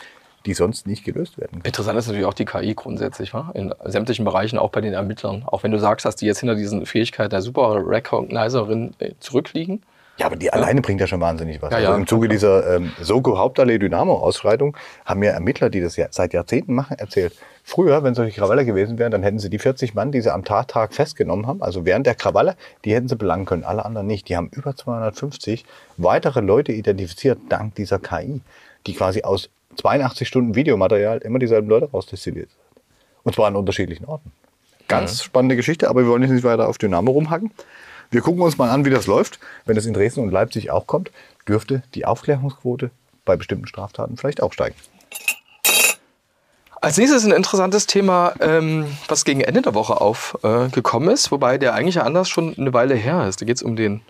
die 0.45 0.55
sonst 0.55 0.87
nicht 0.87 1.05
gelöst 1.05 1.39
werden. 1.39 1.61
Interessant 1.65 1.99
ist 1.99 2.07
natürlich 2.07 2.27
auch 2.27 2.35
die 2.35 2.45
KI 2.45 2.75
grundsätzlich, 2.75 3.35
wa? 3.35 3.51
in 3.55 3.75
sämtlichen 3.85 4.25
Bereichen, 4.25 4.59
auch 4.59 4.71
bei 4.71 4.81
den 4.81 4.93
Ermittlern. 4.93 5.45
Auch 5.45 5.63
wenn 5.63 5.73
du 5.73 5.79
sagst, 5.79 6.07
dass 6.07 6.17
die 6.17 6.27
jetzt 6.27 6.41
hinter 6.41 6.55
diesen 6.55 6.87
Fähigkeiten 6.87 7.31
der 7.31 7.43
Super 7.43 7.83
Recognizerin 7.85 8.95
äh, 8.99 9.13
zurückliegen. 9.21 9.83
Ja, 10.19 10.27
aber 10.27 10.37
die 10.37 10.51
alleine 10.51 10.81
bringt 10.81 11.01
ja 11.01 11.07
schon 11.07 11.21
wahnsinnig 11.21 11.61
was. 11.61 11.71
Ja, 11.71 11.77
also 11.77 11.91
ja, 11.91 11.97
Im 11.97 12.07
Zuge 12.07 12.29
dieser 12.29 12.77
ähm, 12.77 12.93
Soko 13.01 13.39
Hauptallee 13.39 13.79
Dynamo-Ausschreitung 13.79 14.77
haben 15.05 15.21
mir 15.21 15.31
Ermittler, 15.31 15.69
die 15.69 15.81
das 15.81 15.97
ja 15.97 16.07
seit 16.11 16.33
Jahrzehnten 16.33 16.75
machen, 16.75 16.99
erzählt. 16.99 17.35
Früher, 17.65 18.03
wenn 18.03 18.15
solche 18.15 18.39
Krawalle 18.39 18.65
gewesen 18.65 18.99
wären, 18.99 19.11
dann 19.11 19.23
hätten 19.23 19.39
sie 19.39 19.51
die 19.51 19.59
40 19.59 19.95
Mann, 19.95 20.13
die 20.13 20.21
sie 20.21 20.33
am 20.33 20.45
Tattag 20.45 20.95
festgenommen 20.95 21.47
haben, 21.47 21.63
also 21.63 21.85
während 21.85 22.07
der 22.07 22.15
Krawalle, 22.15 22.57
die 22.85 22.95
hätten 22.95 23.09
sie 23.09 23.17
belangen 23.17 23.45
können, 23.45 23.65
alle 23.65 23.85
anderen 23.85 24.07
nicht. 24.07 24.29
Die 24.29 24.37
haben 24.37 24.49
über 24.53 24.75
250 24.75 25.65
weitere 25.97 26.41
Leute 26.41 26.73
identifiziert, 26.73 27.39
dank 27.49 27.75
dieser 27.75 27.99
KI, 27.99 28.41
die 28.87 28.95
quasi 28.95 29.23
aus 29.23 29.51
82 29.77 30.27
Stunden 30.27 30.55
Videomaterial 30.55 31.19
immer 31.19 31.39
dieselben 31.39 31.69
Leute 31.69 31.91
rausdestilliert. 31.91 32.49
Und 33.25 33.35
zwar 33.35 33.49
an 33.49 33.57
unterschiedlichen 33.57 34.07
Orten. 34.07 34.33
Ganz 34.89 35.23
spannende 35.23 35.57
Geschichte, 35.57 35.91
aber 35.91 36.03
wir 36.03 36.09
wollen 36.09 36.23
jetzt 36.23 36.31
nicht 36.31 36.45
weiter 36.45 36.69
auf 36.69 36.79
Dynamo 36.79 37.11
rumhacken. 37.11 37.51
Wir 38.11 38.21
gucken 38.21 38.43
uns 38.43 38.59
mal 38.59 38.71
an, 38.71 38.85
wie 38.85 38.91
das 38.91 39.07
läuft. 39.07 39.39
Wenn 39.65 39.77
es 39.77 39.87
in 39.87 39.95
Dresden 39.95 40.21
und 40.21 40.31
Leipzig 40.31 40.71
auch 40.71 40.87
kommt, 40.87 41.11
dürfte 41.49 41.83
die 41.95 42.07
Aufklärungsquote 42.07 42.91
bei 43.25 43.37
bestimmten 43.37 43.67
Straftaten 43.67 44.17
vielleicht 44.17 44.43
auch 44.43 44.53
steigen. 44.53 44.77
Als 46.81 46.99
nächstes 46.99 47.25
ein 47.25 47.33
interessantes 47.33 47.87
Thema, 47.87 48.35
ähm, 48.41 48.87
was 49.09 49.25
gegen 49.25 49.41
Ende 49.41 49.63
der 49.63 49.75
Woche 49.75 50.01
aufgekommen 50.01 51.09
äh, 51.09 51.13
ist, 51.13 51.33
wobei 51.33 51.59
der 51.59 51.75
eigentliche 51.75 52.05
Anlass 52.05 52.29
schon 52.29 52.57
eine 52.57 52.73
Weile 52.73 52.95
her 52.95 53.27
ist. 53.27 53.41
Da 53.41 53.47
geht 53.47 53.57
es 53.57 53.63
um 53.63 53.77
den 53.77 54.03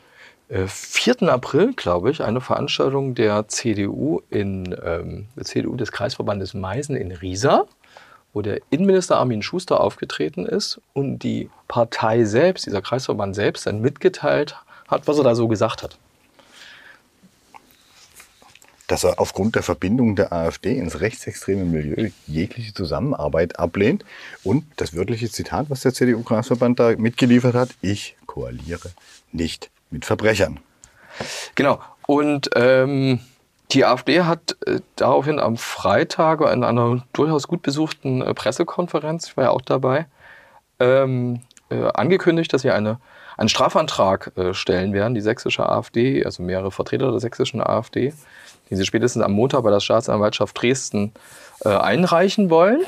äh, 0.49 0.67
4. 0.67 1.23
April, 1.23 1.73
glaube 1.75 2.11
ich, 2.11 2.23
eine 2.23 2.41
Veranstaltung 2.41 3.15
der 3.15 3.49
CDU 3.49 4.21
in 4.31 4.77
ähm, 4.85 5.29
der 5.37 5.45
CDU 5.45 5.77
des 5.77 5.93
Kreisverbandes 5.93 6.55
Meißen 6.55 6.97
in 6.97 7.13
Riesa, 7.13 7.67
wo 8.37 8.43
der 8.43 8.61
Innenminister 8.69 9.17
Armin 9.17 9.41
Schuster 9.41 9.81
aufgetreten 9.81 10.45
ist 10.45 10.79
und 10.93 11.21
die 11.21 11.49
Partei 11.69 12.25
selbst, 12.25 12.67
dieser 12.67 12.83
Kreisverband 12.83 13.35
selbst, 13.35 13.67
dann 13.67 13.81
mitgeteilt 13.81 14.57
hat, 14.89 15.09
was 15.09 15.17
er 15.17 15.25
da 15.25 15.35
so 15.35 15.49
gesagt 15.49 15.83
hat. 15.83 15.97
Dass 18.89 19.05
er 19.05 19.19
aufgrund 19.21 19.55
der 19.55 19.63
Verbindung 19.63 20.17
der 20.17 20.35
AfD 20.35 20.77
ins 20.77 21.01
rechtsextreme 21.01 21.65
Milieu 21.65 22.11
jegliche 22.27 22.75
Zusammenarbeit 22.75 23.59
ablehnt. 23.59 24.05
Und 24.45 24.67
das 24.77 24.95
wörtliche 24.95 25.31
Zitat, 25.31 25.71
was 25.71 25.81
der 25.81 25.95
CDU-Kreisverband 25.95 26.79
da 26.79 26.95
mitgeliefert 26.95 27.55
hat, 27.55 27.71
ich 27.81 28.17
koaliere 28.27 28.91
nicht 29.33 29.71
mit 29.91 30.05
Verbrechern. 30.05 30.61
Genau. 31.55 31.81
Und 32.07 32.51
ähm, 32.55 33.21
die 33.73 33.85
AfD 33.85 34.23
hat 34.23 34.57
äh, 34.67 34.81
daraufhin 34.97 35.39
am 35.39 35.57
Freitag 35.57 36.41
in 36.41 36.65
einer 36.65 37.03
durchaus 37.13 37.49
gut 37.49 37.63
besuchten 37.63 38.23
äh, 38.23 38.35
Pressekonferenz, 38.35 39.29
ich 39.29 39.37
war 39.37 39.45
ja 39.45 39.51
auch 39.51 39.61
dabei, 39.61 40.07
ähm, 40.79 41.43
äh, 41.71 41.89
angekündigt, 41.95 42.53
dass 42.53 42.63
sie 42.63 42.71
eine, 42.71 42.99
einen 43.37 43.49
Strafantrag 43.49 44.33
äh, 44.37 44.55
stellen 44.55 44.93
werden, 44.93 45.15
die 45.15 45.21
sächsische 45.21 45.69
AfD, 45.69 46.25
also 46.25 46.43
mehrere 46.43 46.71
Vertreter 46.71 47.11
der 47.11 47.21
sächsischen 47.21 47.61
AfD, 47.61 48.13
den 48.71 48.77
sie 48.77 48.85
spätestens 48.85 49.23
am 49.23 49.33
Montag 49.33 49.63
bei 49.63 49.71
der 49.71 49.81
Staatsanwaltschaft 49.81 50.61
Dresden 50.61 51.13
äh, 51.65 51.71
einreichen 51.71 52.51
wollen. 52.51 52.83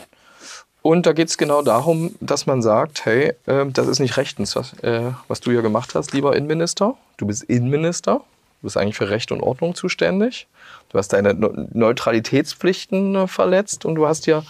Und 0.80 1.06
da 1.06 1.12
geht 1.12 1.28
es 1.28 1.38
genau 1.38 1.62
darum, 1.62 2.14
dass 2.20 2.46
man 2.46 2.62
sagt, 2.62 3.04
hey, 3.04 3.34
äh, 3.46 3.66
das 3.66 3.88
ist 3.88 3.98
nicht 3.98 4.16
rechtens, 4.16 4.54
was, 4.54 4.74
äh, 4.82 5.12
was 5.26 5.40
du 5.40 5.50
hier 5.50 5.62
gemacht 5.62 5.94
hast, 5.94 6.12
lieber 6.12 6.36
Innenminister. 6.36 6.94
Du 7.16 7.26
bist 7.26 7.42
Innenminister, 7.42 8.22
du 8.60 8.66
bist 8.66 8.76
eigentlich 8.76 8.96
für 8.96 9.10
Recht 9.10 9.32
und 9.32 9.40
Ordnung 9.42 9.74
zuständig. 9.74 10.46
Du 10.90 10.98
hast 10.98 11.12
deine 11.12 11.34
Neutralitätspflichten 11.34 13.14
äh, 13.14 13.26
verletzt 13.28 13.84
und 13.84 13.94
du 13.94 14.06
hast 14.06 14.26
ja 14.26 14.42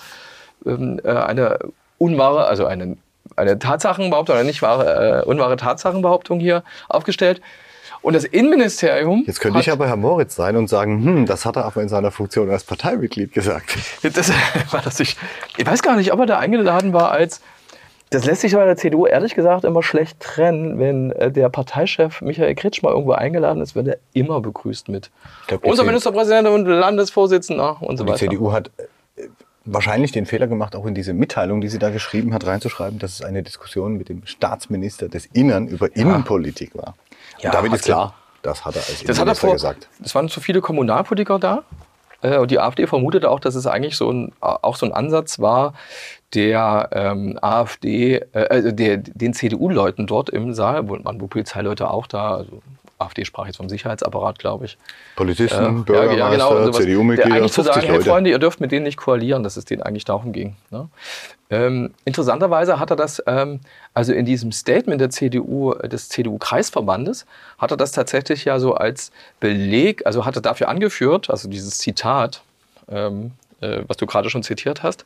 ähm, 0.67 1.01
äh, 1.05 1.11
eine 1.11 1.59
unwahre, 1.99 2.47
also 2.47 2.67
eine, 2.67 2.97
eine 3.37 3.59
Tatsachenbehauptung, 3.59 4.37
oder 4.37 4.45
nicht 4.45 4.63
wahre, 4.63 5.23
äh, 5.23 5.25
unwahre 5.25 5.57
Tatsachenbehauptung 5.57 6.41
hier 6.41 6.63
aufgestellt. 6.89 7.41
Und 8.01 8.13
das 8.15 8.25
Innenministerium. 8.25 9.25
Jetzt 9.27 9.41
könnte 9.41 9.59
ich 9.59 9.73
aber 9.73 9.89
Herr 9.89 9.97
Moritz 9.97 10.37
sein 10.37 10.57
und 10.57 10.69
sagen, 10.69 11.05
hm, 11.05 11.27
das 11.27 11.45
hat 11.45 11.57
er 11.57 11.65
aber 11.65 11.83
in 11.83 11.89
seiner 11.89 12.13
Funktion 12.13 12.49
als 12.49 12.63
Parteimitglied 12.63 13.33
gesagt. 13.33 13.77
Das 14.03 14.33
war 14.71 14.83
das 14.83 15.01
ich, 15.01 15.17
ich 15.57 15.67
weiß 15.67 15.83
gar 15.83 15.97
nicht, 15.97 16.13
ob 16.13 16.21
er 16.21 16.27
da 16.27 16.39
eingeladen 16.39 16.93
war 16.93 17.11
als. 17.11 17.41
Das 18.11 18.25
lässt 18.25 18.41
sich 18.41 18.55
bei 18.55 18.65
der 18.65 18.77
CDU 18.77 19.07
ehrlich 19.07 19.35
gesagt 19.35 19.65
immer 19.65 19.83
schlecht 19.83 20.19
trennen. 20.21 20.79
Wenn 20.79 21.13
äh, 21.13 21.31
der 21.31 21.49
Parteichef 21.51 22.21
Michael 22.23 22.55
Kretsch 22.55 22.83
mal 22.83 22.91
irgendwo 22.91 23.13
eingeladen 23.13 23.61
ist, 23.63 23.75
wird 23.75 23.89
er 23.89 23.99
immer 24.15 24.41
begrüßt 24.41 24.89
mit. 24.89 25.11
glaub, 25.47 25.65
Unser 25.65 25.83
die 25.83 25.89
Ministerpräsident 25.89 26.49
und 26.49 26.65
Landesvorsitzender 26.67 27.83
und 27.83 27.99
so 27.99 28.05
Die 28.05 28.11
weiter. 28.11 28.19
CDU 28.21 28.53
hat 28.53 28.71
äh, 28.79 29.25
wahrscheinlich 29.65 30.13
den 30.13 30.25
Fehler 30.25 30.47
gemacht, 30.47 30.75
auch 30.75 30.87
in 30.87 30.95
diese 30.95 31.13
Mitteilung, 31.13 31.61
die 31.61 31.69
sie 31.69 31.79
da 31.79 31.91
geschrieben 31.91 32.33
hat, 32.33 32.47
reinzuschreiben, 32.47 32.99
dass 32.99 33.13
es 33.15 33.23
eine 33.23 33.43
Diskussion 33.43 33.99
mit 33.99 34.09
dem 34.09 34.25
Staatsminister 34.27 35.09
des 35.09 35.27
Innern 35.27 35.69
über 35.69 35.95
Innenpolitik 35.95 36.75
war. 36.75 36.95
Ja, 37.41 37.51
und 37.51 37.55
damit 37.55 37.73
ist 37.75 37.85
klar, 37.85 38.15
das 38.43 38.65
hat 38.65 38.75
er 38.77 38.81
als 38.81 38.89
Das 38.89 39.01
er 39.03 39.09
Innenminister 39.11 39.47
vor, 39.47 39.53
gesagt. 39.53 39.89
Es 40.03 40.15
waren 40.15 40.29
zu 40.29 40.41
viele 40.41 40.61
Kommunalpolitiker 40.63 41.39
da. 41.39 41.63
Äh, 42.23 42.39
Und 42.39 42.51
die 42.51 42.59
AfD 42.59 42.87
vermutete 42.87 43.31
auch, 43.31 43.39
dass 43.41 43.55
es 43.55 43.67
eigentlich 43.67 43.97
so 43.97 44.11
ein, 44.11 44.33
auch 44.41 44.77
so 44.77 44.87
ein 44.87 44.93
Ansatz 44.93 45.39
war, 45.39 45.75
der 46.35 46.91
ähm, 46.93 47.39
AfD, 47.41 48.17
äh, 48.33 48.47
also 48.49 48.71
der, 48.71 48.99
den 48.99 49.33
CDU-Leuten 49.35 50.07
dort 50.07 50.31
im 50.31 50.53
Saal, 50.55 50.89
wo 50.89 50.99
wohl 50.99 51.29
Polizeileute 51.29 51.91
auch 51.91 52.07
da, 52.07 52.37
also 52.37 52.63
AfD 52.99 53.25
sprach 53.25 53.47
jetzt 53.47 53.57
vom 53.57 53.69
Sicherheitsapparat, 53.69 54.39
glaube 54.39 54.67
ich. 54.67 54.77
Polizisten, 55.15 55.63
Ja, 55.63 55.71
Bürgermeister, 55.71 56.19
ja, 56.19 56.31
genau, 56.31 56.71
CDU-Mitglieder, 56.71 57.37
Eigentlich 57.37 57.53
zu 57.53 57.63
50 57.63 57.75
sagen, 57.75 57.87
hey 57.87 57.97
Leute. 57.97 58.11
Freunde, 58.11 58.31
ihr 58.31 58.39
dürft 58.39 58.61
mit 58.61 58.73
denen 58.73 58.85
nicht 58.85 58.97
koalieren, 58.97 59.43
dass 59.43 59.57
es 59.57 59.65
denen 59.65 59.83
eigentlich 59.83 60.05
darum 60.05 60.33
ging. 60.33 60.57
Ne? 60.71 60.89
Ähm, 61.51 61.95
interessanterweise 62.05 62.79
hat 62.79 62.91
er 62.91 62.97
das, 62.97 63.23
ähm, 63.27 63.61
also 63.95 64.13
in 64.13 64.27
diesem 64.27 64.53
Statement 64.53 65.01
der 65.01 65.11
CDU, 65.11 65.75
des 65.75 66.09
CDU-Kreisverbandes, 66.09 67.25
hat 67.57 67.71
er 67.71 67.77
das 67.77 67.93
tatsächlich 67.93 68.45
ja 68.45 68.59
so 68.59 68.75
als 68.75 69.13
Beleg, 69.41 70.05
also 70.05 70.25
hat 70.27 70.37
er 70.37 70.43
dafür 70.43 70.69
angeführt, 70.69 71.31
also 71.31 71.49
dieses 71.49 71.79
Zitat, 71.79 72.43
ähm, 72.91 73.33
äh, 73.61 73.83
was 73.87 73.97
du 73.97 74.07
gerade 74.07 74.31
schon 74.31 74.43
zitiert 74.43 74.83
hast, 74.83 75.05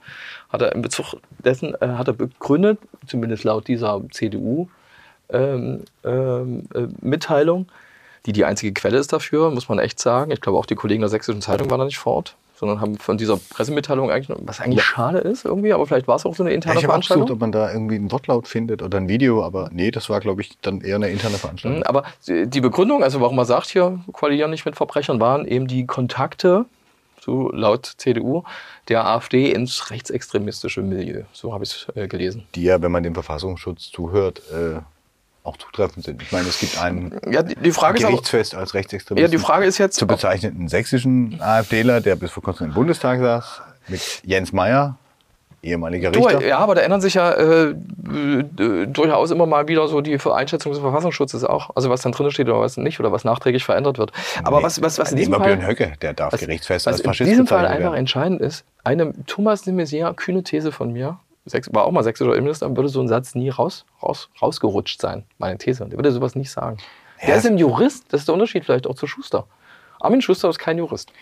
hat 0.51 0.63
er 0.63 0.73
im 0.73 0.83
Bezug 0.83 1.15
dessen, 1.45 1.75
äh, 1.81 1.89
hat 1.89 2.09
er 2.09 2.15
begründet, 2.15 2.79
zumindest 3.07 3.45
laut 3.45 3.69
dieser 3.69 4.01
CDU, 4.11 4.69
ähm, 5.31 5.85
ähm, 6.05 6.65
äh, 6.75 6.87
Mitteilung, 7.01 7.67
die 8.27 8.33
die 8.33 8.45
einzige 8.45 8.73
Quelle 8.73 8.99
ist 8.99 9.13
dafür, 9.13 9.51
muss 9.51 9.69
man 9.69 9.79
echt 9.79 9.99
sagen. 9.99 10.31
Ich 10.31 10.41
glaube, 10.41 10.59
auch 10.59 10.67
die 10.67 10.75
Kollegen 10.75 11.01
der 11.01 11.09
Sächsischen 11.09 11.41
Zeitung 11.41 11.71
waren 11.71 11.79
da 11.81 11.87
nicht 11.87 11.99
vor 11.99 12.15
Ort, 12.17 12.37
sondern 12.55 12.81
haben 12.81 12.97
von 12.99 13.17
dieser 13.17 13.37
Pressemitteilung 13.39 14.11
eigentlich, 14.11 14.37
was 14.43 14.61
eigentlich 14.61 14.85
schade 14.85 15.19
ist 15.19 15.45
irgendwie, 15.45 15.73
aber 15.73 15.87
vielleicht 15.87 16.07
war 16.07 16.17
es 16.17 16.27
auch 16.27 16.35
so 16.37 16.43
eine 16.43 16.51
Ja, 16.51 16.55
interne 16.57 16.79
ich 16.79 16.85
habe 16.85 16.93
auch 16.93 16.99
gesucht, 16.99 17.09
Veranstaltung. 17.15 17.35
ob 17.37 17.41
man 17.41 17.51
da 17.53 17.73
irgendwie 17.73 17.97
einen 17.97 18.13
Wortlaut 18.13 18.47
findet 18.47 18.83
oder 18.83 18.99
ein 18.99 19.09
Video, 19.09 19.43
aber 19.43 19.71
nee, 19.73 19.91
das 19.91 20.09
war, 20.11 20.21
glaube 20.21 20.43
ich, 20.43 20.57
dann 20.61 20.83
eher 20.83 20.97
eine 20.97 21.09
interne 21.09 21.37
Veranstaltung. 21.39 21.79
Mhm, 21.81 21.85
Aber 21.87 22.05
die 22.29 22.61
Begründung, 22.61 23.03
also 23.03 23.21
warum 23.21 23.37
man 23.37 23.47
sagt 23.47 23.69
hier, 23.69 23.99
koalieren 24.13 24.51
nicht 24.51 24.67
mit 24.67 24.77
Verbrechern, 24.77 25.19
waren 25.19 25.47
eben 25.47 25.67
die 25.67 25.87
Kontakte, 25.87 26.67
so 27.23 27.51
laut 27.53 27.87
CDU, 27.99 28.43
der 28.89 29.07
AfD 29.07 29.53
ins 29.53 29.91
rechtsextremistische 29.91 30.83
Milieu. 30.83 31.23
So 31.33 31.53
habe 31.53 31.65
ich 31.65 31.71
es 31.71 31.97
äh, 31.97 32.09
gelesen. 32.09 32.45
Die 32.55 32.65
ja, 32.65 32.83
wenn 32.83 32.91
man 32.91 33.03
dem 33.03 33.15
Verfassungsschutz 33.15 33.91
zuhört, 33.91 34.43
äh, 34.51 34.81
auch 35.45 35.57
zutreffend 35.57 36.05
sind. 36.05 36.23
Ich 36.23 36.31
meine, 36.31 36.49
es 36.49 36.59
gibt 36.61 36.79
einen 36.79 37.19
Ja, 37.31 37.43
die, 37.43 37.57
die 37.57 37.73
Frage 37.73 37.99
ist 37.99 38.05
aber, 38.05 38.13
Gerichtsfest 38.13 38.55
als 38.55 38.75
Rechtsextremist. 38.75 39.23
ja, 39.23 39.29
die 39.29 39.43
Frage 39.43 39.67
ist 39.67 39.79
jetzt, 39.79 39.97
zu 39.97 40.07
bezeichneten 40.07 40.69
sächsischen 40.69 41.41
AfDler, 41.41 42.01
der 42.01 42.17
bis 42.17 42.31
vor 42.31 42.43
kurzem 42.43 42.69
im 42.69 42.75
Bundestag 42.75 43.21
saß, 43.21 43.63
mit 43.89 44.23
Jens 44.25 44.53
Meyer, 44.53 44.99
ehemaliger 45.63 46.11
Du, 46.11 46.25
Richter. 46.27 46.45
ja, 46.47 46.59
aber 46.59 46.75
da 46.75 46.83
ändern 46.83 47.01
sich 47.01 47.15
ja 47.15 47.31
äh, 47.33 47.71
äh, 47.71 48.87
durchaus 48.87 49.31
immer 49.31 49.47
mal 49.47 49.69
wieder 49.69 49.87
so 49.89 50.01
die 50.01 50.19
Einschätzung 50.21 50.73
des 50.73 50.81
Verfassungsschutzes 50.81 51.45
auch. 51.45 51.71
Also 51.75 51.89
was 51.91 52.03
dann 52.03 52.13
drin 52.13 52.31
steht 52.31 52.49
oder 52.49 52.61
was 52.61 52.77
nicht 52.77 52.99
oder 53.01 53.13
was 53.13 53.25
nachträglich 53.25 53.65
verändert 53.65 53.99
wird. 53.99 54.13
Aber 54.45 54.59
Nee, 54.59 54.65
was, 54.65 54.83
was, 54.83 54.99
was 54.99 55.13
in 55.13 55.19
Nehmen 55.19 55.31
diesem 55.31 55.43
Fall, 55.43 55.57
Björn 55.57 55.67
Höcke, 55.69 55.93
der 56.03 56.13
darf 56.15 56.33
was, 56.33 56.41
Gerichtsfest 56.41 56.87
was 56.87 56.95
als 56.95 57.01
in 57.01 57.07
Faschist 57.07 57.31
diesem 57.31 57.47
Fall 57.47 57.59
bezeichnet 57.61 57.77
einfach 57.79 57.93
werden. 57.93 58.01
entscheidend 58.01 58.41
ist, 58.41 58.65
eine 58.85 59.13
Thomas 59.27 59.63
de 59.63 59.73
Maizière 59.73 60.13
kühne 60.15 60.43
These 60.43 60.73
von 60.73 60.93
mir, 60.93 61.19
war 61.73 61.85
auch 61.85 61.91
mal 61.93 62.05
sächsischer 62.05 62.33
Innenminister, 62.33 62.75
würde 62.77 62.89
so 62.89 63.01
ein 63.01 63.09
Satz 63.09 63.35
nie 63.35 63.49
raus, 63.49 63.85
raus, 64.03 64.29
rausgerutscht 64.41 65.01
sein. 65.01 65.25
Meine 65.39 65.59
These. 65.59 65.85
Der 65.87 65.99
würde 65.99 66.13
sowas 66.13 66.35
nicht 66.35 66.51
sagen. 66.51 66.77
Der 67.23 67.31
Ja, 67.31 67.35
ist 67.37 67.47
ein 67.47 67.59
Jurist, 67.59 68.07
das 68.13 68.21
ist 68.23 68.29
der 68.29 68.35
Unterschied 68.35 68.65
vielleicht 68.65 68.87
auch 68.87 68.95
zu 68.95 69.07
Schuster. 69.07 69.47
Armin 70.03 70.21
Schuster 70.21 70.49
ist 70.49 70.59
kein 70.59 70.79
Jurist. 70.79 71.13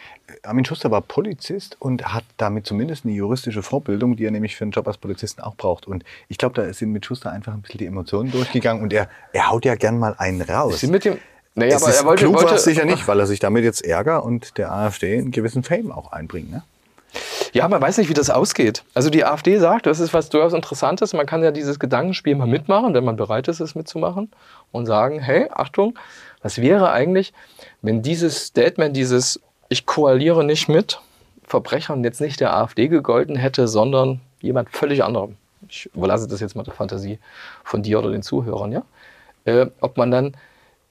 Armin 0.43 0.65
Schuster 0.65 0.91
war 0.91 1.03
Polizist 1.03 1.77
und 1.81 2.15
hat 2.15 2.25
damit 2.39 2.67
zumindest 2.67 3.05
eine 3.05 3.13
juristische 3.13 3.63
Vorbildung, 3.63 4.17
die 4.17 4.25
er 4.25 4.31
nämlich 4.31 4.57
für 4.57 4.65
einen 4.65 4.71
Job 4.71 4.89
als 4.89 4.97
Polizisten 4.97 5.43
auch 5.43 5.55
braucht. 5.55 5.87
Und 5.87 6.03
ich 6.29 6.39
glaube, 6.39 6.55
da 6.55 6.73
sind 6.73 6.91
mit 6.91 7.05
Schuster 7.05 7.31
einfach 7.31 7.53
ein 7.53 7.61
bisschen 7.61 7.79
die 7.79 7.87
Emotionen 7.87 8.31
durchgegangen 8.31 8.83
und 8.83 8.93
er, 8.93 9.09
er 9.35 9.51
haut 9.51 9.67
ja 9.67 9.75
gern 9.75 9.99
mal 9.99 10.15
einen 10.17 10.41
raus. 10.41 10.81
Sie 10.81 10.87
mit 10.87 11.05
dem, 11.05 11.19
naja, 11.55 11.77
es 11.77 11.83
aber 11.83 11.91
ist 11.91 12.01
er 12.01 12.07
wollte, 12.07 12.25
klug 12.25 12.35
war 12.37 12.43
wollte 12.43 12.55
es 12.55 12.65
sicher 12.65 12.87
nicht, 12.87 13.07
weil 13.07 13.21
er 13.21 13.27
sich 13.27 13.39
damit 13.39 13.65
jetzt 13.65 13.85
Ärger 13.85 14.25
und 14.25 14.57
der 14.57 14.73
AfD 14.73 15.19
einen 15.19 15.31
gewissen 15.31 15.63
Fame 15.63 15.93
auch 15.93 16.13
einbringt. 16.13 16.51
Ne? 16.51 16.63
Ja, 17.53 17.69
man 17.69 17.83
weiß 17.83 17.99
nicht, 17.99 18.09
wie 18.09 18.15
das 18.15 18.31
ausgeht. 18.31 18.85
Also 18.95 19.11
die 19.11 19.25
AfD 19.25 19.59
sagt, 19.59 19.87
das 19.87 20.01
ist 20.01 20.15
was 20.15 20.31
durchaus 20.31 20.53
Interessantes. 20.53 21.13
Man 21.13 21.27
kann 21.27 21.43
ja 21.43 21.51
dieses 21.51 21.79
Gedankenspiel 21.79 22.37
mal 22.37 22.47
mitmachen, 22.47 22.95
wenn 22.95 23.05
man 23.05 23.17
bereit 23.17 23.49
ist, 23.49 23.61
es 23.61 23.75
mitzumachen 23.75 24.31
und 24.73 24.87
sagen, 24.87 25.19
hey, 25.21 25.49
Achtung, 25.51 25.99
was 26.43 26.61
wäre 26.61 26.93
eigentlich, 26.93 27.33
wenn 27.83 28.03
dieses 28.03 28.47
Statement, 28.47 28.97
dieses 28.97 29.41
Ich 29.69 29.87
koaliere 29.87 30.45
nicht 30.45 30.69
mit 30.69 31.01
Verbrechern 31.45 32.05
jetzt 32.05 32.21
nicht 32.21 32.41
der 32.41 32.55
AfD 32.55 32.89
gegolten 32.89 33.37
hätte, 33.37 33.67
sondern 33.67 34.21
jemand 34.41 34.71
völlig 34.71 35.03
anderem. 35.03 35.37
Ich 35.69 35.91
überlasse 35.95 36.29
das 36.29 36.41
jetzt 36.41 36.57
mal 36.57 36.63
der 36.63 36.75
Fantasie 36.75 37.19
von 37.65 37.83
dir 37.83 37.99
oder 37.99 38.11
den 38.11 38.23
Zuhörern, 38.23 38.73
ja? 38.73 38.83
Äh, 39.45 39.67
ob 39.81 39.97
man 39.97 40.11
dann 40.11 40.37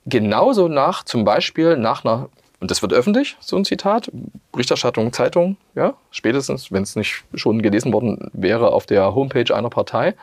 genauso 0.05 0.67
nach, 0.67 1.03
zum 1.03 1.23
Beispiel 1.23 1.77
nach 1.77 2.03
einer, 2.03 2.29
und 2.59 2.71
das 2.71 2.81
wird 2.81 2.93
öffentlich, 2.93 3.37
so 3.39 3.55
ein 3.55 3.65
Zitat, 3.65 4.09
Berichterstattung, 4.51 5.13
Zeitung, 5.13 5.57
ja, 5.75 5.93
spätestens, 6.11 6.71
wenn 6.71 6.83
es 6.83 6.95
nicht 6.95 7.23
schon 7.35 7.61
gelesen 7.61 7.93
worden 7.93 8.29
wäre, 8.33 8.71
auf 8.71 8.85
der 8.85 9.15
Homepage 9.15 9.55
einer 9.55 9.69
Partei. 9.69 10.15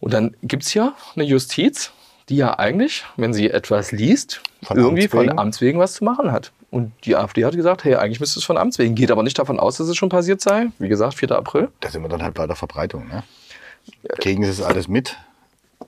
Und 0.00 0.12
dann 0.12 0.36
gibt 0.42 0.64
es 0.64 0.74
ja 0.74 0.94
eine 1.14 1.24
Justiz, 1.24 1.92
die 2.28 2.36
ja 2.36 2.58
eigentlich, 2.58 3.04
wenn 3.16 3.32
sie 3.32 3.50
etwas 3.50 3.92
liest, 3.92 4.42
Von 4.62 4.76
irgendwie 4.76 5.02
Amts 5.02 5.14
von 5.14 5.38
Amts 5.38 5.60
wegen 5.60 5.78
was 5.78 5.94
zu 5.94 6.04
machen 6.04 6.32
hat. 6.32 6.52
Und 6.70 6.92
die 7.04 7.16
AfD 7.16 7.44
hat 7.44 7.54
gesagt, 7.54 7.84
hey, 7.84 7.96
eigentlich 7.96 8.20
müsste 8.20 8.38
es 8.38 8.44
von 8.44 8.56
Amts 8.56 8.78
wegen, 8.78 8.94
geht 8.94 9.10
aber 9.10 9.22
nicht 9.22 9.38
davon 9.38 9.60
aus, 9.60 9.76
dass 9.76 9.88
es 9.88 9.96
schon 9.96 10.08
passiert 10.08 10.40
sei. 10.40 10.68
Wie 10.78 10.88
gesagt, 10.88 11.14
4. 11.14 11.32
April. 11.32 11.68
Da 11.80 11.90
sind 11.90 12.02
wir 12.02 12.08
dann 12.08 12.22
halt 12.22 12.34
bei 12.34 12.46
der 12.46 12.56
Verbreitung. 12.56 13.08
Ne? 13.08 13.22
Kriegen 14.20 14.44
sie 14.44 14.50
es 14.50 14.62
alles 14.62 14.88
mit? 14.88 15.16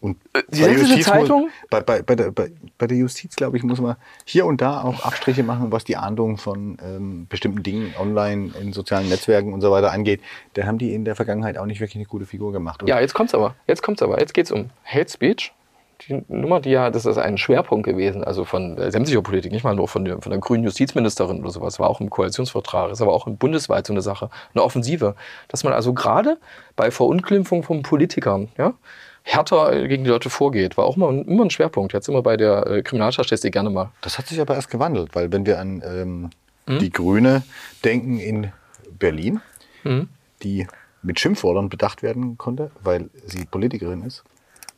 Und 0.01 0.19
Äh, 0.35 0.43
die 0.49 0.61
bei 0.61 0.67
Sächsische 0.69 0.97
Justiz 0.97 1.07
Zeitung? 1.07 1.41
Muss, 1.43 1.51
bei, 1.71 1.81
bei, 1.81 2.03
bei, 2.03 2.17
der, 2.17 2.31
bei, 2.33 2.51
bei 2.77 2.87
der 2.87 2.99
Justiz, 2.99 3.37
glaube 3.37 3.57
ich, 3.57 3.63
muss 3.63 3.81
man 3.81 3.97
hier 4.27 4.45
und 4.45 4.61
da 4.61 4.83
auch 4.83 5.05
Abstriche 5.05 5.43
machen, 5.43 5.73
was 5.73 5.85
die 5.85 5.97
Ahndung 5.97 6.37
von 6.37 6.77
ähm, 6.85 7.27
bestimmten 7.29 7.63
Dingen 7.63 7.95
online 7.99 8.51
in 8.61 8.73
sozialen 8.75 9.09
Netzwerken 9.09 9.55
und 9.55 9.61
so 9.63 9.71
weiter 9.71 9.93
angeht. 9.93 10.21
Da 10.55 10.65
haben 10.67 10.79
die 10.79 10.93
in 10.93 11.05
der 11.05 11.17
Vergangenheit 11.17 11.57
auch 11.57 11.67
nicht 11.67 11.81
wirklich 11.81 11.97
eine 11.97 12.05
gute 12.07 12.27
Figur 12.27 12.53
gemacht. 12.53 12.83
Und 12.83 12.89
Ja, 12.89 13.01
jetzt 13.01 13.15
kommt's 13.15 13.35
aber. 13.35 13.55
Jetzt 13.67 13.83
kommt's 13.83 14.03
aber. 14.03 14.19
Jetzt 14.21 14.35
geht's 14.35 14.51
um 14.51 14.71
Hate 14.85 15.11
Speech. 15.11 15.53
Die 16.03 16.23
Nummer, 16.29 16.61
die 16.61 16.71
ja, 16.71 16.91
das 16.91 17.07
ist 17.07 17.19
ein 17.19 17.39
Schwerpunkt 17.39 17.87
gewesen, 17.87 18.25
also 18.25 18.45
von 18.45 18.77
äh, 18.79 18.91
sämtlicher 18.91 19.23
Politik, 19.23 19.53
nicht 19.53 19.65
mal 19.65 19.75
nur 19.75 19.89
von 19.89 20.05
der, 20.05 20.21
von 20.21 20.31
der 20.31 20.41
grünen 20.41 20.65
Justizministerin 20.65 21.41
oder 21.41 21.51
sowas, 21.51 21.79
war 21.79 21.89
auch 21.89 22.01
im 22.01 22.11
Koalitionsvertrag, 22.11 22.91
ist 22.91 23.01
aber 23.01 23.13
auch 23.13 23.27
bundesweit 23.29 23.87
so 23.87 23.93
eine 23.93 24.03
Sache, 24.03 24.29
eine 24.55 24.63
Offensive, 24.65 25.15
dass 25.49 25.63
man 25.65 25.73
also 25.73 25.93
gerade 25.95 26.39
bei 26.77 26.91
Verunglimpfung 26.91 27.63
von 27.63 27.83
Politikern, 27.83 28.49
ja, 28.59 28.75
härter 29.23 29.73
äh, 29.73 29.89
gegen 29.89 30.05
die 30.05 30.11
Leute 30.11 30.29
vorgeht, 30.31 30.77
war 30.77 30.85
auch 30.85 30.97
immer, 30.97 31.09
immer 31.09 31.45
ein 31.45 31.51
Schwerpunkt. 31.51 31.93
Jetzt 31.95 32.09
immer 32.09 32.23
bei 32.23 32.37
der 32.37 32.67
äh, 32.67 32.83
Kriminalstatistik 32.83 33.53
gerne 33.53 33.71
mal. 33.71 33.91
Das 34.03 34.19
hat 34.19 34.27
sich 34.27 34.39
aber 34.41 34.55
erst 34.55 34.71
gewandelt, 34.71 35.15
weil 35.15 35.33
wenn 35.33 35.47
wir 35.47 35.59
an 35.61 35.83
ähm, 35.87 36.31
Hm? 36.67 36.79
die 36.79 36.91
Grüne 36.91 37.43
denken 37.85 38.19
in 38.19 38.51
Berlin, 38.99 39.41
Mhm. 39.83 40.09
die 40.43 40.67
mit 41.03 41.21
Schimpfwörtern 41.21 41.69
bedacht 41.69 42.03
werden 42.03 42.39
konnte, 42.39 42.71
weil 42.83 43.11
sie 43.27 43.45
Politikerin 43.45 44.03
ist, 44.03 44.25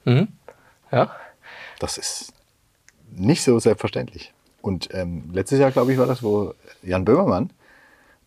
Mhm. 0.05 0.29
Ja. 0.93 1.15
das 1.79 1.99
ist 1.99 2.33
nicht 3.11 3.43
so 3.43 3.59
selbstverständlich. 3.59 4.33
Und 4.63 4.89
ähm, 4.93 5.31
letztes 5.33 5.59
Jahr, 5.59 5.71
glaube 5.71 5.93
ich, 5.93 5.99
war 5.99 6.07
das, 6.07 6.23
wo 6.23 6.55
Jan 6.83 7.05
Böhmermann 7.05 7.53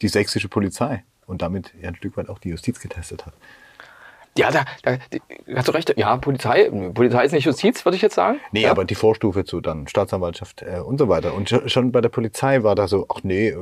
die 0.02 0.08
sächsische 0.08 0.48
Polizei 0.48 1.04
und 1.26 1.42
damit 1.42 1.74
ja 1.82 1.90
ein 1.90 1.96
Stück 1.96 2.18
weit 2.18 2.30
auch 2.30 2.40
die 2.40 2.50
Justiz 2.50 2.80
getestet 2.80 3.26
hat. 3.26 3.34
Ja, 4.38 4.52
da, 4.52 4.64
da 4.84 4.98
hast 5.56 5.68
du 5.68 5.72
recht. 5.74 5.94
Ja, 5.98 6.16
Polizei, 6.18 6.70
Polizei 6.94 7.26
ist 7.26 7.34
nicht 7.34 7.46
Justiz, 7.46 7.84
würde 7.84 7.98
ich 7.98 8.02
jetzt 8.02 8.16
sagen. 8.16 8.40
Nee, 8.52 8.64
ja? 8.64 8.72
aber 8.72 8.86
die 8.86 8.96
Vorstufe 8.96 9.44
zu 9.44 9.60
dann 9.60 9.88
Staatsanwaltschaft 9.88 10.62
äh, 10.62 10.80
und 10.80 10.98
so 10.98 11.10
weiter. 11.10 11.34
Und 11.34 11.50
schon, 11.66 11.92
bei 11.92 12.00
der 12.00 12.10
Polizei 12.10 12.64
war 12.64 12.76
da 12.76 12.88
so, 12.88 13.06
ach 13.10 13.22
nee, 13.24 13.54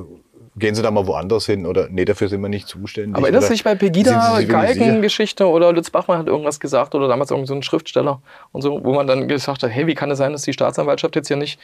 gehen 0.58 0.76
Sie 0.76 0.82
da 0.82 0.92
mal 0.92 1.06
woanders 1.06 1.46
hin 1.46 1.66
oder 1.66 1.88
nee, 1.90 2.06
dafür 2.06 2.30
sind 2.30 2.42
wir 2.42 2.50
nicht 2.50 2.68
zuständig. 2.68 3.16
Aber 3.16 3.28
erinnerst 3.28 3.50
du 3.50 3.54
dich 3.54 3.64
bei 3.64 3.76
Pegida? 3.76 4.42
Geigen-Geschichte 4.42 5.48
oder 5.48 5.72
Lutz 5.72 5.90
Bachmann 5.90 6.18
hat 6.18 6.28
irgendwas 6.28 6.60
gesagt 6.60 6.96
oder 6.96 7.08
damals 7.08 7.32
irgend 7.32 7.48
so 7.48 7.54
ein 7.54 7.64
Schriftsteller 7.64 8.22
und 8.52 8.62
so, 8.62 8.84
wo 8.84 8.94
man 8.94 9.08
dann 9.08 9.28
gesagt 9.28 9.64
hat, 9.64 9.70
hey, 9.70 9.88
wie 9.88 9.94
kann 9.94 10.10
es 10.12 10.18
sein, 10.18 10.32
dass 10.32 10.42
die 10.44 10.54
Staatsanwaltschaft 10.54 11.16
jetzt 11.16 11.28
hier 11.28 11.38
nicht, 11.38 11.60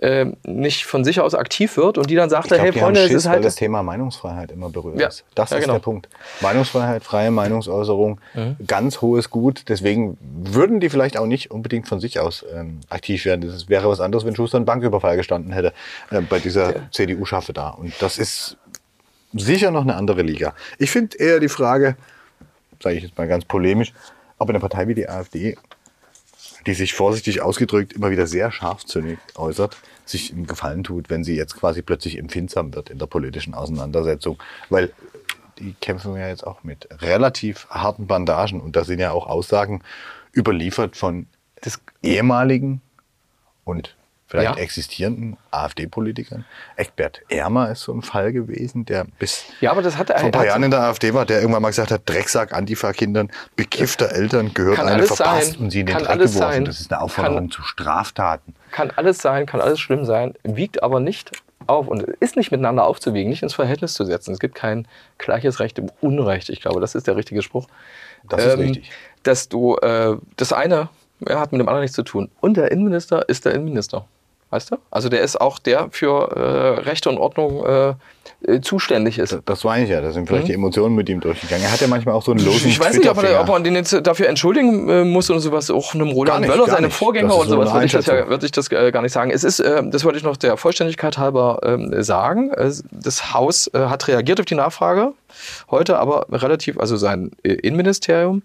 äh, 0.00 0.26
nicht 0.44 0.84
von 0.84 1.04
sich 1.04 1.20
aus 1.20 1.34
aktiv 1.34 1.76
wird 1.76 1.98
und 1.98 2.08
die 2.08 2.14
dann 2.14 2.26
Ich 2.26 2.30
sagte, 2.30 2.50
glaub, 2.54 2.60
hey 2.62 2.72
Freunde, 2.72 2.84
haben 2.86 2.94
es 2.94 3.02
Schiss, 3.08 3.16
ist 3.16 3.24
weil 3.26 3.32
halt 3.34 3.44
das 3.44 3.54
Thema 3.56 3.82
Meinungsfreiheit 3.82 4.52
immer 4.52 4.68
berührt 4.70 5.00
Ja. 5.00 5.08
ist. 5.08 5.24
Das 5.34 5.50
Ja, 5.50 5.56
ist 5.56 5.62
genau. 5.64 5.74
der 5.74 5.80
Punkt. 5.80 6.08
Meinungsfreiheit, 6.40 7.02
freie 7.02 7.30
Meinungsäußerung, 7.30 8.20
Mhm. 8.34 8.56
ganz 8.66 9.00
hohes 9.00 9.30
Gut. 9.30 9.64
Deswegen 9.68 10.16
würden 10.20 10.78
die 10.80 10.88
vielleicht 10.88 11.18
auch 11.18 11.26
nicht 11.26 11.50
unbedingt 11.50 11.88
von 11.88 11.98
sich 12.00 12.20
aus 12.20 12.44
ähm, 12.54 12.80
aktiv 12.88 13.24
werden. 13.24 13.40
Das 13.50 13.68
wäre 13.68 13.88
was 13.88 14.00
anderes, 14.00 14.24
wenn 14.24 14.36
Schuster 14.36 14.56
einen 14.58 14.66
Banküberfall 14.66 15.16
gestanden 15.16 15.52
hätte 15.52 15.72
äh, 16.10 16.20
bei 16.20 16.38
dieser 16.38 16.90
CDU-Schaffe 16.92 17.52
da. 17.52 17.70
Und 17.70 17.92
das 18.00 18.18
ist 18.18 18.56
sicher 19.32 19.70
noch 19.70 19.82
eine 19.82 19.96
andere 19.96 20.22
Liga. 20.22 20.54
Ich 20.78 20.90
finde 20.90 21.16
eher 21.18 21.40
die 21.40 21.48
Frage, 21.48 21.96
sage 22.82 22.96
ich 22.96 23.02
jetzt 23.02 23.18
mal 23.18 23.26
ganz 23.28 23.44
polemisch, 23.44 23.92
ob 24.38 24.48
eine 24.48 24.60
Partei 24.60 24.86
wie 24.88 24.94
die 24.94 25.08
AfD 25.08 25.56
die 26.66 26.74
sich 26.74 26.94
vorsichtig 26.94 27.40
ausgedrückt 27.40 27.92
immer 27.92 28.10
wieder 28.10 28.26
sehr 28.26 28.50
scharfzündig 28.50 29.18
äußert, 29.34 29.76
sich 30.04 30.32
einen 30.32 30.46
Gefallen 30.46 30.84
tut, 30.84 31.10
wenn 31.10 31.24
sie 31.24 31.36
jetzt 31.36 31.56
quasi 31.56 31.82
plötzlich 31.82 32.18
empfindsam 32.18 32.74
wird 32.74 32.90
in 32.90 32.98
der 32.98 33.06
politischen 33.06 33.54
Auseinandersetzung. 33.54 34.42
Weil 34.68 34.92
die 35.58 35.74
kämpfen 35.80 36.14
ja 36.16 36.28
jetzt 36.28 36.46
auch 36.46 36.62
mit 36.62 36.88
relativ 37.02 37.66
harten 37.70 38.06
Bandagen 38.06 38.60
und 38.60 38.76
da 38.76 38.84
sind 38.84 39.00
ja 39.00 39.10
auch 39.10 39.26
Aussagen 39.26 39.82
überliefert 40.34 40.96
von 40.96 41.26
Das- 41.60 41.80
ehemaligen 42.02 42.80
und 43.64 43.96
vielleicht 44.28 44.56
Ja. 44.56 44.62
existierenden 44.62 45.36
AfD-Politikern. 45.50 46.44
Eckbert 46.76 47.22
Ermer 47.28 47.70
ist 47.72 47.80
so 47.80 47.92
ein 47.92 48.02
Fall 48.02 48.32
gewesen, 48.32 48.84
der 48.84 49.06
bis 49.18 49.44
Ja, 49.60 49.70
aber 49.72 49.82
das 49.82 49.96
hat 49.96 50.08
vor 50.08 50.16
ein 50.18 50.30
paar 50.30 50.46
Jahren 50.46 50.62
in 50.62 50.70
der 50.70 50.80
AfD 50.82 51.14
war, 51.14 51.24
der 51.26 51.40
irgendwann 51.40 51.62
mal 51.62 51.68
gesagt 51.70 51.90
hat, 51.90 52.02
Drecksack 52.06 52.52
Antifa-Kindern, 52.52 53.30
bekiffter 53.56 54.12
Eltern 54.12 54.52
gehört 54.54 54.78
eine 54.80 55.02
verpasst 55.04 55.52
sein. 55.54 55.60
und 55.60 55.70
sie 55.70 55.80
in 55.80 55.86
den 55.86 55.96
Kann 55.96 56.04
Dreck 56.04 56.14
geworfen. 56.18 56.38
sein. 56.38 56.64
Das 56.64 56.78
ist 56.80 56.92
eine 56.92 57.00
Aufforderung 57.02 57.38
Kann- 57.38 57.50
zu 57.50 57.62
Straftaten. 57.62 58.54
kann 58.70 58.90
alles 58.96 59.18
sein, 59.18 59.46
kann 59.46 59.60
alles 59.60 59.80
schlimm 59.80 60.04
sein, 60.04 60.34
wiegt 60.44 60.82
aber 60.82 61.00
nicht 61.00 61.32
auf 61.66 61.86
und 61.88 62.02
ist 62.02 62.36
nicht 62.36 62.50
miteinander 62.50 62.84
aufzuwiegen, 62.84 63.28
nicht 63.28 63.42
ins 63.42 63.54
Verhältnis 63.54 63.92
zu 63.94 64.04
setzen. 64.04 64.32
Es 64.32 64.38
gibt 64.38 64.54
kein 64.54 64.86
gleiches 65.18 65.60
Recht 65.60 65.78
im 65.78 65.90
Unrecht. 66.00 66.48
Ich 66.48 66.60
glaube, 66.62 66.80
das 66.80 66.94
ist 66.94 67.06
der 67.06 67.16
richtige 67.16 67.42
Spruch. 67.42 67.66
Das 68.28 68.44
ist 68.44 68.58
richtig. 68.58 68.90
Dass 69.22 69.48
du 69.48 69.76
äh, 69.76 70.16
das 70.36 70.52
eine 70.52 70.88
ja, 71.28 71.40
hat 71.40 71.50
mit 71.52 71.60
dem 71.60 71.68
anderen 71.68 71.82
nichts 71.82 71.96
zu 71.96 72.04
tun. 72.04 72.30
Und 72.40 72.56
der 72.56 72.70
Innenminister 72.70 73.28
ist 73.28 73.44
der 73.44 73.52
Innenminister. 73.54 74.06
Weißt 74.50 74.70
du? 74.70 74.76
Also 74.90 75.08
der 75.08 75.20
ist 75.20 75.40
auch 75.40 75.58
der 75.58 75.88
für 75.90 76.30
äh, 76.34 76.80
Rechte 76.80 77.10
und 77.10 77.18
Ordnung 77.18 77.64
äh, 77.66 77.94
äh, 78.40 78.60
zuständig 78.60 79.18
ist. 79.18 79.36
Das 79.46 79.64
meine 79.64 79.82
ich 79.82 79.90
ja, 79.90 80.00
da 80.00 80.12
sind 80.12 80.28
vielleicht 80.28 80.46
die 80.46 80.54
Emotionen 80.54 80.94
mit 80.94 81.08
ihm 81.08 81.20
durchgegangen. 81.20 81.64
Er 81.64 81.72
hat 81.72 81.80
ja 81.80 81.88
manchmal 81.88 82.14
auch 82.14 82.22
so 82.22 82.30
einen 82.30 82.44
losen 82.44 82.66
Mhm. 82.66 82.70
Ich 82.70 82.80
weiß 82.80 82.96
nicht, 82.96 83.10
ob, 83.10 83.22
er, 83.22 83.40
ob 83.40 83.48
man 83.48 83.64
den 83.64 83.74
jetzt 83.74 84.06
dafür 84.06 84.28
entschuldigen 84.28 84.88
äh, 84.88 85.04
muss 85.04 85.28
und 85.28 85.40
sowas. 85.40 85.70
Auch 85.70 85.92
einem 85.92 86.10
Roland 86.10 86.42
nicht, 86.42 86.48
Möller, 86.48 86.66
seinem. 86.66 86.90
Vorgänger 86.90 87.28
Das 87.28 87.36
und 87.36 87.48
so 87.48 87.54
sowas, 87.56 87.72
würde 87.72 87.86
ich 87.86 87.92
das, 87.92 88.06
ja, 88.06 88.28
würde 88.28 88.46
ich 88.46 88.52
das 88.52 88.70
äh, 88.70 88.92
gar 88.92 89.02
nicht 89.02 89.12
sagen. 89.12 89.30
Es 89.30 89.42
ist, 89.44 89.60
äh, 89.60 89.82
das 89.90 90.04
wollte 90.04 90.18
ich 90.18 90.24
noch 90.24 90.36
der 90.36 90.56
Vollständigkeit 90.56 91.18
halber 91.18 91.58
ähm, 91.64 92.02
sagen. 92.02 92.52
Das 92.90 93.34
Haus 93.34 93.70
hat 93.74 94.08
reagiert 94.08 94.40
auf 94.40 94.46
die 94.46 94.54
Nachfrage 94.54 95.12
heute, 95.70 95.98
aber 95.98 96.26
relativ, 96.30 96.78
also 96.78 96.96
sein 96.96 97.32
Innenministerium 97.42 98.36
ähm, 98.36 98.42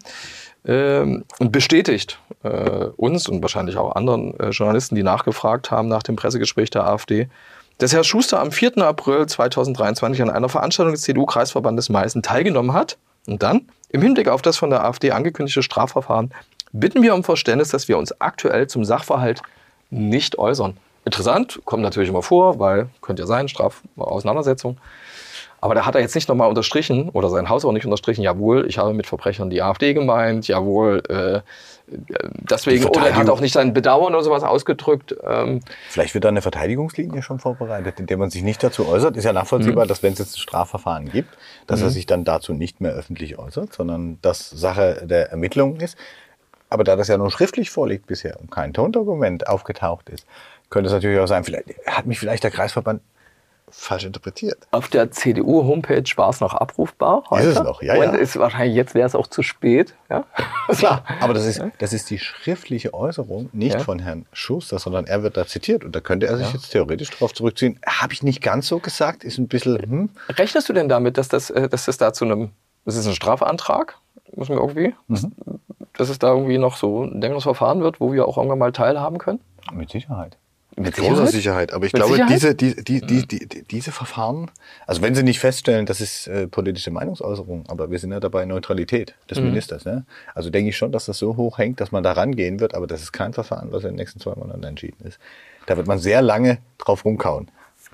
und 1.40 1.52
bestätigt 1.52 2.20
äh, 2.44 2.86
uns 2.96 3.28
und 3.28 3.42
wahrscheinlich 3.42 3.78
auch 3.78 3.96
anderen 3.96 4.40
äh, 4.40 4.50
Journalisten, 4.50 4.96
die 4.96 5.04
nachgefragt 5.04 5.72
haben 5.72 5.88
nach 5.88 6.04
dem 6.04 6.16
Pressegespräch 6.16 6.70
der 6.70 6.86
AfD, 6.86 7.28
dass 7.80 7.94
Herr 7.94 8.04
Schuster 8.04 8.40
am 8.40 8.52
4. 8.52 8.78
April 8.78 9.26
2023 9.26 10.22
an 10.22 10.30
einer 10.30 10.50
Veranstaltung 10.50 10.94
des 10.94 11.02
CDU-Kreisverbandes 11.02 11.90
Meißen 11.90 12.22
teilgenommen 12.22 12.74
hat. 12.74 12.98
Und 13.28 13.44
dann, 13.44 13.68
im 13.90 14.02
Hinblick 14.02 14.28
auf 14.28 14.42
das 14.42 14.58
von 14.58 14.70
der 14.70 14.86
AfD 14.86 15.12
angekündigte 15.12 15.64
Strafverfahren, 15.64 16.32
bitten 16.72 17.02
wir 17.02 17.14
um 17.14 17.24
Verständnis, 17.24 17.70
dass 17.70 17.88
wir 17.88 17.98
uns 17.98 18.20
aktuell 18.22 18.68
zum 18.68 18.86
Sachverhalt 18.86 19.42
nicht 19.90 20.38
äußern. 20.38 20.78
Interessant, 21.06 21.62
kommt 21.66 21.84
natürlich 21.84 22.10
immer 22.10 22.24
vor, 22.24 22.60
weil 22.60 22.90
könnte 23.02 23.24
ja 23.24 23.28
sein, 23.28 23.48
Strafauseinandersetzung. 23.48 24.78
Aber 25.64 25.76
da 25.76 25.86
hat 25.86 25.96
er 25.96 26.02
jetzt 26.02 26.14
nicht 26.14 26.28
nochmal 26.28 26.50
unterstrichen, 26.50 27.08
oder 27.12 27.30
sein 27.30 27.48
Haus 27.48 27.64
auch 27.64 27.72
nicht 27.72 27.86
unterstrichen, 27.86 28.22
jawohl, 28.22 28.66
ich 28.68 28.80
habe 28.80 28.94
mit 28.94 29.08
Verbrechern 29.08 29.50
die 29.50 29.62
AfD 29.62 29.94
gemeint, 29.94 30.46
jawohl, 30.50 31.02
äh, 31.08 31.40
deswegen, 31.88 32.84
oder 32.84 33.08
er 33.08 33.16
hat 33.16 33.30
auch 33.30 33.40
nicht 33.40 33.54
sein 33.54 33.72
Bedauern 33.72 34.14
oder 34.14 34.26
sowas 34.26 34.44
ausgedrückt. 34.44 35.16
Ähm, 35.26 35.62
Vielleicht 35.88 36.16
wird 36.16 36.26
da 36.26 36.28
eine 36.28 36.42
Verteidigungslinie 36.42 37.22
schon 37.22 37.40
vorbereitet, 37.40 37.98
in 38.02 38.08
der 38.08 38.18
man 38.18 38.30
sich 38.30 38.44
nicht 38.44 38.62
dazu 38.62 38.90
äußert. 38.90 39.16
Ist 39.16 39.24
ja 39.24 39.32
Mhm. 39.32 39.36
nachvollziehbar, 39.36 39.86
dass 39.86 40.04
wenn 40.04 40.12
es 40.12 40.20
jetzt 40.20 40.36
ein 40.36 40.40
Strafverfahren 40.40 41.10
gibt, 41.10 41.30
dass 41.66 41.82
er 41.82 41.92
sich 41.92 42.06
dann 42.08 42.26
dazu 42.26 42.54
nicht 42.54 42.82
mehr 42.82 42.92
öffentlich 42.92 43.40
äußert, 43.40 43.72
sondern 43.74 44.18
das 44.22 44.50
Sache 44.50 45.04
der 45.06 45.32
Ermittlungen 45.32 45.80
ist. 45.80 45.98
Aber 46.70 46.84
da 46.84 46.98
das 46.98 47.08
ja 47.08 47.18
nur 47.18 47.32
schriftlich 47.32 47.70
vorliegt 47.70 48.06
bisher 48.08 48.38
und 48.42 48.52
kein 48.52 48.74
Tondokument 48.74 49.48
aufgetaucht 49.48 50.10
ist, 50.10 50.26
könnte 50.70 50.88
es 50.88 50.94
natürlich 50.94 51.20
auch 51.20 51.28
sein, 51.28 51.46
vielleicht 51.46 51.68
hat 51.86 52.06
mich 52.06 52.20
vielleicht 52.20 52.44
der 52.44 52.52
Kreisverband 52.52 53.02
falsch 53.70 54.06
interpretiert. 54.06 54.58
Auf 54.72 54.88
der 54.90 55.12
CDU-Homepage 55.12 56.04
war 56.16 56.30
es 56.30 56.40
noch 56.40 56.54
abrufbar. 56.54 57.24
Heute. 57.30 57.48
Ist 57.48 57.58
es 57.58 57.64
noch, 57.64 57.82
ja, 57.82 57.96
Und 57.96 58.02
ja. 58.04 58.12
ist 58.14 58.38
wahrscheinlich 58.38 58.76
jetzt 58.76 58.94
wäre 58.96 59.08
es 59.08 59.16
auch 59.16 59.28
zu 59.28 59.42
spät. 59.44 59.96
Ja? 60.10 60.26
Klar. 60.70 61.04
Aber 61.22 61.34
das 61.34 61.46
ist, 61.46 61.62
das 61.80 61.94
ist 61.94 62.10
die 62.10 62.20
schriftliche 62.20 62.94
Äußerung 62.94 63.50
nicht 63.54 63.74
Ja. 63.74 63.80
von 63.80 64.00
Herrn 64.00 64.26
Schuster, 64.32 64.80
sondern 64.80 65.06
er 65.06 65.24
wird 65.24 65.38
da 65.38 65.48
zitiert. 65.48 65.84
Und 65.84 65.96
da 65.96 66.00
könnte 66.02 66.28
er 66.28 66.38
sich 66.38 66.54
jetzt 66.54 66.70
theoretisch 66.72 67.10
darauf 67.10 67.34
zurückziehen. 67.34 67.80
Habe 67.86 68.14
ich 68.14 68.22
nicht 68.24 68.42
ganz 68.42 68.68
so 68.68 68.80
gesagt, 68.80 69.24
ist 69.24 69.38
ein 69.38 69.48
bisschen, 69.48 69.78
hm, 69.82 70.10
Rechnest 70.30 70.70
du 70.70 70.74
denn 70.74 70.90
damit, 70.90 71.18
dass 71.18 71.28
das, 71.30 71.50
äh, 71.50 71.68
dass 71.70 71.86
das 71.86 71.98
da 71.98 72.14
zu 72.14 72.26
einem, 72.26 72.52
das 72.86 72.96
ist 72.96 73.08
ein 73.08 73.16
Strafantrag, 73.16 73.98
müssen 74.36 74.56
wir 74.56 74.62
irgendwie, 74.62 74.94
Mhm. 75.08 75.34
dass 75.98 76.10
es 76.10 76.20
da 76.20 76.30
irgendwie 76.30 76.58
noch 76.58 76.76
so 76.78 77.04
ein 77.04 77.22
längeres 77.22 77.44
Verfahren 77.44 77.82
wird, 77.82 78.00
wo 78.00 78.12
wir 78.14 78.28
auch 78.28 78.38
irgendwann 78.38 78.60
mal 78.60 78.72
teilhaben 78.72 79.18
können? 79.18 79.40
mit 79.72 79.90
Sicherheit. 79.90 80.38
Mit 80.76 80.96
großer 80.96 81.28
Sicherheit. 81.28 81.72
Aber 81.74 81.86
ich 81.86 81.92
glaube, 81.92 82.26
diese, 82.30 82.56
die, 82.56 82.76
die, 82.76 83.02
die, 83.02 83.28
die, 83.28 83.48
die, 83.48 83.64
diese 83.64 83.92
Verfahren, 83.92 84.50
also 84.88 85.02
wenn 85.02 85.14
Sie 85.14 85.22
nicht 85.24 85.40
feststellen, 85.40 85.86
das 85.86 86.02
ist 86.02 86.28
äh, 86.28 86.48
politische 86.48 86.90
Meinungsäußerung, 86.92 87.66
aber 87.68 87.92
wir 87.92 88.00
sind 88.00 88.12
ja 88.12 88.20
dabei 88.20 88.46
Neutralität 88.46 89.14
des 89.30 89.38
Mhm. 89.40 89.46
Ministers. 89.46 89.86
Ne? 89.86 90.06
Also 90.34 90.50
denke 90.50 90.70
ich 90.70 90.78
schon, 90.78 90.92
dass 90.92 91.06
das 91.06 91.18
so 91.20 91.36
hoch 91.38 91.58
hängt, 91.60 91.80
dass 91.80 91.92
man 91.92 92.04
da 92.04 92.14
rangehen 92.14 92.60
wird, 92.60 92.74
aber 92.74 92.88
das 92.88 93.02
ist 93.04 93.12
kein 93.12 93.34
Verfahren, 93.34 93.72
was 93.72 93.84
in 93.84 93.90
den 93.92 93.96
nächsten 93.98 94.20
zwei 94.20 94.34
Monaten 94.36 94.64
entschieden 94.64 95.06
ist. 95.06 95.20
Da 95.68 95.78
wird 95.78 95.88
man 95.88 96.00
sehr 96.00 96.22
lange 96.22 96.58
drauf 96.80 97.06
rumkauen. 97.06 97.50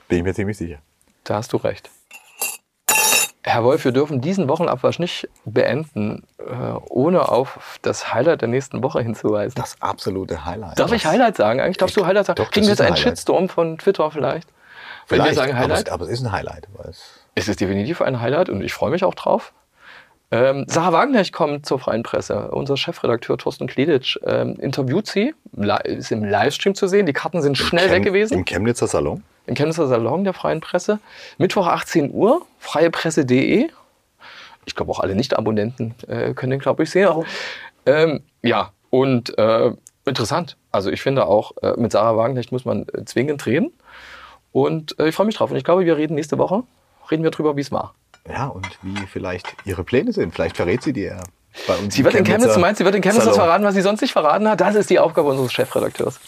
Bin 0.07 0.19
ich 0.19 0.23
mir 0.23 0.34
ziemlich 0.34 0.57
sicher. 0.57 0.77
Da 1.23 1.36
hast 1.36 1.51
du 1.53 1.57
recht. 1.57 1.89
Herr 3.49 3.63
Wolf, 3.63 3.83
wir 3.85 3.91
dürfen 3.91 4.21
diesen 4.21 4.47
Wochenabwasch 4.47 4.99
nicht 4.99 5.27
beenden, 5.45 6.23
äh, 6.39 6.43
ohne 6.89 7.29
auf 7.29 7.79
das 7.81 8.13
Highlight 8.13 8.41
der 8.41 8.47
nächsten 8.47 8.81
Woche 8.83 9.01
hinzuweisen. 9.01 9.55
Das 9.55 9.75
absolute 9.81 10.45
Highlight. 10.45 10.77
Darf 10.79 10.91
ich 10.91 11.05
Highlight 11.05 11.35
sagen 11.37 11.59
eigentlich? 11.59 11.77
Darfst 11.77 11.97
du 11.97 12.05
Highlight 12.05 12.25
sagen? 12.27 12.37
Doch, 12.37 12.51
Kriegen 12.51 12.65
wir 12.65 12.71
jetzt 12.71 12.81
einen 12.81 12.95
Highlight. 12.95 13.03
Shitstorm 13.17 13.49
von 13.49 13.77
Twitter 13.77 14.09
vielleicht? 14.11 14.47
Wenn 15.07 15.17
wir 15.19 15.23
Vielleicht, 15.23 15.37
sagen 15.39 15.51
aber, 15.53 15.59
Highlight? 15.61 15.87
es, 15.87 15.93
aber 15.93 16.05
es 16.05 16.11
ist 16.11 16.23
ein 16.25 16.31
Highlight. 16.31 16.67
Es, 16.87 17.19
Es 17.35 17.47
ist 17.47 17.59
definitiv 17.61 18.01
ein 18.01 18.21
Highlight 18.21 18.49
und 18.49 18.61
ich 18.61 18.73
freue 18.73 18.91
mich 18.91 19.03
auch 19.03 19.15
drauf. 19.15 19.53
Ähm, 20.31 20.65
Sarah 20.67 20.93
Wagenknecht 20.93 21.33
kommt 21.33 21.65
zur 21.65 21.79
Freien 21.79 22.03
Presse. 22.03 22.51
Unser 22.51 22.77
Chefredakteur 22.77 23.37
Thorsten 23.39 23.65
Kleditsch 23.65 24.17
ähm, 24.23 24.55
interviewt 24.59 25.07
sie, 25.07 25.33
ist 25.85 26.11
im 26.11 26.23
Livestream 26.23 26.75
zu 26.75 26.87
sehen. 26.87 27.07
Die 27.07 27.13
Karten 27.13 27.41
sind 27.41 27.57
schnell 27.57 27.87
Chem- 27.87 27.91
weg 27.95 28.03
gewesen. 28.03 28.37
Im 28.37 28.45
Chemnitzer 28.45 28.85
Salon. 28.85 29.23
Im 29.45 29.55
Chemnitzer 29.55 29.87
Salon 29.87 30.23
der 30.23 30.33
Freien 30.33 30.61
Presse. 30.61 30.99
Mittwoch 31.37 31.67
18 31.67 32.11
Uhr, 32.13 32.45
freiepresse.de. 32.59 33.69
Ich 34.65 34.75
glaube, 34.75 34.91
auch 34.91 34.99
alle 34.99 35.15
Nicht-Abonnenten 35.15 35.95
äh, 36.07 36.33
können 36.33 36.51
den, 36.51 36.59
glaube 36.59 36.83
ich, 36.83 36.91
sehen. 36.91 37.25
Ähm, 37.85 38.21
ja, 38.43 38.71
und 38.89 39.37
äh, 39.37 39.71
interessant. 40.05 40.57
Also 40.71 40.91
ich 40.91 41.01
finde 41.01 41.25
auch, 41.25 41.53
äh, 41.61 41.73
mit 41.77 41.91
Sarah 41.91 42.15
Wagenknecht 42.17 42.51
muss 42.51 42.65
man 42.65 42.85
äh, 42.93 43.05
zwingend 43.05 43.45
reden. 43.45 43.71
Und 44.51 44.99
äh, 44.99 45.09
ich 45.09 45.15
freue 45.15 45.25
mich 45.25 45.35
drauf. 45.35 45.51
Und 45.51 45.57
ich 45.57 45.63
glaube, 45.63 45.85
wir 45.85 45.97
reden 45.97 46.15
nächste 46.15 46.37
Woche, 46.37 46.63
reden 47.09 47.23
wir 47.23 47.31
drüber, 47.31 47.55
wie 47.55 47.61
es 47.61 47.71
war. 47.71 47.95
Ja, 48.27 48.47
und 48.47 48.67
wie 48.81 49.07
vielleicht 49.07 49.55
ihre 49.65 49.83
Pläne 49.83 50.11
sind. 50.11 50.33
Vielleicht 50.33 50.57
verrät 50.57 50.83
sie 50.83 50.93
dir 50.93 51.11
uns. 51.11 51.38
Sie 51.89 52.03
wird 52.03 52.16
in 52.16 52.24
Chemnitz, 52.24 52.53
du 52.53 52.60
meinst, 52.60 52.80
sie 52.80 52.86
wird 52.86 52.95
in 52.95 53.01
Chemnitz 53.01 53.26
das 53.26 53.36
Salon 53.36 53.47
verraten, 53.47 53.64
was 53.64 53.76
sie 53.76 53.82
sonst 53.82 54.01
nicht 54.01 54.14
verraten 54.14 54.47
hat? 54.47 54.62
Das 54.62 54.76
ist 54.76 54.89
die 54.89 54.99
Aufgabe 54.99 55.30
unseres 55.30 55.53
Chefredakteurs. 55.53 56.20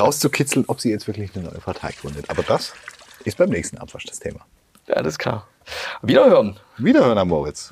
rauszukitzeln, 0.00 0.64
ob 0.68 0.80
sie 0.80 0.90
jetzt 0.90 1.06
wirklich 1.06 1.30
eine 1.34 1.44
neue 1.44 1.58
Partei 1.58 1.90
gründet. 2.00 2.28
Aber 2.28 2.42
das 2.42 2.72
ist 3.24 3.38
beim 3.38 3.50
nächsten 3.50 3.78
Abwasch 3.78 4.04
das 4.04 4.18
Thema. 4.18 4.40
Ja, 4.88 4.96
das 4.96 5.14
ist 5.14 5.18
klar. 5.18 5.46
Wiederhören. 6.02 6.58
Wiederhören 6.78 7.18
am 7.18 7.28
Moritz. 7.28 7.70